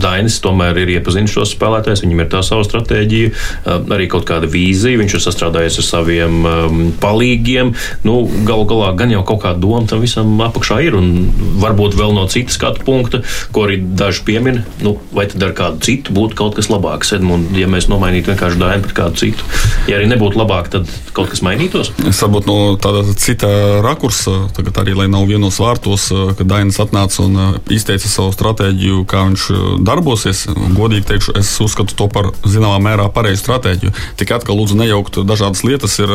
Dainis 0.00 0.38
tomēr 0.44 0.78
ir 0.84 0.92
iepazinis 0.94 1.34
šos 1.34 1.56
spēlētājus, 1.56 2.04
viņam 2.04 2.22
ir 2.22 2.30
tā 2.30 2.44
sava 2.46 2.62
stratēģija, 2.68 3.32
eh, 3.34 3.90
arī 3.98 4.06
kaut 4.14 4.28
kāda 4.30 4.46
vīzija, 4.46 5.02
viņš 5.02 5.18
ir 5.18 5.24
sastrādājies 5.26 5.80
ar 5.82 5.88
saviem 5.88 6.38
palīgiem. 7.02 7.74
Nu, 8.06 8.20
Galu 8.46 8.68
galā 8.70 8.94
gan 8.96 9.10
jau 9.10 9.24
kaut 9.26 9.42
kāda 9.42 9.58
doma 9.58 9.82
tam 9.90 10.00
visam 10.04 10.38
apakšā 10.46 10.78
ir, 10.86 10.94
un 10.94 11.26
varbūt 11.58 11.98
vēl 11.98 12.14
no 12.14 12.28
citas 12.30 12.54
skatu 12.54 12.86
punkta, 12.86 13.24
ko 13.50 13.66
arī 13.66 13.82
daži 13.82 14.22
piemin, 14.24 14.62
nu, 14.86 14.96
vai 15.10 15.26
tad 15.26 15.42
ar 15.42 15.58
kādu 15.58 15.82
citu 15.82 16.19
būtu 16.20 16.38
kaut 16.38 16.58
kas 16.58 16.70
labāks. 16.72 17.14
Edmund, 17.16 17.54
ja 17.56 17.68
mēs 17.70 17.88
nomainītu 17.90 18.32
vienkārši 18.34 18.60
dāņu 18.60 18.84
pret 18.84 18.96
kādu 18.96 19.20
citu, 19.20 19.46
ja 19.90 19.98
arī 19.98 20.08
nebūtu 20.12 20.38
labāk, 20.40 20.70
tad 20.72 20.90
kaut 21.16 21.32
kas 21.32 21.42
mainītos. 21.46 21.92
Es 22.06 22.20
varbūt 22.22 22.48
no 22.48 22.58
tāda 22.80 23.02
cita 23.18 23.50
rakursa, 23.84 24.36
tagad 24.56 24.82
arī, 24.82 24.96
lai 25.00 25.08
nav 25.10 25.26
vienos 25.30 25.58
vārtos, 25.62 26.10
kad 26.38 26.50
Dainis 26.50 26.80
atnāca 26.82 27.24
un 27.24 27.38
uh, 27.40 27.58
izteica 27.72 28.08
savu 28.10 28.34
stratēģiju, 28.36 29.02
kā 29.10 29.24
viņš 29.28 29.46
uh, 29.54 29.66
darbosies. 29.86 30.46
Godīgi 30.76 31.08
teikšu, 31.10 31.36
es 31.40 31.52
uzskatu 31.62 31.96
to 31.96 32.08
par 32.12 32.30
zināmā 32.44 32.78
mērā 32.90 33.08
pareizu 33.14 33.42
stratēģiju. 33.44 33.94
Tikai 34.20 34.38
atkal 34.38 34.60
lūdzu 34.60 34.78
nejaukt 34.78 35.20
dažādas 35.26 35.64
lietas. 35.66 35.98
Ir, 36.00 36.12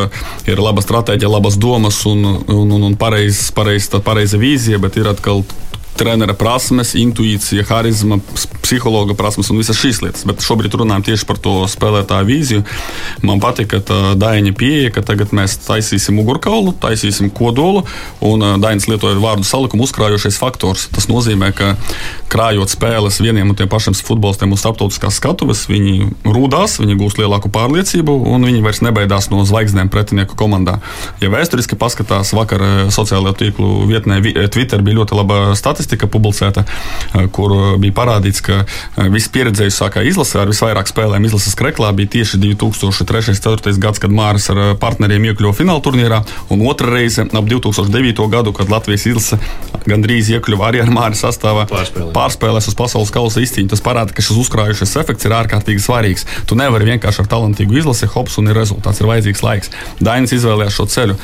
ir 0.50 0.62
laba 0.62 0.84
stratēģija, 0.86 1.32
labas 1.32 1.60
domas 1.62 2.02
un, 2.10 2.24
un, 2.46 2.72
un, 2.78 2.90
un 2.90 2.98
pareiza 3.00 3.52
pareiz, 3.56 3.90
pareiz 4.06 4.36
vīzija, 4.38 4.80
bet 4.82 5.00
ir 5.00 5.10
atkal 5.12 5.44
trenera 5.98 6.36
prasmes, 6.38 6.94
intuīcija, 7.00 7.66
harizma, 7.70 8.20
psihologa 8.66 9.16
prasmes 9.18 9.50
un 9.52 9.60
visas 9.62 9.80
šīs 9.80 10.02
lietas. 10.04 10.26
Bet 10.28 10.44
šobrīd 10.44 10.76
runājam 10.78 11.06
tieši 11.10 11.28
par 11.30 11.40
to 11.42 11.54
spēlētāju 11.72 12.28
vīziju. 12.30 12.66
Man 13.26 13.42
patīk, 13.44 13.72
ka 13.74 14.00
Daina 14.20 14.54
pieeja, 14.56 14.92
ka 14.96 15.04
tagad 15.06 15.34
mēs 15.36 15.58
taisīsim 15.66 16.18
mugurkaulu, 16.20 16.76
taisīsim 16.84 17.32
kodolu, 17.36 17.86
un 18.26 18.44
Dainis 18.62 18.90
lietoja 18.92 19.20
vārdu 19.22 19.48
salikumu 19.48 19.88
uzkrājošais 19.88 20.40
faktors. 20.42 20.88
Tas 20.96 21.10
nozīmē, 21.12 21.52
ka 21.56 21.74
krājot 22.32 22.74
spēles 22.74 23.22
vieniem 23.24 23.54
un 23.54 23.58
tiem 23.58 23.70
pašiem 23.72 23.96
futbolistiem 23.96 24.54
uz 24.56 24.64
starptautiskās 24.64 25.20
skatuves, 25.22 25.66
viņi 25.72 26.10
rūdās, 26.28 26.80
viņi 26.82 26.98
gūs 27.00 27.20
lielāku 27.22 27.52
pārliecību 27.54 28.18
un 28.34 28.48
viņi 28.50 28.64
vairs 28.66 28.82
nebaidās 28.84 29.30
no 29.32 29.46
zvaigznēm 29.48 29.92
pretinieku 29.94 30.38
komandā. 30.40 30.80
Ja 31.24 31.32
vēsturiski 31.34 31.78
paskatās, 31.80 32.34
vakar 32.36 32.90
sociālajā 32.94 33.38
tīklu 33.40 33.86
vietnē 33.90 34.20
Twitter 34.52 34.84
bija 34.86 35.00
ļoti 35.00 35.20
laba 35.22 35.40
statistika 35.56 35.85
statistika 35.86 36.10
publicēta, 36.10 36.66
eh, 36.66 37.28
kur 37.32 37.54
eh, 37.54 37.78
bija 37.78 37.94
parādīts, 37.94 38.42
ka 38.42 38.64
eh, 38.66 39.10
vispieredzējušākā 39.14 40.06
izlase 40.10 40.40
ar 40.42 40.50
visvairāk 40.50 40.90
spēlēm 40.90 41.26
izlases 41.30 41.56
kreklā 41.56 41.92
bija 41.96 42.10
tieši 42.18 42.42
2003.-2004. 42.42 43.78
gads, 43.80 44.02
kad 44.02 44.12
Māris 44.12 44.50
ar 44.50 44.76
partneriem 44.82 45.30
iekļuva 45.30 45.54
fināla 45.56 45.84
turnīrā, 45.86 46.24
un 46.50 46.66
otra 46.66 46.90
reize 46.90 47.26
ap 47.26 47.46
2009. 47.46 48.28
gadu, 48.32 48.54
kad 48.56 48.70
Latvijas 48.74 49.06
izlase 49.06 49.40
gandrīz 49.86 50.32
iekļuva 50.34 50.72
arī 50.72 50.82
ar 50.82 50.90
Māris 50.94 51.22
sastāvā 51.22 51.68
Pārspēlē. 51.70 52.12
pārspēlēs 52.16 52.70
uz 52.72 52.78
pasaules 52.78 53.14
kausa 53.14 53.44
izcīņu. 53.44 53.70
Tas 53.70 53.84
parāda, 53.86 54.14
ka 54.16 54.24
šis 54.26 54.40
uzkrājušais 54.42 54.96
efekts 55.02 55.28
ir 55.28 55.36
ārkārtīgi 55.38 55.84
svarīgs. 55.84 56.26
Tu 56.50 56.58
nevari 56.58 56.90
vienkārši 56.90 57.22
ar 57.24 57.30
talantīgu 57.30 57.78
izlasi, 57.82 58.10
hops 58.10 58.40
un 58.42 58.50
ir 58.50 58.58
rezultāts, 58.58 59.02
ir 59.02 59.10
vajadzīgs 59.12 59.44
laiks. 59.46 59.72
Dainis 60.02 60.34
izvēlējās 60.40 60.80
šo 60.80 60.88
ceļu. 60.90 61.18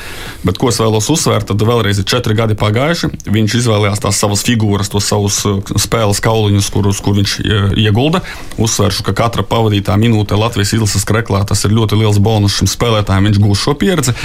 Bet 0.45 0.62
ko 0.62 0.70
es 0.70 0.80
vēlos 0.82 1.09
uzsvērt, 1.14 1.49
tad 1.49 1.66
vēlreiz 1.66 2.01
ir 2.01 2.09
četri 2.12 2.38
gadi 2.38 2.57
pagājuši. 2.59 3.12
Viņš 3.32 3.57
izvēlējās 3.62 4.03
tās 4.03 4.20
savas 4.22 4.43
figūras, 4.51 4.91
tos 4.91 5.07
savus 5.09 5.41
spēles 5.79 6.21
kauliņus, 6.23 6.69
kurus 6.73 7.01
kur 7.03 7.17
viņš 7.17 7.37
iegulda. 7.79 8.23
Uzsveršu, 8.61 9.05
ka 9.07 9.15
katra 9.17 9.45
pavadītā 9.47 9.95
minūte 9.99 10.37
Latvijas 10.39 10.75
izlases 10.75 11.07
kreklā 11.07 11.43
tas 11.47 11.63
ir 11.65 11.75
ļoti 11.75 11.99
liels 12.01 12.19
bonus 12.23 12.57
šim 12.59 12.69
spēlētājam. 12.69 13.29
Viņš 13.29 13.41
gūs 13.41 13.63
šo 13.63 13.75
pieredzi, 13.79 14.15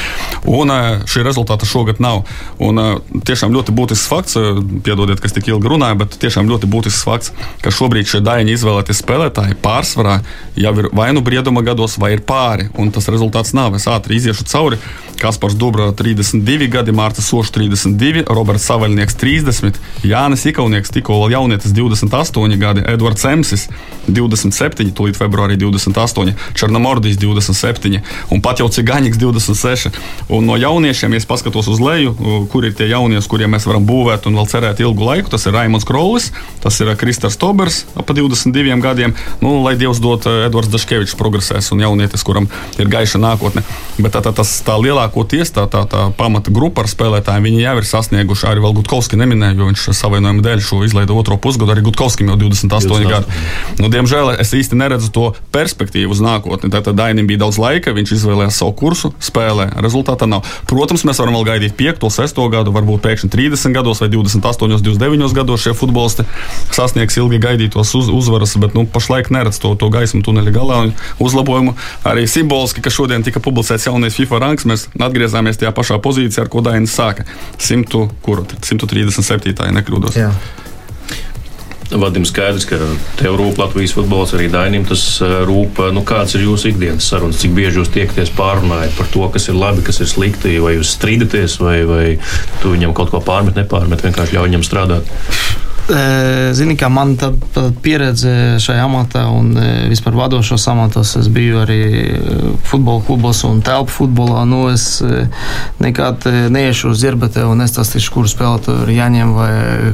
un 0.50 0.72
šī 1.06 1.24
rezultāta 1.26 1.68
šogad 1.68 2.02
nav. 2.02 2.24
Un, 2.62 2.82
tiešām 3.26 3.54
ļoti 3.54 3.74
būtisks 3.76 4.10
fakts, 4.10 4.38
piedodiet, 4.86 5.20
ka 5.22 5.30
es 5.30 5.36
tik 5.36 5.50
ilgi 5.50 5.70
runāju, 5.70 6.00
bet 6.02 6.18
tiešām 6.22 6.48
ļoti 6.50 6.70
būtisks 6.70 7.06
fakts, 7.06 7.32
ka 7.64 7.72
šobrīd 7.74 8.10
šie 8.10 8.22
daļņi 8.26 8.56
izvēlētie 8.56 8.96
spēlētāji 8.96 9.58
pārsvarā 9.62 10.20
jau 10.56 10.72
ir 10.80 10.90
vai 10.96 11.10
nu 11.16 11.22
brieduma 11.24 11.62
gados, 11.66 11.98
vai 12.00 12.14
ir 12.16 12.24
pāri, 12.26 12.70
un 12.80 12.92
tas 12.94 13.08
rezultāts 13.12 13.54
nav. 13.56 13.76
Es 13.78 13.88
ātri 13.90 14.18
iziešu 14.20 14.46
cauri. 14.50 14.80
Kaspars 15.16 15.56
Dubra 15.56 15.88
32 15.96 16.68
gadi, 16.68 16.92
Mārta 16.92 17.24
Soša 17.24 17.54
32, 17.56 18.26
Roberts 18.28 18.66
Savaļnieks 18.68 19.16
30, 19.16 19.80
Jānis 20.16 20.46
Ikaunieks 20.48 20.92
tikko 20.94 21.18
jaunietis 21.30 21.74
28 21.76 22.56
gadi, 22.60 22.84
Edvards 22.88 23.24
Emsis 23.28 23.66
27, 24.08 24.92
tūlīt 24.96 25.18
februārī 25.18 25.58
28, 25.60 26.32
Černamordijs 26.56 27.18
27 27.20 28.00
un 28.32 28.42
pat 28.44 28.62
jau 28.62 28.68
Cigaņiks 28.72 29.20
26. 29.20 29.90
Un 30.32 30.46
no 30.48 30.56
jauniešiem, 30.60 31.16
ja 31.16 31.24
paskatos 31.28 31.68
uz 31.68 31.82
leju, 31.82 32.14
kur 32.52 32.64
ir 32.64 32.74
tie 32.76 32.88
jaunie, 32.90 33.18
uz 33.20 33.28
kuriem 33.30 33.52
mēs 33.52 33.66
varam 33.68 33.84
būvēt 33.86 34.28
un 34.30 34.38
vēl 34.38 34.48
cerēt 34.50 34.80
ilgu 34.84 35.04
laiku, 35.04 35.32
tas 35.32 35.46
ir 35.46 35.56
Raimons 35.56 35.86
Krolis, 35.88 36.30
tas 36.62 36.78
ir 36.80 36.92
Kristers 36.98 37.36
Tobers 37.40 37.82
ap 37.98 38.08
22 38.08 38.80
gadiem. 38.82 39.14
Nu, 39.42 39.58
lai 39.64 39.74
Dievs 39.76 40.00
dod 40.02 40.24
Edvards 40.30 40.70
Daškevičs 40.72 41.16
progresēs 41.18 41.72
un 41.74 41.82
jaunietis, 41.84 42.24
kuram 42.26 42.48
ir 42.80 42.90
gaiša 42.92 43.20
nākotne. 43.20 43.64
Bet 43.98 44.14
tā, 44.16 44.22
tā, 44.24 44.32
tas, 44.36 44.54
tā 44.64 44.78
lielākoties 44.80 45.52
tā, 45.56 45.66
tā, 45.72 45.84
tā 45.90 46.06
pamata 46.16 46.54
grupa 46.54 46.84
ar 46.84 46.90
spēlētājiem, 46.90 47.50
viņi 47.50 47.64
jau 47.64 47.76
ir 47.80 47.90
sasnieguši 47.90 48.48
arī 48.50 48.64
vēl 48.64 48.76
Gutkovski 48.80 49.18
neminēja, 49.20 49.58
jo 49.58 49.70
viņš 49.70 49.86
savainojuma 50.06 50.46
dēļ 50.46 50.64
šo 50.64 50.82
izlaidu 50.86 51.18
otro 51.18 51.36
pusgadu. 51.36 51.74
Arī 51.74 51.84
Gutkovskim 51.90 52.32
jau 52.32 52.40
28 52.46 52.86
28. 52.86 53.10
gadi. 53.10 53.26
Nu, 53.80 53.88
diemžēl 53.92 54.34
es 54.40 54.52
īsti 54.56 54.78
neredzu 54.78 55.10
to 55.14 55.26
perspektīvu 55.54 56.14
uz 56.14 56.22
nākotni. 56.24 56.70
Tātad 56.72 56.96
Dainim 56.98 57.28
bija 57.28 57.44
daudz 57.44 57.58
laika, 57.60 57.94
viņš 57.96 58.14
izvēlējās 58.16 58.60
savu 58.60 58.74
kursu, 58.78 59.12
spēlē. 59.22 59.68
Rezultātā 59.84 60.28
nav. 60.30 60.46
Protams, 60.70 61.04
mēs 61.08 61.20
varam 61.22 61.36
vēl 61.38 61.46
gaidīt 61.50 61.76
5, 61.78 62.06
6 62.16 62.42
gadu, 62.52 62.74
varbūt 62.74 63.02
pēkšņi 63.04 63.30
30 63.32 63.76
gados 63.76 64.02
vai 64.02 64.10
28, 64.12 64.80
29 64.84 65.36
gados 65.36 65.64
šie 65.64 65.74
futbolisti 65.76 66.26
sasniegs 66.74 67.18
ilgi 67.20 67.40
gaidītos 67.42 67.94
uz, 67.98 68.10
uzvaras, 68.12 68.56
bet 68.60 68.76
nu, 68.76 68.86
pašlaik 68.90 69.30
neredz 69.34 69.60
to, 69.62 69.74
to 69.78 69.90
gaismu 69.92 70.22
tuneļa 70.26 70.54
galā 70.54 70.80
un 70.86 70.94
uzlabojumu. 71.22 71.76
Arī 72.08 72.26
simboliski, 72.30 72.84
ka 72.84 72.92
šodien 72.92 73.24
tika 73.26 73.42
publicēts 73.44 73.88
jaunais 73.88 74.16
FIFA 74.16 74.42
ranks, 74.42 74.66
mēs 74.68 74.86
atgriezāmies 74.94 75.60
tajā 75.60 75.72
pašā 75.76 76.00
pozīcijā, 76.02 76.46
ar 76.46 76.52
ko 76.52 76.62
Dainis 76.64 76.94
sāka. 76.96 77.26
100, 77.60 78.06
kuru, 78.24 78.46
137. 78.62 79.54
ja 79.56 79.74
nekļūdos. 79.96 80.20
Jā. 80.20 80.30
Vadim 81.86 82.24
skaidrs, 82.26 82.64
ka 82.66 82.80
tev 83.16 83.36
rūp 83.38 83.60
Latvijas 83.62 83.94
futbols, 83.94 84.32
arī 84.34 84.48
Dainim 84.50 84.84
tas 84.88 85.20
eh, 85.22 85.36
rūp. 85.46 85.78
Nu, 85.94 86.02
kāds 86.06 86.34
ir 86.34 86.42
jūsu 86.42 86.72
ikdienas 86.72 87.06
sarunas? 87.06 87.38
Cik 87.38 87.54
bieži 87.54 87.78
jūs 87.78 87.92
tiekaties 87.94 88.32
pārunājot 88.36 88.96
par 88.98 89.06
to, 89.12 89.22
kas 89.30 89.46
ir 89.48 89.58
labi, 89.58 89.84
kas 89.86 90.02
ir 90.02 90.10
slikti, 90.10 90.56
vai 90.62 90.74
jūs 90.76 90.96
strīdaties, 90.96 91.60
vai, 91.62 91.78
vai 91.86 92.04
tu 92.62 92.74
viņam 92.74 92.94
kaut 92.96 93.14
ko 93.14 93.22
pārmet, 93.22 93.54
nepārmet, 93.60 94.02
vienkārši 94.02 94.34
ļauj 94.34 94.50
viņam 94.50 94.66
strādāt? 94.66 95.14
Zini, 95.86 96.74
kā 96.74 96.88
man 96.90 97.12
tā, 97.14 97.28
pieredze 97.82 98.56
šajā 98.62 98.86
amatā 98.88 99.22
un 99.30 99.52
vispār 99.86 100.16
vadošos 100.18 100.64
amatos, 100.72 101.12
es 101.20 101.28
biju 101.30 101.60
arī 101.62 101.82
futbola 102.66 103.04
klubos 103.06 103.44
un 103.46 103.60
telpu 103.66 103.94
futbolā. 103.94 104.42
Nu, 104.50 104.64
es 104.72 104.98
nekad 105.78 106.26
neiešu 106.50 106.90
uz 106.90 107.04
zirbatē 107.04 107.46
un 107.46 107.62
nestāstīšu, 107.62 108.10
kuru 108.16 108.32
spēlētāju 108.32 108.88
ir 108.88 108.96
jāņem 108.96 109.32
vai 109.36 109.52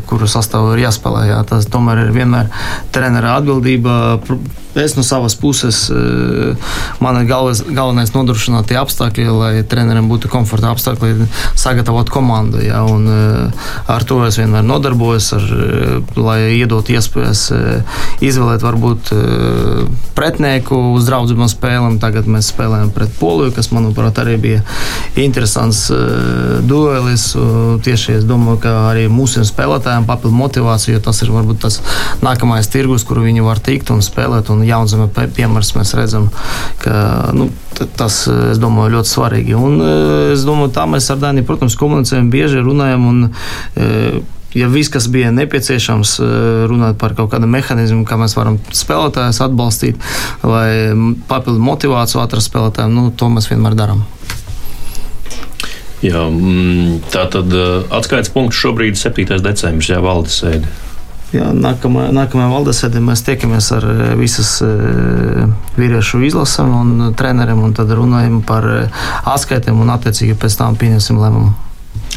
kuru 0.09 0.31
sastāvu 0.31 0.73
ir 0.73 0.87
jāspēlē. 0.87 1.27
Jā. 1.29 1.45
Tas 1.53 1.69
tomēr 1.69 2.07
ir 2.07 2.17
vienmēr 2.17 2.49
trenera 2.95 3.37
atbildība 3.43 3.99
Es 4.75 4.95
no 4.97 5.03
savas 5.05 5.35
puses, 5.37 5.91
man 7.01 7.19
ir 7.21 7.27
galvas, 7.29 7.61
galvenais 7.69 8.15
nodrošināt 8.15 8.71
tie 8.71 8.79
apstākļi, 8.81 9.27
lai 9.29 9.51
trenerim 9.69 10.09
būtu 10.09 10.31
komforta 10.33 10.71
apstākļi, 10.73 11.27
sagatavot 11.61 12.09
komandu. 12.13 12.63
Ja, 12.65 12.81
un, 12.89 13.05
ar 13.93 14.07
to 14.09 14.23
es 14.25 14.41
vienmēr 14.41 14.65
nodarbojos, 14.65 15.29
ar, 15.37 15.45
lai 16.17 16.39
iedot 16.57 16.89
iespējas 16.93 17.45
izvēlēt 18.23 18.65
varbūt 18.65 19.13
pretnieku 20.17 20.79
uz 20.97 21.07
draudzībām 21.09 21.51
spēlēm. 21.51 21.99
Tagad 22.03 22.29
mēs 22.31 22.51
spēlējam 22.53 22.93
pret 22.95 23.15
Poliju, 23.19 23.55
kas, 23.57 23.71
manuprāt, 23.75 24.19
arī 24.23 24.37
bija 24.41 24.63
interesants 25.21 25.85
duelis. 26.69 27.31
Tieši 27.85 28.19
es 28.21 28.27
domāju, 28.29 28.61
ka 28.65 28.75
arī 28.91 29.09
mūsu 29.13 29.45
spēlētājiem 29.49 30.07
papildu 30.09 30.37
motivāciju, 30.39 30.97
jo 30.97 31.05
tas 31.09 31.23
ir 31.25 31.33
varbūt 31.35 31.63
tas 31.67 31.81
nākamais 32.25 32.71
tirgus, 32.73 33.07
kur 33.09 33.23
viņi 33.25 33.45
var 33.45 33.63
tikt 33.63 33.93
un 33.95 34.03
spēlēt. 34.05 34.51
Un 34.53 34.65
jaunzeme 34.67 35.09
piemērs 35.13 35.75
mēs 35.79 35.95
redzam, 35.99 36.29
ka 36.83 37.33
nu, 37.37 37.49
tas, 37.99 38.25
es 38.53 38.61
domāju, 38.63 38.97
ļoti 38.99 39.13
svarīgi. 39.15 39.57
Un 39.59 39.81
es 40.35 40.47
domāju, 40.47 40.75
tā 40.77 40.87
mēs 40.91 41.11
ar 41.13 41.21
Dāniju, 41.23 41.47
protams, 41.49 41.79
komunicējam, 41.79 42.31
bieži 42.33 42.63
runājam. 42.65 43.09
Un, 43.13 43.27
ja 44.59 44.69
viss, 44.73 44.93
kas 44.93 45.09
bija 45.13 45.33
nepieciešams, 45.35 46.17
runāt 46.71 46.99
par 47.01 47.17
kaut 47.19 47.33
kādu 47.33 47.49
mehānismu, 47.51 48.05
kā 48.09 48.19
mēs 48.21 48.37
varam 48.39 48.59
spēlētājus 48.73 49.43
atbalstīt, 49.47 50.01
vai 50.43 50.93
papildu 51.29 51.63
motivāciju 51.63 52.23
atrast 52.23 52.53
spēlētājiem, 52.53 52.95
nu, 52.95 53.11
to 53.17 53.31
mēs 53.33 53.51
vienmēr 53.53 53.79
darām. 53.79 54.05
Jā, 56.03 56.25
mm, 56.27 57.03
tā 57.15 57.29
tad 57.31 57.53
atskaites 57.95 58.33
punkts 58.35 58.59
šobrīd 58.59 58.97
ir 58.97 59.03
7. 59.05 59.39
decembris, 59.45 59.93
jā, 59.93 60.01
valdes 60.03 60.41
sēde. 60.43 60.71
Jā, 61.33 61.47
nākamā, 61.57 62.11
nākamajā 62.13 62.49
valdesēdē 62.53 63.01
mēs 63.01 63.23
tiekamies 63.25 63.71
ar 63.73 63.87
eh, 63.89 64.01
visas 64.21 64.51
eh, 64.67 65.47
vīriešu 65.79 66.21
izlasēm 66.29 66.73
un 66.77 66.91
treneriem, 67.17 67.63
un 67.65 67.73
tad 67.77 67.93
runājam 67.97 68.43
par 68.45 68.69
eh, 68.69 69.05
atskaitēm 69.33 69.81
un 69.81 69.95
attiecīgi 69.95 70.37
pēc 70.37 70.59
tam 70.61 70.77
pieņemsim 70.81 71.23
lēmumu. 71.23 71.55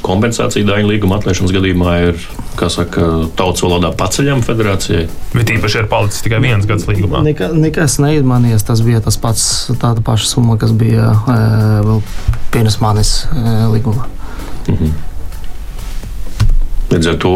Kompensācija 0.04 0.66
daļu 0.68 0.90
līguma 0.92 1.20
atlaišanas 1.20 1.54
gadījumā 1.56 1.94
ir, 2.10 2.26
kā 2.60 2.68
saka, 2.74 3.06
tautas 3.38 3.64
valodā 3.66 3.92
paceļama 3.98 4.44
federācijai. 4.46 5.06
Bet 5.34 5.54
īpaši 5.56 5.82
ir 5.82 5.88
palicis 5.92 6.26
tikai 6.26 6.42
viens 6.44 6.68
gads 6.70 6.88
līgumā. 6.90 7.24
Nekā, 7.26 7.52
nekas 7.56 7.98
neizmainījies. 8.04 8.66
Tas 8.68 8.84
bija 8.86 9.02
tas 9.06 9.18
pats, 9.22 9.48
tāda 9.82 10.04
paša 10.06 10.30
summa, 10.34 10.60
kas 10.62 10.76
bija 10.76 11.14
e, 11.16 11.40
vēl 11.88 12.04
pirms 12.54 12.80
manis 12.84 13.16
e, 13.32 13.56
līgumā. 13.76 14.10
Mhm. 14.68 14.94
Līdz 16.92 17.12
ar 17.12 17.18
to 17.20 17.34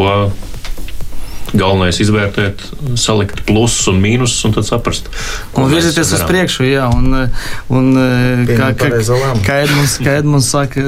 Galvenais 1.50 1.98
ir 1.98 2.06
izvērtēt, 2.06 2.62
salikt 3.00 3.42
plusus 3.48 3.88
un 3.90 3.98
mīnusus 4.02 4.44
un 4.46 4.54
tad 4.54 4.68
saprast. 4.68 5.08
Un 5.58 5.66
virzīties 5.70 6.12
uz 6.14 6.22
priekšu, 6.28 6.66
jā. 6.68 6.86
Un, 6.94 7.26
un, 7.74 7.88
kā, 8.46 8.70
kā, 8.78 8.90
kā 9.46 9.56
Edmunds, 9.64 9.96
kā 10.02 10.14
Edmunds 10.20 10.50
saka, 10.52 10.84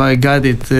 vajag 0.00 0.24
gaidīt 0.24 0.72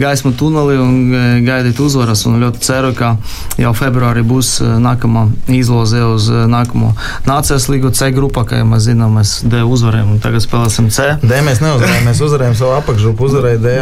gaismu 0.00 0.32
tuneli 0.40 0.78
un 0.80 1.44
gaidīt 1.46 1.80
uzvaras. 1.82 2.24
Un 2.30 2.40
ļoti 2.42 2.62
ceru, 2.64 2.92
ka 2.96 3.14
jau 3.60 3.74
februārī 3.76 4.24
būs 4.26 4.54
nākamā 4.62 5.26
izloze 5.52 6.00
uz 6.06 6.30
nākamo 6.30 6.94
nācijas 7.28 7.68
līgu 7.72 7.92
C 7.96 8.10
grupā, 8.14 8.46
kā 8.48 8.62
jau 8.62 8.68
mēs 8.72 8.86
zinām, 8.88 9.18
mēs 9.20 9.34
D 9.44 9.60
uzvarējām 9.66 10.16
un 10.16 10.22
tagad 10.24 10.44
spēlēsim 10.44 10.88
C. 10.94 11.12
D 11.20 11.42
mēs 11.44 11.60
neuzvarējām, 11.64 12.08
mēs 12.08 12.22
uzvarējām 12.24 12.56
savu 12.58 12.76
apakšgrupu, 12.78 13.28
uzvarēja 13.28 13.60
D, 13.62 13.76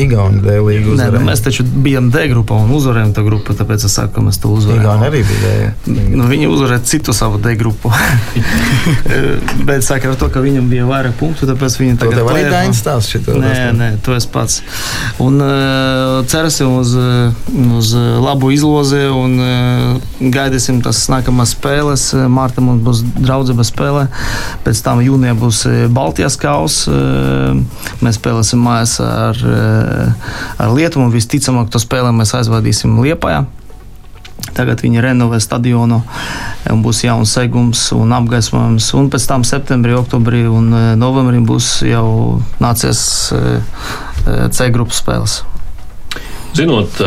Igauni 0.00 0.42
D 0.44 0.56
līgu. 0.64 0.96
Nē, 0.98 1.10
nu, 1.14 1.22
mēs 1.28 1.44
taču 1.44 1.66
bijām 1.68 2.10
D 2.14 2.26
grupā 2.32 2.58
un 2.64 2.72
uzvarējām 2.76 3.14
to 3.16 3.26
grupu, 3.26 3.56
tāpēc 3.58 3.86
es 3.88 3.89
saku, 3.92 4.14
ka 4.16 4.24
mēs 4.24 4.40
to 4.42 4.52
uzvarējām. 4.54 4.84
Igauni 4.84 5.08
arī 5.08 5.22
bija. 5.26 5.72
Nu, 6.16 6.26
viņi 6.30 6.48
uzvarēja 6.50 6.84
citu 6.90 7.14
savu 7.16 7.40
D 7.42 7.54
grupu. 7.60 7.92
Bet 9.68 9.84
saka 9.86 10.12
ar 10.12 10.18
to, 10.20 10.30
ka 10.32 10.42
viņam 10.44 10.70
bija 10.70 10.86
vairāk 10.88 11.16
punktu, 11.20 11.48
tāpēc 11.50 11.78
viņi 11.80 11.98
tagad. 12.00 12.20
Tev 12.20 12.30
arī 12.32 12.44
Dainis 12.50 12.80
stāsts 12.82 13.14
šito? 13.14 13.36
Nē, 13.40 13.54
nē, 13.76 13.90
to 14.04 14.14
es 14.16 14.26
pats. 14.30 14.60
Un 15.22 15.40
uh, 15.44 16.20
cerēsim 16.30 16.72
uz, 16.78 16.94
uz 17.80 17.92
labu 18.24 18.52
izlozi 18.54 19.02
un 19.10 19.36
gaidīsim 20.20 20.80
tas 20.84 21.02
nākamās 21.12 21.54
spēles. 21.56 22.08
Mārta 22.30 22.64
mums 22.64 22.84
būs 22.86 23.04
draudzība 23.18 23.66
spēlē. 23.66 24.06
Pēc 24.66 24.82
tam 24.86 25.02
jūnijā 25.04 25.36
būs 25.38 25.62
Baltijas 25.94 26.38
kaus. 26.40 26.82
Mēs 28.00 28.20
spēlēsim 28.20 28.62
mājās 28.64 28.98
ar, 29.04 29.40
ar 30.60 30.74
Lietuvu. 30.76 31.10
Visticamāk, 31.14 31.70
to 31.72 31.80
spēlē 31.82 32.12
mēs 32.14 32.34
aizvadīsim 32.38 33.00
Liepājā. 33.02 33.44
Tagad 34.56 34.82
viņi 34.84 35.02
renovē 35.04 35.40
stadionu, 35.42 36.00
būs 36.84 37.04
jauns 37.06 37.34
segums 37.36 37.86
un 37.96 38.12
apgaismojums. 38.16 38.90
Un 38.98 39.10
pēc 39.12 39.28
tam 39.30 39.46
septembrī, 39.46 39.94
oktobrī 39.98 40.44
un 40.50 40.72
e, 40.74 40.82
novembrī 41.00 41.40
būs 41.46 41.70
jau 41.88 42.40
nācies 42.62 43.00
e, 43.36 43.40
e, 43.60 44.36
C 44.54 44.68
grupas 44.74 45.00
spēles. 45.02 45.40
Zinot, 46.58 46.98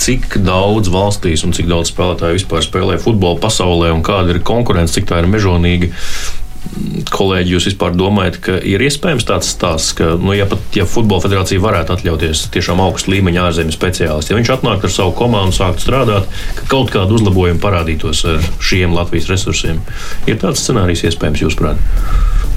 cik 0.00 0.40
daudz 0.42 0.90
valstīs 0.90 1.44
un 1.46 1.54
cik 1.56 1.68
daudz 1.70 1.92
spēlētāju 1.92 2.40
vispār 2.40 2.64
spēlē 2.66 2.98
futbolu 3.00 3.38
pasaulē 3.42 3.92
un 3.94 4.02
kāda 4.06 4.34
ir 4.34 4.42
konkurence, 4.44 4.96
cik 4.96 5.06
tā 5.10 5.20
ir 5.22 5.30
mežonīga 5.30 5.92
kolēģi, 7.10 7.54
jūs 7.54 7.68
vispār 7.70 7.94
domājat, 7.96 8.38
ka 8.44 8.56
ir 8.66 8.82
iespējams 8.84 9.26
tāds 9.28 9.50
stāsts, 9.54 9.94
ka, 9.96 10.12
nu, 10.20 10.32
ja 10.36 10.46
pat 10.50 10.76
ja 10.76 10.86
Futbola 10.88 11.24
federācija 11.24 11.62
varētu 11.62 11.94
atļauties 11.96 12.46
tiešām 12.54 12.82
augstu 12.84 13.14
līmeņa 13.14 13.46
ārzemju 13.48 13.74
speciālistu, 13.74 14.32
ja 14.34 14.38
viņš 14.38 14.52
atnāktu 14.56 14.88
ar 14.88 14.94
savu 14.94 15.14
komandu, 15.18 15.56
sāktu 15.56 15.86
strādāt, 15.86 16.28
ka 16.58 16.68
kaut 16.70 16.92
kāda 16.94 17.16
uzlabojuma 17.16 17.62
parādītos 17.62 18.22
ar 18.28 18.44
šiem 18.62 18.94
Latvijas 18.96 19.30
resursiem, 19.32 19.80
ir 20.30 20.40
tāds 20.42 20.62
scenārijs 20.64 21.06
iespējams, 21.10 21.44
jūsuprāt? 21.46 22.49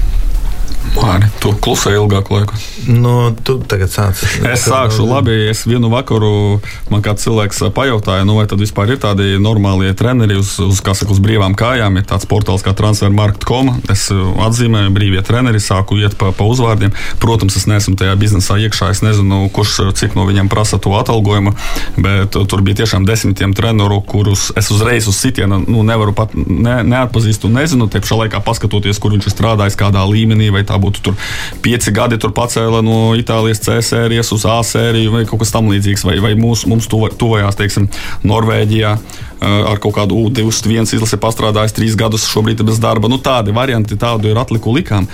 Māri, 0.94 1.28
tu 1.42 1.50
klusē 1.60 1.92
ilgāku 1.98 2.36
laiku. 2.36 2.56
Nu, 2.88 3.32
tu 3.44 3.56
tagad 3.68 3.90
sāc. 3.92 4.20
Es 4.48 4.64
sākšu 4.68 5.04
labi. 5.08 5.34
Es 5.50 5.64
vienu 5.68 5.90
vakaru 5.92 6.60
man 6.92 7.02
kāds 7.04 7.26
cilvēks 7.26 7.62
pajautāja, 7.74 8.24
nu, 8.28 8.36
vai 8.38 8.46
tad 8.50 8.62
vispār 8.62 8.94
ir 8.94 9.00
tādi 9.02 9.34
normālie 9.42 9.90
treneri 9.96 10.38
uz, 10.40 10.54
uz, 10.62 10.80
saka, 10.80 11.10
uz 11.12 11.20
brīvām 11.24 11.56
kājām. 11.58 11.98
Ir 11.98 12.06
tāds 12.08 12.28
portāls 12.30 12.64
kā 12.64 12.72
transfermarkt.com. 12.78 13.72
Es 13.92 14.06
atzīmēju 14.12 14.94
brīvie 14.94 15.24
treneri, 15.26 15.60
sāku 15.62 15.98
iet 16.00 16.16
pa, 16.20 16.30
pa 16.36 16.46
uzvārdiem. 16.48 16.94
Protams, 17.22 17.58
es 17.60 17.68
neesmu 17.70 17.96
tajā 18.00 18.14
biznesā 18.20 18.58
iekšā. 18.64 18.92
Es 18.94 19.02
nezinu, 19.04 19.44
kurš 19.54 19.76
cik 19.98 20.16
no 20.18 20.28
viņiem 20.28 20.50
prasa 20.52 20.78
to 20.82 20.94
atalgojumu, 20.96 21.54
bet 21.98 22.38
tur 22.38 22.64
bija 22.64 22.84
tiešām 22.84 23.08
desmitiem 23.08 23.56
treneru, 23.56 24.00
kurus 24.06 24.50
es 24.58 24.70
uzreiz 24.74 25.08
uz 25.10 25.18
sitienu 25.20 25.60
nu, 25.66 25.82
nevaru 25.86 26.14
pat 26.16 26.34
ne, 26.36 26.80
neatpazīst 26.86 27.46
un 27.48 27.58
nezinu. 27.58 27.90
Te 27.90 28.02
pašā 28.04 28.18
laikā 28.24 28.42
paskatoties, 28.44 29.00
kur 29.02 29.14
viņš 29.14 29.28
ir 29.28 29.34
strādājis, 29.34 29.78
kādā 29.80 30.04
līmenī 30.08 30.50
vai 30.54 30.64
tā 30.66 30.73
tā 30.74 30.80
būtu 30.82 31.04
tur 31.06 31.18
pieci 31.64 31.94
gadi, 31.94 32.18
tur 32.18 32.34
pacēla 32.34 32.82
no 32.84 33.14
Itālijas 33.18 33.62
C 33.64 33.78
sērijas 33.82 34.32
uz 34.34 34.46
A 34.48 34.58
sēriju 34.66 35.14
vai 35.14 35.24
kaut 35.28 35.44
kas 35.44 35.54
tamlīdzīgs, 35.54 36.06
vai, 36.08 36.18
vai 36.24 36.34
mūs, 36.38 36.66
mums 36.70 36.90
tuva, 36.90 37.12
tuvajās, 37.14 37.58
teiksim, 37.60 37.88
Norvēģijā 38.26 38.98
ar 39.44 39.80
kaut 39.82 39.94
kādu 39.98 40.16
U21 40.28 40.88
izlasi 40.96 41.18
pastrādājis 41.20 41.74
trīs 41.76 41.96
gadus, 41.98 42.26
šobrīd 42.30 42.62
bez 42.66 42.80
darba. 42.82 43.10
Nu, 43.12 43.18
tādi 43.22 43.54
varianti, 43.54 43.98
tādu 44.00 44.30
ir 44.30 44.40
atliku 44.40 44.72
likām. 44.74 45.08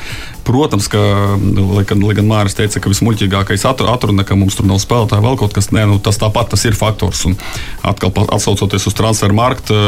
Protams, 0.46 0.88
ka, 0.90 1.00
lai 1.38 1.84
gan, 1.88 2.02
lai 2.04 2.16
gan 2.18 2.28
Mārcis 2.30 2.58
teica, 2.58 2.82
ka 2.82 2.92
vismuļķīgākais 2.92 3.66
atruna, 3.68 4.24
ka 4.26 4.38
mums 4.38 4.58
tur 4.58 4.68
nav 4.68 4.80
spēlētāji, 4.82 5.24
vēl 5.26 5.38
kaut 5.40 5.54
kas, 5.56 5.70
nē, 5.74 5.86
nu, 5.90 5.98
tas 6.02 6.18
tāpat 6.20 6.52
tas 6.54 6.64
ir 6.68 6.78
faktors. 6.78 7.24
Un 7.28 7.36
atkal 7.86 8.12
atsaucoties 8.26 8.88
uz 8.90 8.98
transferu 8.98 9.36
marktu, 9.36 9.78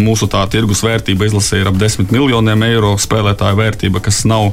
mūsu 0.00 0.28
tā 0.32 0.44
tirgus 0.52 0.84
vērtība 0.86 1.28
izlasē 1.28 1.62
ir 1.62 1.72
ap 1.72 1.80
10 1.80 2.12
miljoniem 2.14 2.68
eiro 2.68 2.94
spēlētāju 3.00 3.60
vērtība, 3.62 4.04
kas 4.04 4.24
nav 4.28 4.52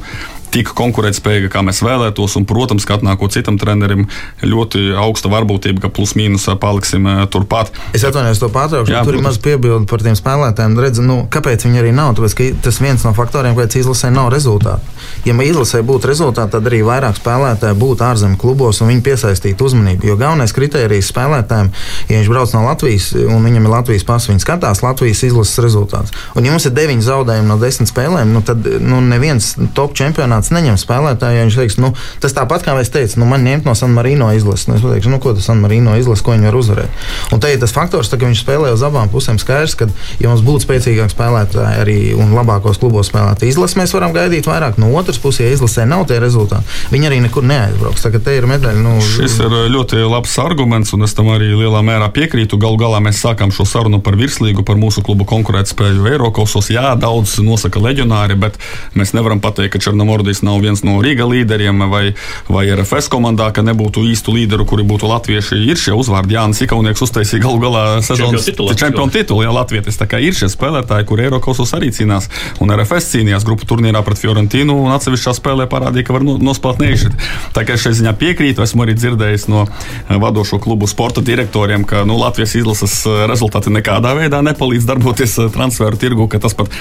tik 0.53 0.73
konkurētspējīga, 0.77 1.51
kā 1.53 1.63
mēs 1.65 1.81
vēlētos. 1.85 2.37
Un, 2.39 2.47
protams, 2.49 2.85
ka 2.87 2.97
atnākot 2.99 3.33
citam 3.33 3.57
trenerim, 3.61 4.05
ļoti 4.45 4.93
augsta 4.99 5.31
varbūtība, 5.33 5.85
ka 5.85 5.93
plus-mínus 5.93 6.47
paliksim 6.61 7.07
turpat. 7.33 7.73
Es 7.97 8.05
atvainojos 8.07 8.41
to 8.41 8.49
pārtraukšanu. 8.53 9.05
Tur 9.07 9.17
ir 9.19 9.25
maz 9.25 9.39
piebildu 9.41 9.89
par 9.89 10.03
tiem 10.05 10.17
spēlētājiem. 10.17 10.77
Redz, 10.83 11.01
nu, 11.03 11.23
kāpēc 11.33 11.65
viņi 11.67 11.81
arī 11.81 11.93
nav? 11.95 12.13
Tāpēc, 12.17 12.61
tas 12.65 12.79
viens 12.83 13.05
no 13.07 13.13
faktoriem, 13.17 13.57
kāpēc 13.57 13.79
izlasē 13.81 14.11
nav 14.13 14.29
rezultātu. 14.33 14.93
Ja 15.27 15.35
izlasē 15.43 15.83
būtu 15.85 16.09
rezultāti, 16.09 16.53
tad 16.55 16.67
arī 16.69 16.81
vairāk 16.85 17.17
spēlētāju 17.19 17.77
būtu 17.79 18.05
ārzemju 18.07 18.39
klubos 18.39 18.81
un 18.83 18.91
viņi 18.91 19.03
piesaistītu 19.05 19.67
uzmanību. 19.67 20.07
Jo 20.09 20.17
galvenais 20.19 20.53
kriterijs 20.55 21.11
spēlētājiem, 21.11 21.71
ja 22.09 22.19
viņš 22.19 22.31
brauc 22.31 22.53
no 22.55 22.63
Latvijas 22.67 23.11
un 23.17 23.45
viņam 23.45 23.67
ir 23.67 23.73
Latvijas 23.73 24.07
pasta, 24.07 24.31
viņi 24.31 24.43
skatās 24.43 24.83
Latvijas 24.85 25.23
izlases 25.27 25.61
rezultātus. 25.63 26.15
Un, 26.35 26.45
ja 26.45 26.53
mums 26.53 26.67
ir 26.67 26.75
deviņi 26.75 27.07
zaudējumi 27.07 27.49
no 27.49 27.59
desmit 27.61 27.91
spēlēm, 27.91 28.33
nu, 28.35 28.43
tad 28.45 28.67
nu, 28.83 29.01
neviens 29.03 29.53
top 29.77 29.95
čempionāts 29.97 30.42
kāds 30.43 30.51
neņem 30.51 30.77
spēlētāju, 30.79 31.37
ja 31.37 31.45
viņš 31.47 31.57
teiks, 31.57 31.77
nu, 31.79 31.93
tas 32.19 32.35
tāpat 32.35 32.65
kā 32.65 32.75
es 32.81 32.91
teicu, 32.91 33.21
nu, 33.21 33.27
man 33.29 33.45
ņemt 33.47 33.67
no 33.67 33.75
San 33.77 33.93
Marino 33.95 34.27
izlases. 34.35 34.67
Nu, 34.67 34.75
es 34.75 34.83
teikšu, 34.83 35.11
nu, 35.13 35.19
ko 35.23 35.31
tas 35.33 35.47
San 35.47 35.61
Marino 35.63 35.95
izlase, 35.95 36.23
ko 36.23 36.35
viņi 36.35 36.49
var 36.49 36.57
uzvarēt. 36.59 37.03
Un 37.31 37.39
te 37.39 37.51
ir 37.53 37.61
tas 37.61 37.71
faktors, 37.71 38.11
tā, 38.11 38.19
ka 38.19 38.27
viņš 38.27 38.43
spēlē 38.43 38.73
uz 38.75 38.83
abām 38.83 39.07
pusēm 39.11 39.39
skaidrs, 39.39 39.77
ka, 39.79 39.87
ja 40.19 40.31
mums 40.31 40.43
būtu 40.43 40.65
spēcīgāki 40.65 41.15
spēlētāji 41.15 41.79
arī 41.83 41.97
un 42.17 42.33
labākos 42.35 42.81
klubos 42.81 43.11
spēlēt 43.11 43.45
izlases, 43.47 43.77
mēs 43.79 43.95
varam 43.95 44.15
gaidīt 44.15 44.49
vairāk. 44.49 44.79
No 44.81 44.91
otras 44.99 45.21
puses, 45.21 45.45
ja 45.45 45.53
izlasē 45.55 45.87
nav 45.87 46.07
tie 46.09 46.19
rezultāti, 46.19 46.67
viņi 46.91 47.09
arī 47.09 47.21
nekur 47.23 47.47
neaizbrauks. 47.47 48.03
Tā 48.03 48.35
ir 48.35 48.47
medaļa. 48.49 48.83
Nu, 48.83 48.97
Šis 49.03 49.37
ir 49.43 49.55
ļoti 49.71 50.03
labs 50.07 50.35
arguments, 50.43 50.93
un 50.95 51.07
es 51.07 51.15
tam 51.15 51.31
arī 51.33 51.53
lielā 51.55 51.83
mērā 51.85 52.09
piekrītu. 52.13 52.59
Galu 52.61 52.79
galā 52.81 52.99
mēs 53.03 53.21
sākām 53.23 53.53
šo 53.55 53.65
sarunu 53.67 54.01
par 54.03 54.17
virslīgu, 54.19 54.65
par 54.67 54.79
mūsu 54.79 55.03
klubu 55.05 55.27
konkurētspēju 55.29 56.07
Eiropasos. 56.13 56.69
Jā, 56.73 56.93
daudz 56.99 57.37
nosaka 57.43 57.81
leģionāri, 57.83 58.37
bet 58.39 58.59
mēs 58.97 59.13
nevaram 59.17 59.41
pateikt, 59.43 59.75
ka 59.75 59.81
Černomordi 59.83 60.32
Latvijas 60.33 60.41
nav 60.41 60.61
viens 60.61 60.81
no 60.83 60.97
Rīga 61.01 61.25
līderiem 61.29 61.83
vai, 61.91 62.13
vai 62.49 62.65
RFS 62.73 63.09
komandā, 63.11 63.51
ka 63.53 63.61
nebūtu 63.61 64.01
īstu 64.09 64.33
līderu, 64.33 64.65
kuri 64.65 64.83
būtu 64.83 65.05
latvieši. 65.05 65.59
Ir 65.69 65.77
šie 65.77 65.93
uzvārdi. 65.93 66.33
Jānis 66.33 66.61
Ikaunieks 66.65 67.03
uztaisīja 67.05 67.43
galu 67.43 67.59
galā 67.61 68.01
sezonas 68.01 68.47
čempionu 68.47 69.13
titulu. 69.13 69.43
Jā, 69.45 69.51
Latvijas 69.53 69.99
tā 69.99 70.07
kā 70.09 70.17
ir 70.23 70.33
šie 70.33 70.49
spēlētāji, 70.49 71.05
kur 71.05 71.21
Eiropasos 71.21 71.73
arī 71.77 71.91
cīnās. 71.93 72.29
Un 72.63 72.73
RFS 72.73 73.11
cīnījās 73.13 73.45
grupu 73.45 73.67
turnīrā 73.69 74.01
pret 74.05 74.21
Fiorentinu 74.23 74.79
un 74.85 74.95
atsevišķā 74.95 75.35
spēlē 75.37 75.67
parādīja, 75.69 76.07
ka 76.07 76.17
var 76.17 76.25
nospēlēt 76.25 76.81
neizšķirt. 76.81 77.29
Tā 77.53 77.65
kā 77.67 77.77
šai 77.77 77.93
ziņā 77.99 78.15
piekrītu, 78.17 78.63
esmu 78.65 78.87
arī 78.87 78.97
dzirdējis 78.97 79.47
no 79.53 79.67
eh, 79.67 80.17
vadošo 80.17 80.57
klubu 80.63 80.89
sporta 80.89 81.21
direktoriem, 81.21 81.85
ka 81.85 82.07
nu, 82.09 82.17
Latvijas 82.21 82.55
izlases 82.57 83.03
eh, 83.05 83.25
rezultāti 83.29 83.73
nekādā 83.73 84.15
veidā 84.17 84.41
nepalīdz 84.49 84.89
darboties 84.89 85.37
eh, 85.43 85.53
transferu 85.53 85.99
tirgu. 85.99 86.29
Tas 86.43 86.55
pat 86.57 86.71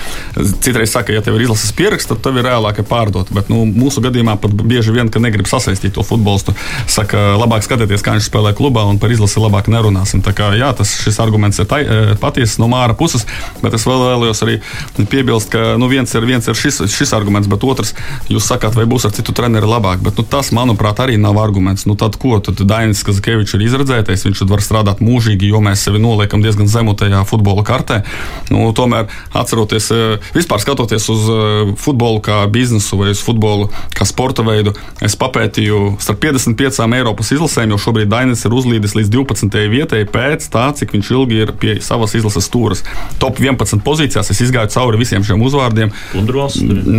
citreiz 0.63 0.95
saka, 0.95 1.13
ja 1.13 1.21
tev 1.25 1.37
ir 1.37 1.45
izlases 1.45 1.75
pieraksts, 1.77 2.09
tad 2.15 2.23
tev 2.25 2.41
ir 2.41 2.49
reālāk 2.49 2.81
pārdot. 2.89 3.33
Bet, 3.43 3.51
nu, 3.51 3.65
mūsu 3.67 3.99
gadījumā 4.05 4.37
pat 4.39 4.53
bieži 4.55 4.93
vien, 4.95 5.09
ka 5.11 5.19
negrib 5.19 5.49
sasaistīt 5.51 5.97
to 5.97 6.05
futbolistu, 6.07 6.55
saka, 6.87 7.33
labāk 7.41 7.65
skatieties, 7.67 8.05
kā 8.07 8.15
viņš 8.15 8.29
spēlē 8.29 8.53
klubā 8.55 8.85
un 8.87 9.01
par 9.03 9.11
izlasi 9.11 9.43
labāk 9.43 9.67
nerunāsim. 9.73 10.23
Tā 10.23 10.31
kā, 10.37 10.53
jā, 10.55 10.69
tas 10.79 10.93
šis 11.03 11.19
arguments 11.25 11.59
ir 11.59 11.67
tai, 11.67 11.81
e, 11.83 12.15
patiesas 12.23 12.61
no 12.63 12.69
Māra 12.71 12.95
puses, 12.95 13.27
bet 13.59 13.75
es 13.75 13.87
vēl 13.89 13.99
vēlējos 14.05 14.43
arī 14.47 14.61
piebilst, 15.11 15.51
ka 15.51 15.75
nu, 15.81 15.89
viens 15.91 16.15
ir, 16.15 16.27
viens 16.29 16.47
ir 16.47 16.59
šis, 16.59 16.85
šis 16.93 17.15
arguments, 17.19 17.51
bet 17.51 17.67
otrs, 17.67 17.97
jūs 18.31 18.47
sakāt, 18.47 18.79
vai 18.79 18.87
būs 18.87 19.09
ar 19.09 19.17
citu 19.17 19.35
treneru 19.35 19.73
labāk. 19.73 20.05
Bet, 20.07 20.21
nu, 20.21 20.27
tas, 20.37 20.53
manuprāt, 20.55 21.03
arī 21.03 21.19
nav 21.19 21.41
arguments. 21.43 21.89
Nu, 21.91 21.99
tad, 21.99 22.21
ko 22.23 22.39
tad 22.45 22.63
Dainis 22.63 23.03
Kazakēvičs 23.09 23.57
ir 23.59 23.67
izredzētais, 23.67 24.27
viņš 24.29 24.45
var 24.53 24.63
strādāt 24.63 25.03
mūžīgi, 25.03 25.51
jo 25.51 25.65
mēs 25.65 25.83
sevi 25.89 25.99
noliekam 26.03 26.47
diezgan 26.47 26.71
zemu 26.71 26.95
tajā 26.95 27.25
futbola 27.27 27.67
kartē. 27.67 28.05
Nu, 28.55 28.71
tomēr, 28.77 29.11
atceroties, 29.35 29.91
e, 29.91 30.09
vispār 30.39 30.63
skatoties 30.63 31.11
uz 31.11 31.27
e, 31.27 31.43
futbolu 31.83 32.23
kā 32.23 32.43
biznesu 32.53 33.01
vai 33.01 33.11
uz 33.17 33.21
futbolu 33.25 33.32
futbolu 33.33 33.69
kā 33.97 34.07
sporta 34.09 34.45
veidu. 34.47 34.75
Es 35.03 35.17
papētīju 35.19 35.97
starp 36.03 36.23
55 36.23 36.85
Eiropas 36.93 37.33
izlasēm, 37.35 37.73
jo 37.73 37.81
šobrīd 37.81 38.11
Dainis 38.13 38.45
ir 38.47 38.55
uzlīdis 38.55 38.95
līdz 38.99 39.11
12. 39.13 39.59
vietai 39.73 40.05
pēc 40.09 40.47
tā, 40.53 40.69
cik 40.77 40.95
viņš 40.95 41.11
ilgi 41.17 41.43
ir 41.45 41.53
pie 41.59 41.77
savas 41.85 42.15
izlases 42.19 42.47
stūres. 42.49 42.85
Top 43.23 43.41
11 43.41 43.83
pozīcijās 43.85 44.31
es 44.33 44.43
izgāju 44.45 44.71
cauri 44.75 45.01
visiem 45.01 45.25
šiem 45.27 45.43
uzvārdiem. 45.43 45.93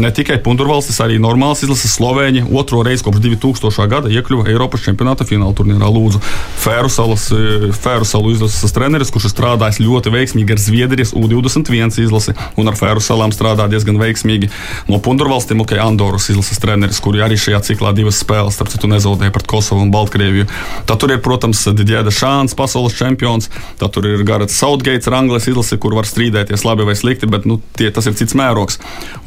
Ne 0.03 0.11
tikai 0.15 0.39
Punturvalstis, 0.43 0.99
arī 1.03 1.19
normāls 1.21 1.63
izlases 1.65 1.93
Slovēņi 1.97 2.47
otro 2.51 2.81
reizi 2.86 3.05
kopš 3.05 3.21
2000. 3.23 3.88
gada 3.91 4.11
iekļuva 4.11 4.49
Eiropas 4.51 4.84
čempionāta 4.86 5.27
fināla 5.27 5.55
turnīrā 5.57 5.89
Lūdzu. 5.93 6.21
Fēru 6.63 6.89
salu 6.89 8.34
izlases 8.34 8.75
treneris, 8.75 9.11
kurš 9.13 9.29
ir 9.29 9.36
strādājis 9.36 9.81
ļoti 9.84 10.13
veiksmīgi 10.13 10.55
ar 10.55 10.61
Zviedrijas 10.63 11.13
U21 11.17 11.99
izlasi 12.03 12.36
un 12.57 12.71
ar 12.71 12.77
Fēru 12.79 13.03
salām 13.03 13.34
strādā 13.36 13.67
diezgan 13.71 13.99
veiksmīgi. 14.01 14.49
No 14.89 14.99
Punturvalstim, 15.03 15.61
ok, 15.63 15.75
Andoras 15.84 16.12
Latvijas 16.14 16.30
izlases 16.30 16.59
treneris, 16.59 16.99
kuri 17.03 17.22
arī 17.24 17.36
šajā 17.38 17.59
ciklā 17.68 17.91
divas 17.95 18.20
spēles, 18.22 18.55
starp 18.55 18.70
citu, 18.72 18.88
nezaudēja 18.88 19.32
pret 19.34 19.47
Kosovu 19.49 19.82
un 19.84 19.91
Baltkrieviju. 19.91 20.45
Tad 20.88 20.99
tur 21.01 21.11
ir, 21.11 21.20
protams, 21.24 21.66
Digēda 21.76 22.11
Šāns, 22.14 22.55
pasaules 22.55 22.95
čempions, 22.95 23.49
tad 23.80 23.91
tur 23.91 24.05
ir 24.07 24.24
Garats 24.24 24.55
Southgates, 24.55 25.09
Anglis 25.11 25.47
izlase, 25.47 25.78
kur 25.78 25.95
var 25.97 26.07
strīdēties 26.07 26.64
labi 26.64 26.86
vai 26.88 26.95
slikti, 26.95 27.28
bet 27.28 27.45
nu, 27.49 27.59
tie, 27.78 27.89
tas 27.91 28.07
ir 28.07 28.16
cits 28.16 28.36
mērogs. 28.38 28.80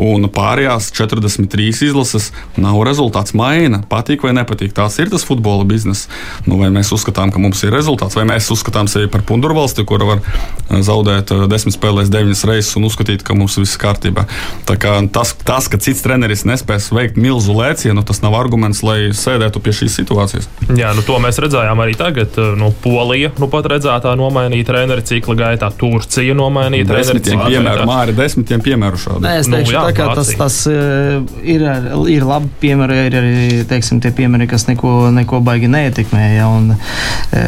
Un 0.03 0.29
pārējās 0.33 0.89
43 0.97 1.69
izlases 1.89 2.31
nav 2.57 2.81
rezultāts 2.89 3.37
maina, 3.37 3.83
patīk 3.91 4.25
vai 4.25 4.33
nepatīk. 4.37 4.73
Tās 4.77 4.97
ir 5.03 5.13
tas 5.13 5.27
futbola 5.27 5.67
bizness. 5.69 6.09
Nu, 6.47 6.57
vai 6.63 6.71
mēs 6.75 6.93
uzskatām, 6.97 7.33
ka 7.35 7.43
mums 7.43 7.63
ir 7.67 7.75
rezultāts, 7.77 8.17
vai 8.17 8.27
mēs 8.29 8.49
uzskatām 8.55 8.89
sevi 8.89 9.11
par 9.13 9.25
punduru 9.27 9.59
valsti, 9.59 9.85
kura 9.89 10.09
var 10.15 10.25
eh, 10.25 10.81
zaudēt 10.87 11.35
eh, 11.35 11.45
desmit 11.51 11.77
spēlēs 11.77 12.13
deviņas 12.15 12.47
reizes 12.49 12.75
un 12.79 12.89
uzskatīt, 12.89 13.27
ka 13.27 13.37
mums 13.37 13.59
viss 13.61 13.81
kārtībā. 13.81 14.27
Tas, 14.67 15.37
tas, 15.47 15.71
ka 15.71 15.81
cits 15.83 16.05
treneris 16.07 16.47
nespēs 16.49 16.76
varēs 16.77 16.93
veikt 16.93 17.17
milzu 17.21 17.55
lēcienu, 17.57 18.05
tas 18.05 18.21
nav 18.23 18.37
arguments, 18.37 18.83
lai 18.85 19.13
sēdētu 19.17 19.61
pie 19.65 19.73
šīs 19.73 19.97
situācijas. 20.01 20.49
Jā, 20.77 20.93
nu 20.97 21.03
to 21.07 21.17
mēs 21.23 21.39
redzējām 21.41 21.81
arī 21.81 21.97
tagad. 21.97 22.37
Nu, 22.57 22.73
Polija 22.83 23.33
nu 23.41 23.49
pat 23.51 23.69
redzētā 23.71 24.15
nomainīja 24.19 24.69
treneri 24.71 25.05
cikla 25.07 25.37
gaitā, 25.39 25.71
Turcija 25.77 26.35
nomainīja 26.37 26.89
treneri 26.91 27.23
cikla 27.25 27.49
gaitā. 27.51 27.87
Māri 27.89 28.17
desmitiem 28.17 28.63
piemēru 28.65 29.01
šādu. 29.01 29.23
Nē, 29.25 29.35
es 29.41 29.51
teikšu, 29.51 29.73
nu, 29.73 29.77
jā, 29.77 29.85
tā, 29.89 29.95
ka 29.97 30.09
tas, 30.19 30.33
tas 30.37 30.59
ir, 30.69 31.65
ir 32.13 32.27
labi 32.27 32.51
piemēri, 32.63 32.99
ir 33.09 33.19
arī 33.21 33.47
teiksim, 33.71 34.03
tie 34.05 34.13
piemēri, 34.17 34.49
kas 34.51 34.67
neko, 34.69 35.11
neko 35.17 35.41
baigi 35.47 35.71
neietekmē. 35.73 36.25
Ja, 36.37 36.51
un, 36.53 36.73
e, 36.75 37.45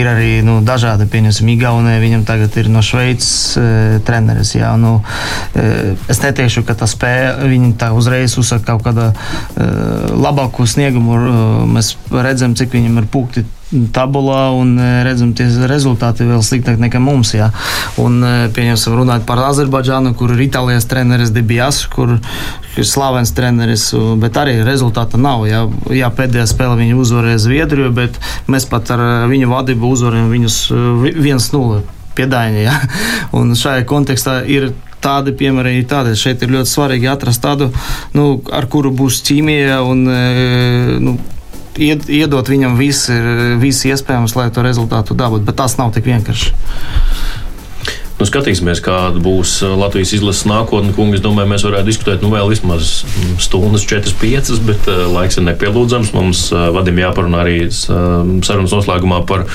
ir 0.00 0.10
arī 0.10 0.32
nu, 0.46 0.60
dažādi, 0.66 1.08
piemēram, 1.10 1.18
Igaunē, 1.50 1.96
viņam 2.00 2.22
tagad 2.28 2.54
ir 2.60 2.70
no 2.72 2.82
Šveices 2.84 3.58
e, 3.58 3.64
treneris. 4.06 4.54
Ja, 4.56 4.72
nu, 4.80 4.98
e, 5.58 5.96
es 6.10 6.22
neteikšu, 6.22 6.64
ka 6.68 6.76
tas 6.78 6.94
spēja, 6.96 7.34
viņi 7.50 7.74
tā 7.80 7.90
uzreiz 7.96 8.36
uzsaka 8.40 8.59
kaut 8.66 8.84
kāda 8.86 9.10
uh, 9.12 10.10
labāku 10.16 10.66
sniegumu. 10.68 11.16
Uh, 11.16 11.64
mēs 11.70 11.94
redzam, 12.10 12.56
cik 12.58 12.76
viņam 12.76 13.00
ir 13.02 13.08
pūkti 13.12 13.46
tabulā 13.94 14.48
un 14.58 14.74
redzam, 15.06 15.30
tie 15.36 15.46
rezultāti 15.70 16.26
vēl 16.26 16.42
sliktāk 16.42 16.80
nekā 16.82 16.98
mums. 17.02 17.32
Jā. 17.36 17.50
Un, 18.02 18.18
pieņemsim, 18.56 18.96
runājot 18.98 19.26
par 19.28 19.44
Azerbaidžānu, 19.46 20.14
kur 20.18 20.34
ir 20.34 20.42
Itālijas 20.48 20.88
treneris 20.90 21.30
Debijas, 21.34 21.84
kur 21.92 22.16
ir 22.18 22.88
slavens 22.88 23.30
treneris, 23.36 23.90
bet 24.18 24.40
arī 24.42 24.58
rezultāta 24.66 25.20
nav. 25.20 25.46
Jā, 25.46 25.62
jā 25.94 26.10
pēdējā 26.10 26.48
spēlē 26.50 26.80
viņi 26.82 26.98
uzvarēja 26.98 27.44
Zviedriju, 27.46 27.94
bet 27.94 28.18
mēs 28.50 28.66
pat 28.70 28.90
ar 28.96 29.06
viņu 29.30 29.50
vadību 29.54 29.94
uzvarējām 29.94 30.34
viņus 30.34 30.60
1-0 31.14 31.82
piedaini. 32.18 32.64
Ja? 32.66 32.76
Un 33.38 33.54
šajā 33.58 33.86
kontekstā 33.88 34.40
ir 34.50 34.72
tādi 35.04 35.34
piemēri 35.36 35.78
ir 35.80 35.88
tādi. 35.90 36.14
Šeit 36.18 36.42
ir 36.44 36.54
ļoti 36.54 36.70
svarīgi 36.70 37.10
atrast 37.10 37.42
tādu, 37.44 37.70
nu, 38.16 38.30
ar 38.52 38.68
kuru 38.70 38.92
būs 38.96 39.22
ķīmija 39.26 39.80
un 39.86 40.06
e, 40.10 40.22
nu, 41.02 41.16
iedot 41.80 42.48
viņam 42.50 42.76
visu, 42.78 43.14
visu 43.62 43.90
iespējams, 43.90 44.36
lai 44.36 44.50
to 44.54 44.64
rezultātu 44.66 45.16
dabūtu. 45.18 45.46
Bet 45.48 45.58
tas 45.60 45.78
nav 45.80 45.94
tik 45.96 46.08
vienkārši. 46.10 46.54
Nu, 48.20 48.26
skatīsimies, 48.28 48.82
kāda 48.84 49.16
būs 49.24 49.54
Latvijas 49.64 50.10
izlases 50.12 50.44
nākotne. 50.44 50.92
Kungi, 50.92 51.16
es 51.16 51.22
domāju, 51.24 51.48
mēs 51.54 51.62
varētu 51.64 51.88
diskutēt 51.88 52.20
nu, 52.20 52.28
vēl 52.34 52.50
vismaz 52.52 52.98
stundas, 53.40 53.86
4-5, 53.88 54.60
bet 54.66 54.90
uh, 54.92 55.06
laiks 55.08 55.40
ir 55.40 55.46
nepielūdzams. 55.46 56.12
Mums 56.12 56.42
uh, 56.52 56.66
vadim 56.76 57.00
jāparunā 57.00 57.40
arī 57.46 57.56
uh, 57.64 58.20
sarunas 58.44 58.76
noslēgumā 58.76 59.22
par 59.24 59.46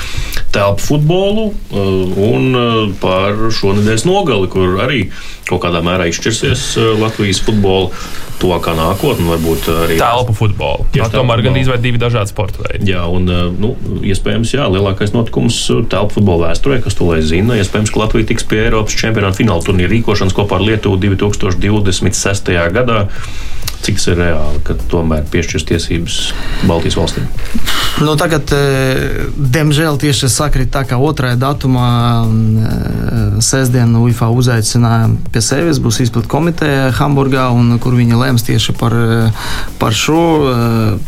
telpu 0.56 0.82
futbolu 0.82 1.52
uh, 1.52 2.18
un 2.26 2.58
uh, 2.58 2.76
par 2.98 3.38
šonadēļas 3.54 4.10
nogali, 4.10 4.50
kur 4.50 4.80
arī 4.82 5.06
kaut 5.46 5.62
kādā 5.62 5.86
mērā 5.86 6.10
izšķirsies 6.10 6.70
uh, 6.82 6.94
Latvijas 6.98 7.46
futbola 7.46 7.94
tuvākā 8.42 8.74
nākotne, 8.76 9.30
varbūt 9.30 9.70
arī 9.72 10.00
telpu 10.02 10.34
futbolu. 10.36 10.88
Jā, 10.98 11.06
tomēr 11.14 11.46
gan 11.46 11.56
izvērt 11.60 11.84
divi 11.86 12.02
dažādi 12.02 12.34
sporta 12.34 12.66
veidi. 12.66 12.92
Jā, 12.92 13.06
un 13.08 13.30
uh, 13.30 13.46
nu, 13.54 13.76
iespējams, 14.02 14.56
jā, 14.58 14.66
lielākais 14.74 15.14
notikums 15.14 15.62
telpu 15.92 16.18
futbola 16.18 16.50
vēsturē, 16.50 16.82
kas 16.84 16.98
to 16.98 17.12
lai 17.12 17.22
zina. 17.26 17.60
Iespējams, 17.62 17.94
ka 17.94 18.02
Latvija 18.02 18.34
tiks 18.34 18.48
pie 18.50 18.55
pie 18.56 18.64
Eiropas 18.64 18.96
čempionāta 18.96 19.42
fināla 19.42 19.64
turnīra 19.66 19.92
rīkošanas 19.92 20.36
kopā 20.36 20.60
ar 20.60 20.64
Lietuvu 20.70 21.00
2026. 21.04 22.54
gadā. 22.76 23.06
Cik 23.86 24.00
tas 24.00 24.08
ir 24.10 24.18
reāli, 24.18 24.60
ka 24.66 24.74
tomēr 24.90 25.28
piešķirs 25.30 25.68
tiesības 25.70 26.16
Baltijas 26.66 26.96
valstīm? 26.98 27.28
Nu, 28.02 28.16
tagad, 28.20 28.50
e, 28.52 29.28
diemžēl, 29.38 30.00
tieši 30.02 30.28
sakrīt 30.34 30.72
tā, 30.74 30.82
ka 30.90 30.98
otrajā 31.00 31.38
datumā 31.40 31.90
e, 32.26 32.72
sestdienā 33.46 34.02
UFO 34.02 34.32
uzaicināja 34.36 35.12
pie 35.32 35.44
sevis, 35.46 35.78
būs 35.84 36.02
izpildu 36.04 36.28
komiteja 36.32 36.90
Hamburgā, 36.98 37.46
un, 37.54 37.78
kur 37.80 37.94
viņi 37.96 38.18
lems 38.20 38.44
tieši 38.48 38.76
par, 38.80 38.96
e, 38.98 39.30
par 39.80 39.94
šo. 39.96 40.24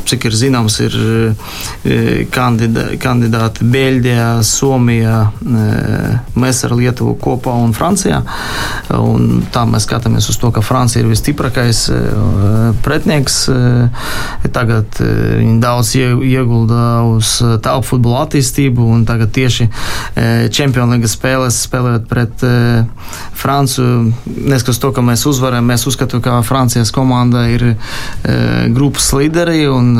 Cik 0.07 0.29
ir 0.29 0.37
zināms, 0.37 0.77
ir 0.85 0.95
kandidā, 2.31 2.85
kandidāti 3.01 3.65
Beļģijā, 3.67 4.29
Somijā, 4.45 5.17
mēs 6.37 6.63
ar 6.67 6.77
Lietuvu 6.77 7.17
kopā 7.19 7.57
un 7.65 7.73
Francijā. 7.75 8.21
Un 8.95 9.43
tā 9.51 9.65
mēs 9.67 9.89
skatāmies 9.89 10.29
uz 10.31 10.39
to, 10.39 10.53
ka 10.55 10.63
Francija 10.63 11.03
ir 11.03 11.11
visstiprākais 11.11 11.83
pretinieks. 12.85 13.39
Tagad 14.53 14.99
viņi 14.99 15.57
daudz 15.61 15.93
iegulda 15.97 16.83
uz 17.07 17.37
uh, 17.43 17.57
tālu 17.63 17.85
futbola 17.85 18.25
attīstību. 18.25 18.89
Tagad 19.07 19.33
tieši 19.35 19.69
League 20.93 21.09
spēlēs, 21.11 21.59
spēlējot 21.67 22.07
pret 22.09 22.43
Franciju, 23.37 24.13
neskatoties 24.25 24.81
to, 24.81 24.91
ka 24.95 25.03
mēs 25.05 25.25
uzvarējām, 25.29 25.67
mēs 25.71 25.85
uzskatām, 25.89 26.23
ka 26.23 26.39
Francijas 26.47 26.91
komanda 26.95 27.45
ir 27.51 27.75
grupas 28.73 29.09
līderi 29.15 29.67
un, 29.71 29.93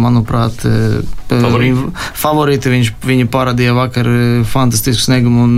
manuprāt, 0.00 0.64
favorīti. 1.28 1.84
favorīti 2.20 2.72
viņš, 2.72 2.92
viņi 3.04 3.28
parādīja 3.32 3.74
vakar 3.76 4.08
fantastisku 4.48 5.06
sniegumu 5.06 5.44
un 5.44 5.54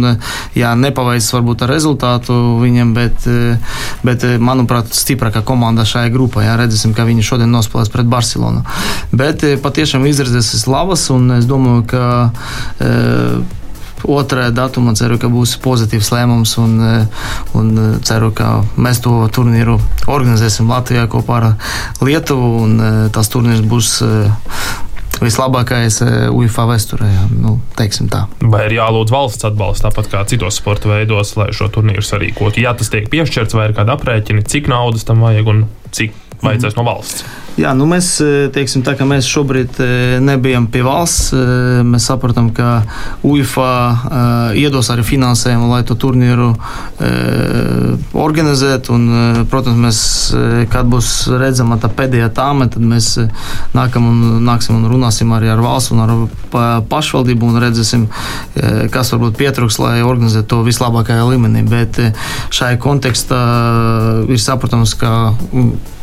jā, 0.57 0.73
nepaveicis 0.79 1.35
varbūt 1.37 1.67
ar 1.67 1.73
rezultātu 1.75 2.37
viņam, 2.63 2.95
bet, 2.97 3.27
bet 4.07 4.27
manuprāt, 4.41 4.95
stiprākā 4.97 5.45
komanda 5.47 5.87
šajā 5.89 6.13
grupā. 6.15 6.47
Jā, 6.47 6.56
redzēsim, 6.61 6.95
ka 6.97 7.07
viņi 7.09 7.25
šodien 7.27 7.53
nospēlēs 7.53 7.93
pret 7.93 8.09
Barcelonu. 8.11 8.65
Bet 9.17 9.45
patiešām 9.63 10.07
izredzes 10.09 10.67
labas, 10.71 11.09
un 11.15 11.39
es 11.39 11.47
domāju, 11.49 11.85
ka 11.91 12.07
e, 12.81 12.91
otrā 14.07 14.49
datumā 14.55 14.95
ceru, 14.99 15.19
ka 15.21 15.31
būs 15.33 15.57
pozitīvs 15.65 16.13
lēmums. 16.15 16.57
Un, 16.63 16.75
e, 16.81 16.97
un 17.59 18.01
ceru, 18.07 18.33
ka 18.37 18.61
mēs 18.77 19.03
to 19.05 19.19
turnīru 19.35 19.79
organizēsim 20.07 20.71
Latvijā 20.71 21.07
kopā 21.13 21.41
ar 21.41 21.49
Lietuvu. 22.05 22.67
Tas 23.15 23.33
turnīrs 23.33 23.65
būs 23.67 23.97
vislabākais 25.23 26.01
UFO 26.35 26.67
vēsturē. 26.71 27.09
Nu, 27.33 27.57
vai 28.53 28.67
ir 28.69 28.77
jālūdz 28.79 29.15
valsts 29.15 29.49
atbalsts, 29.49 29.85
tāpat 29.87 30.11
kā 30.13 30.25
citos 30.29 30.61
sporta 30.61 30.91
veidos, 30.93 31.35
lai 31.39 31.49
šo 31.57 31.71
turnīru 31.73 32.05
sarīkotu? 32.05 32.61
Ja 32.65 32.75
tas 32.77 32.93
tiek 32.93 33.09
piešķirts, 33.13 33.57
vai 33.57 33.71
ir 33.71 33.77
kāda 33.77 33.97
aprēķina, 33.97 34.45
cik 34.47 34.71
naudas 34.73 35.07
tam 35.09 35.25
vajag 35.25 35.53
un 35.53 35.67
cik 35.97 36.26
vajadzēs 36.43 36.75
mm. 36.75 36.81
no 36.81 36.89
valsts? 36.91 37.27
Jā, 37.57 37.71
nu 37.73 37.87
mēs, 37.89 38.11
eh, 38.21 38.51
teiksim, 38.53 38.83
tā, 38.85 38.93
mēs 39.09 39.25
šobrīd 39.33 39.79
eh, 39.81 40.19
nebijam 40.21 40.67
pie 40.69 40.83
valsts. 40.85 41.31
Eh, 41.33 41.79
mēs 41.89 42.05
saprotam, 42.11 42.51
ka 42.53 42.83
UFA 43.25 44.53
iedos 44.57 44.91
arī 44.93 45.05
finansējumu, 45.07 45.71
lai 45.71 45.81
to 45.87 45.97
turnīru 45.97 46.51
organizētu. 48.17 48.93
Un, 48.93 49.47
protams, 49.51 49.81
mēs, 49.81 50.01
kad 50.73 50.89
būs 50.91 51.11
redzama 51.41 51.79
tā 51.81 51.89
pēdējā 51.93 52.29
tāme, 52.37 52.69
tad 52.73 52.85
mēs 52.85 53.09
nākam 53.77 54.09
un, 54.11 54.23
nāksim 54.45 54.77
un 54.77 54.87
runāsim 54.93 55.33
arī 55.37 55.51
ar 55.53 55.65
valsts 55.65 55.95
un 55.97 56.05
ar 56.05 56.15
pašvaldību 56.91 57.51
un 57.51 57.61
redzēsim, 57.65 58.07
kas 58.93 59.13
varbūt 59.15 59.41
pietrūks, 59.41 59.81
lai 59.83 59.99
organizētu 60.05 60.53
to 60.53 60.63
vislabākajā 60.69 61.27
līmenī. 61.33 61.65
Bet 61.69 62.01
šajā 62.55 62.81
kontekstā 62.83 63.43
ir 64.29 64.43
saprotams, 64.43 64.97
ka 65.01 65.13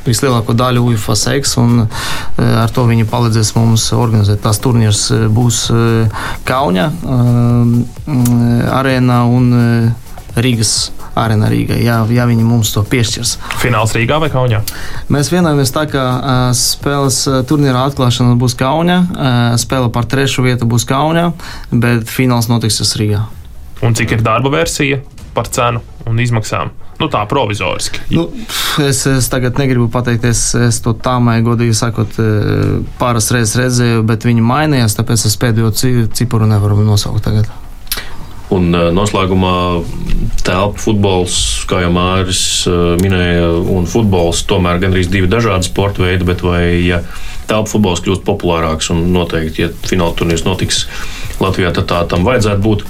vislielāko 0.07 0.55
daļu 0.57 0.83
UFO 0.93 1.15
seks, 1.17 1.57
un 1.61 1.83
eh, 1.85 2.41
ar 2.43 2.71
to 2.73 2.85
viņi 2.89 3.07
palīdzēs 3.09 3.53
mums 3.57 3.89
organizēt. 3.95 4.41
Tās 4.43 4.61
turnīrs 4.63 5.05
eh, 5.13 5.27
būs 5.31 5.65
eh, 5.73 6.25
Kauņa 6.47 6.89
arēnā 8.73 9.19
un 9.31 9.47
Rīgas 10.33 10.73
arēnā 11.19 11.47
Rīgā, 11.51 11.77
ja, 11.83 11.99
ja 12.09 12.25
viņi 12.25 12.45
mums 12.47 12.71
to 12.73 12.81
piešķirs. 12.89 13.35
Fināls 13.61 13.93
Rīgā 13.95 14.17
vai 14.23 14.31
Kaunijā? 14.33 14.63
Mēs 15.13 15.29
vienojamies 15.33 15.73
tā, 15.75 15.85
ka 15.91 16.03
spēles 16.57 17.21
turnīra 17.49 17.85
atklāšana 17.89 18.33
būs 18.41 18.57
Kaunijā, 18.59 18.99
spēle 19.61 19.91
par 19.93 20.09
trešo 20.09 20.45
vietu 20.45 20.67
būs 20.69 20.87
Kaunijā, 20.89 21.29
bet 21.71 22.09
fināls 22.09 22.49
notiks 22.51 22.81
Rīgā. 22.99 23.21
Un 23.85 23.93
cik 23.99 24.17
ir 24.17 24.25
darba 24.25 24.51
versija 24.53 25.03
par 25.37 25.51
cenu 25.53 25.83
un 26.09 26.19
izmaksām? 26.23 26.73
Nu, 27.03 27.09
tā 27.11 27.25
provizoriski. 27.27 27.99
Nu, 28.15 28.29
es, 28.79 29.01
es 29.09 29.27
tagad 29.27 29.57
negribu 29.59 29.89
pateikties, 29.91 30.43
es 30.69 30.77
to 30.85 30.93
tā 30.95 31.17
māju, 31.19 31.49
godīgi 31.49 31.75
sakot, 31.75 32.15
e, 32.15 32.27
pāris 32.99 33.27
reizes 33.35 33.57
redzēju, 33.59 34.05
bet 34.07 34.23
viņi 34.23 34.45
mainījās, 34.47 34.95
tāpēc 34.95 35.25
es 35.27 35.35
pēdējo 35.41 35.73
ciparu 36.15 36.47
nevaru 36.47 36.79
nosaukt 36.87 37.25
tagad. 37.27 37.51
Un 38.55 38.71
e, 38.71 38.85
noslēgumā 38.95 39.53
telpa 40.47 40.79
futbols, 40.79 41.35
kā 41.67 41.83
jau 41.83 41.91
Mārcis 41.91 42.63
e, 42.71 42.79
minēja, 43.03 43.51
un 43.75 43.89
futbols 43.89 44.45
tomēr 44.47 44.79
gandrīz 44.79 45.11
divi 45.11 45.27
dažādi 45.27 45.67
sporta 45.67 46.05
veidi, 46.07 46.23
bet 46.31 46.47
vai 46.47 46.63
ja 46.85 47.03
telpa 47.51 47.67
futbols 47.67 48.05
kļūst 48.05 48.23
populārāks 48.23 48.93
un 48.95 49.09
noteikti, 49.11 49.67
ja 49.67 49.73
fināla 49.91 50.15
turnīrs 50.15 50.47
notiks 50.47 50.85
Latvijā, 51.43 51.75
tad 51.75 51.91
tā 51.91 52.03
tam 52.15 52.23
vajadzētu 52.23 52.63
būt. 52.63 52.87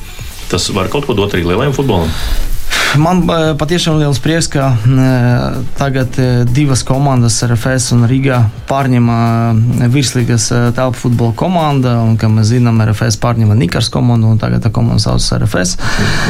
Tas 0.53 0.69
var 0.75 0.93
kaut 0.93 1.09
ko 1.09 1.17
dot 1.17 1.33
arī 1.33 1.47
lielajam 1.49 1.73
futbolam. 1.73 2.13
Man 2.99 3.23
eh, 3.25 3.55
patiešām 3.57 3.97
liels 3.97 4.19
prieks, 4.21 4.45
ka 4.53 4.67
eh, 4.77 5.55
tagad 5.79 6.13
eh, 6.21 6.43
divas 6.45 6.83
komandas, 6.85 7.39
RFS 7.41 7.89
un 7.95 8.05
Riga, 8.09 8.43
pārņem 8.69 9.07
virslīgas 9.93 10.45
telpu 10.77 11.07
futbola 11.07 11.33
komanda. 11.37 11.95
Un, 12.05 12.17
kā 12.21 12.29
mēs 12.29 12.51
zinām, 12.51 12.81
RFS 12.85 13.17
pārņem 13.21 13.55
Nikars 13.57 13.89
komandu, 13.93 14.29
un 14.29 14.41
tagad 14.41 14.61
tā 14.65 14.69
komanda 14.73 15.01
saucas 15.01 15.31
RFS. 15.39 15.73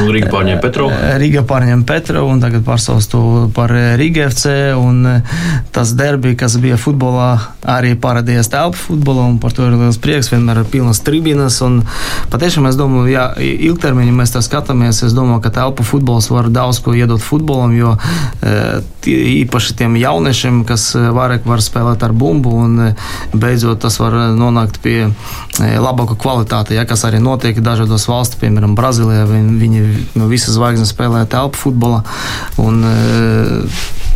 Un 0.04 0.12
Riga 0.16 0.30
pārņem 0.32 0.62
Petro. 0.64 0.88
Riga 1.20 1.44
pārņem 1.48 1.84
Petro, 1.88 2.24
un 2.32 2.40
tagad 2.44 2.64
pārsauc 2.68 3.10
to 3.12 3.24
par 3.56 3.74
Riga 4.00 4.30
FC. 4.30 4.72
Un 4.80 5.04
tas 5.76 5.92
derbi, 6.00 6.36
kas 6.40 6.56
bija 6.64 6.80
futbolā, 6.80 7.30
arī 7.76 7.94
parādījās 8.00 8.52
telpu 8.54 8.80
futbolā, 8.86 9.28
un 9.34 9.40
par 9.44 9.56
to 9.56 9.68
ir 9.68 9.76
liels 9.76 10.00
prieks. 10.00 10.32
Vienmēr 10.32 10.64
ir 10.64 10.72
pilnas 10.72 11.04
tribīnas. 11.04 11.60
Patiešām 12.32 12.72
es 12.72 12.80
domāju, 12.80 13.12
ja 13.12 13.30
ilgtermiņā 13.36 14.16
mēs 14.16 14.36
tā 14.38 14.44
skatāmies, 14.46 15.04
es 15.04 15.16
domāju, 15.16 15.44
ka 15.44 15.56
telpu 15.60 15.88
futbols 15.88 16.32
var 16.32 16.53
daudz 16.54 16.80
ko 16.84 16.94
iedot 16.98 17.22
futbolam, 17.24 17.74
jo 17.76 17.94
e, 17.96 18.82
īpaši 19.44 19.78
tiem 19.80 19.98
jauniešiem, 20.00 20.64
kas 20.70 20.92
e, 20.98 21.04
vairāk 21.16 21.48
var 21.50 21.64
spēlēt 21.64 22.06
ar 22.06 22.16
bumbu, 22.16 22.54
un 22.66 22.88
e, 22.88 22.90
beidzot 23.34 23.82
tas 23.84 24.00
var 24.02 24.16
nonākt 24.38 24.80
pie 24.84 25.10
labāka 25.60 26.18
kvalitāte, 26.20 26.78
ja, 26.78 26.86
kas 26.90 27.06
arī 27.10 27.22
notiek 27.24 27.60
dažādos 27.64 28.08
valstīs, 28.10 28.42
piemēram, 28.42 28.78
Brazīlijā. 28.78 29.26
Viņi, 29.30 29.58
viņi 29.62 29.84
no 30.20 30.30
visas 30.32 30.56
zvaigznes 30.58 30.94
spēlē 30.94 31.26
telpu 31.30 31.66
futbolā. 31.66 32.04
Un, 32.62 32.82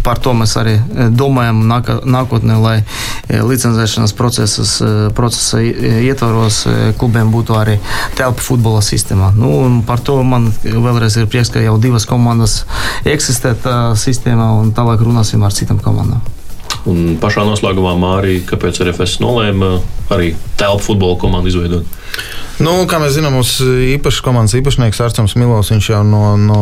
par 0.07 0.21
to 0.23 0.31
mēs 0.37 0.53
arī 0.55 0.77
domājam 1.19 1.65
nākotnē, 1.67 2.55
lai 2.63 2.77
licencēšanas 3.27 4.15
procesus, 4.15 4.77
procesa 5.17 5.59
ietvaros 5.59 6.61
klubiem 6.99 7.33
būtu 7.33 7.57
arī 7.59 7.75
telpa 8.15 8.43
futbola 8.45 8.79
sistēmā. 8.85 9.33
Nu, 9.35 9.81
par 9.87 9.99
to 9.99 10.21
man 10.23 10.47
vēlreiz 10.63 11.19
ir 11.19 11.27
prieks, 11.27 11.51
ka 11.51 11.63
jau 11.63 11.75
divas 11.83 12.07
komandas 12.07 12.61
eksistē 13.03 13.51
tā 13.63 13.77
sistēmā, 13.99 14.53
un 14.61 14.71
tālāk 14.77 15.03
runāsim 15.03 15.43
ar 15.43 15.55
citām 15.55 15.83
komandām. 15.83 16.23
Un 16.87 17.17
pašā 17.19 17.43
noslēgumā 17.43 17.97
Mārija, 17.99 18.45
kāpēc 18.53 18.79
RFS 18.85 19.19
nolēma 19.19 19.73
arī 20.13 20.31
telpu 20.59 20.85
futbola 20.85 21.17
komandu 21.19 21.51
izveidot? 21.51 21.97
Nu, 22.63 22.77
kā 22.87 23.01
mēs 23.01 23.17
zinām, 23.17 23.35
mums 23.35 23.57
īpašs 23.97 24.23
komandas 24.23 24.55
īpašnieks 24.55 25.03
Arčuns 25.03 25.35
Milovs 25.35 25.73
jau 25.75 25.99
no, 26.07 26.37
no 26.39 26.61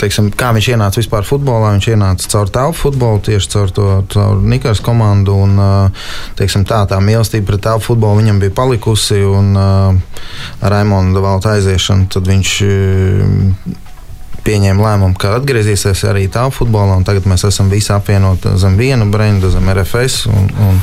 teiksim, 0.00 0.30
kā 0.34 0.50
viņš 0.56 0.70
ienāca 0.74 1.00
vispār 1.00 1.26
futbolā. 1.28 1.72
Viņš 1.76 1.88
ienāca 1.94 2.30
caur 2.34 2.52
telpu 2.54 2.80
futbolu, 2.80 3.22
tieši 3.28 3.52
caur 3.54 3.74
to 3.74 3.88
caur 4.14 4.42
Nikas 4.42 4.82
komandu. 4.84 5.36
Un, 5.46 5.56
teiksim, 6.38 6.66
tā, 6.68 6.84
tā 6.90 7.00
mīlestība 7.04 7.52
pret 7.52 7.64
telpu 7.68 7.92
futbolu 7.92 8.22
viņam 8.22 8.42
bija 8.42 8.54
palikusi. 8.56 9.22
Un, 9.28 9.54
ar 9.56 10.74
Raimonda 10.74 11.24
valta 11.24 11.56
aiziešanu 11.56 12.24
viņš 12.30 12.54
pieņēma 14.44 14.84
lēmumu, 14.84 15.16
ka 15.18 15.34
atgriezīsies 15.38 16.04
arī 16.08 16.26
tā 16.32 16.44
futbolā. 16.52 16.98
Tagad 17.06 17.26
mēs 17.28 17.46
esam 17.48 17.70
visi 17.72 17.92
apvienoti 17.94 18.54
zem 18.60 18.76
viena 18.78 19.06
brenda, 19.10 19.50
zem 19.52 19.68
RFS. 19.72 20.26
Un, 20.30 20.50
un 20.66 20.80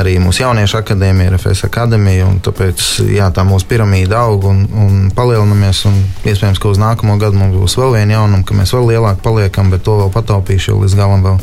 arī 0.00 0.16
mūsu 0.22 0.44
jauniešu 0.44 0.80
akadēmija, 0.80 1.34
RFS 1.36 1.66
akadēmija. 1.68 2.28
Tāpēc 2.46 2.86
jā, 3.14 3.30
tā 3.34 3.44
mūsu 3.46 3.68
piramīda 3.70 4.24
aug 4.24 4.48
un, 4.50 4.64
un 4.70 4.96
palielinamies. 5.16 5.84
Un 5.90 6.00
iespējams, 6.24 6.62
ka 6.62 6.72
uz 6.72 6.80
nākamo 6.82 7.18
gadu 7.22 7.38
mums 7.40 7.58
būs 7.60 7.78
vēl 7.80 8.00
viena 8.00 8.18
jaunuma, 8.18 8.46
ka 8.46 8.58
mēs 8.58 8.74
vēl 8.76 8.90
lielāk 8.94 9.22
paliekam, 9.24 9.70
bet 9.72 9.86
to 9.86 9.98
vēl 10.02 10.10
pataupīšu, 10.14 10.72
jo 10.72 10.82
līdz 10.82 10.98
galam 10.98 11.24
vēl 11.26 11.38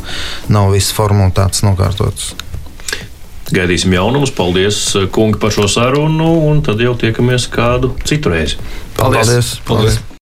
nav 0.52 0.74
viss 0.76 0.94
formalitātes 0.96 1.64
nokārtotas. 1.66 2.34
Gaidīsim 3.48 3.94
jaunumus. 3.96 4.34
Paldies, 4.36 4.82
kungi, 5.14 5.40
par 5.40 5.54
šo 5.56 5.64
sarunu, 5.72 6.28
un 6.50 6.60
tad 6.66 6.84
jau 6.84 6.92
tiekamies 7.00 7.48
kādu 7.52 7.94
citu 8.04 8.34
reizi. 8.34 8.60
Paldies! 8.98 9.32
Paldies. 9.32 9.56
Paldies. 9.64 9.98
Sporta 9.98 10.18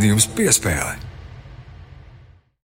raidījums 0.00 0.30
piespēlē. 0.32 1.09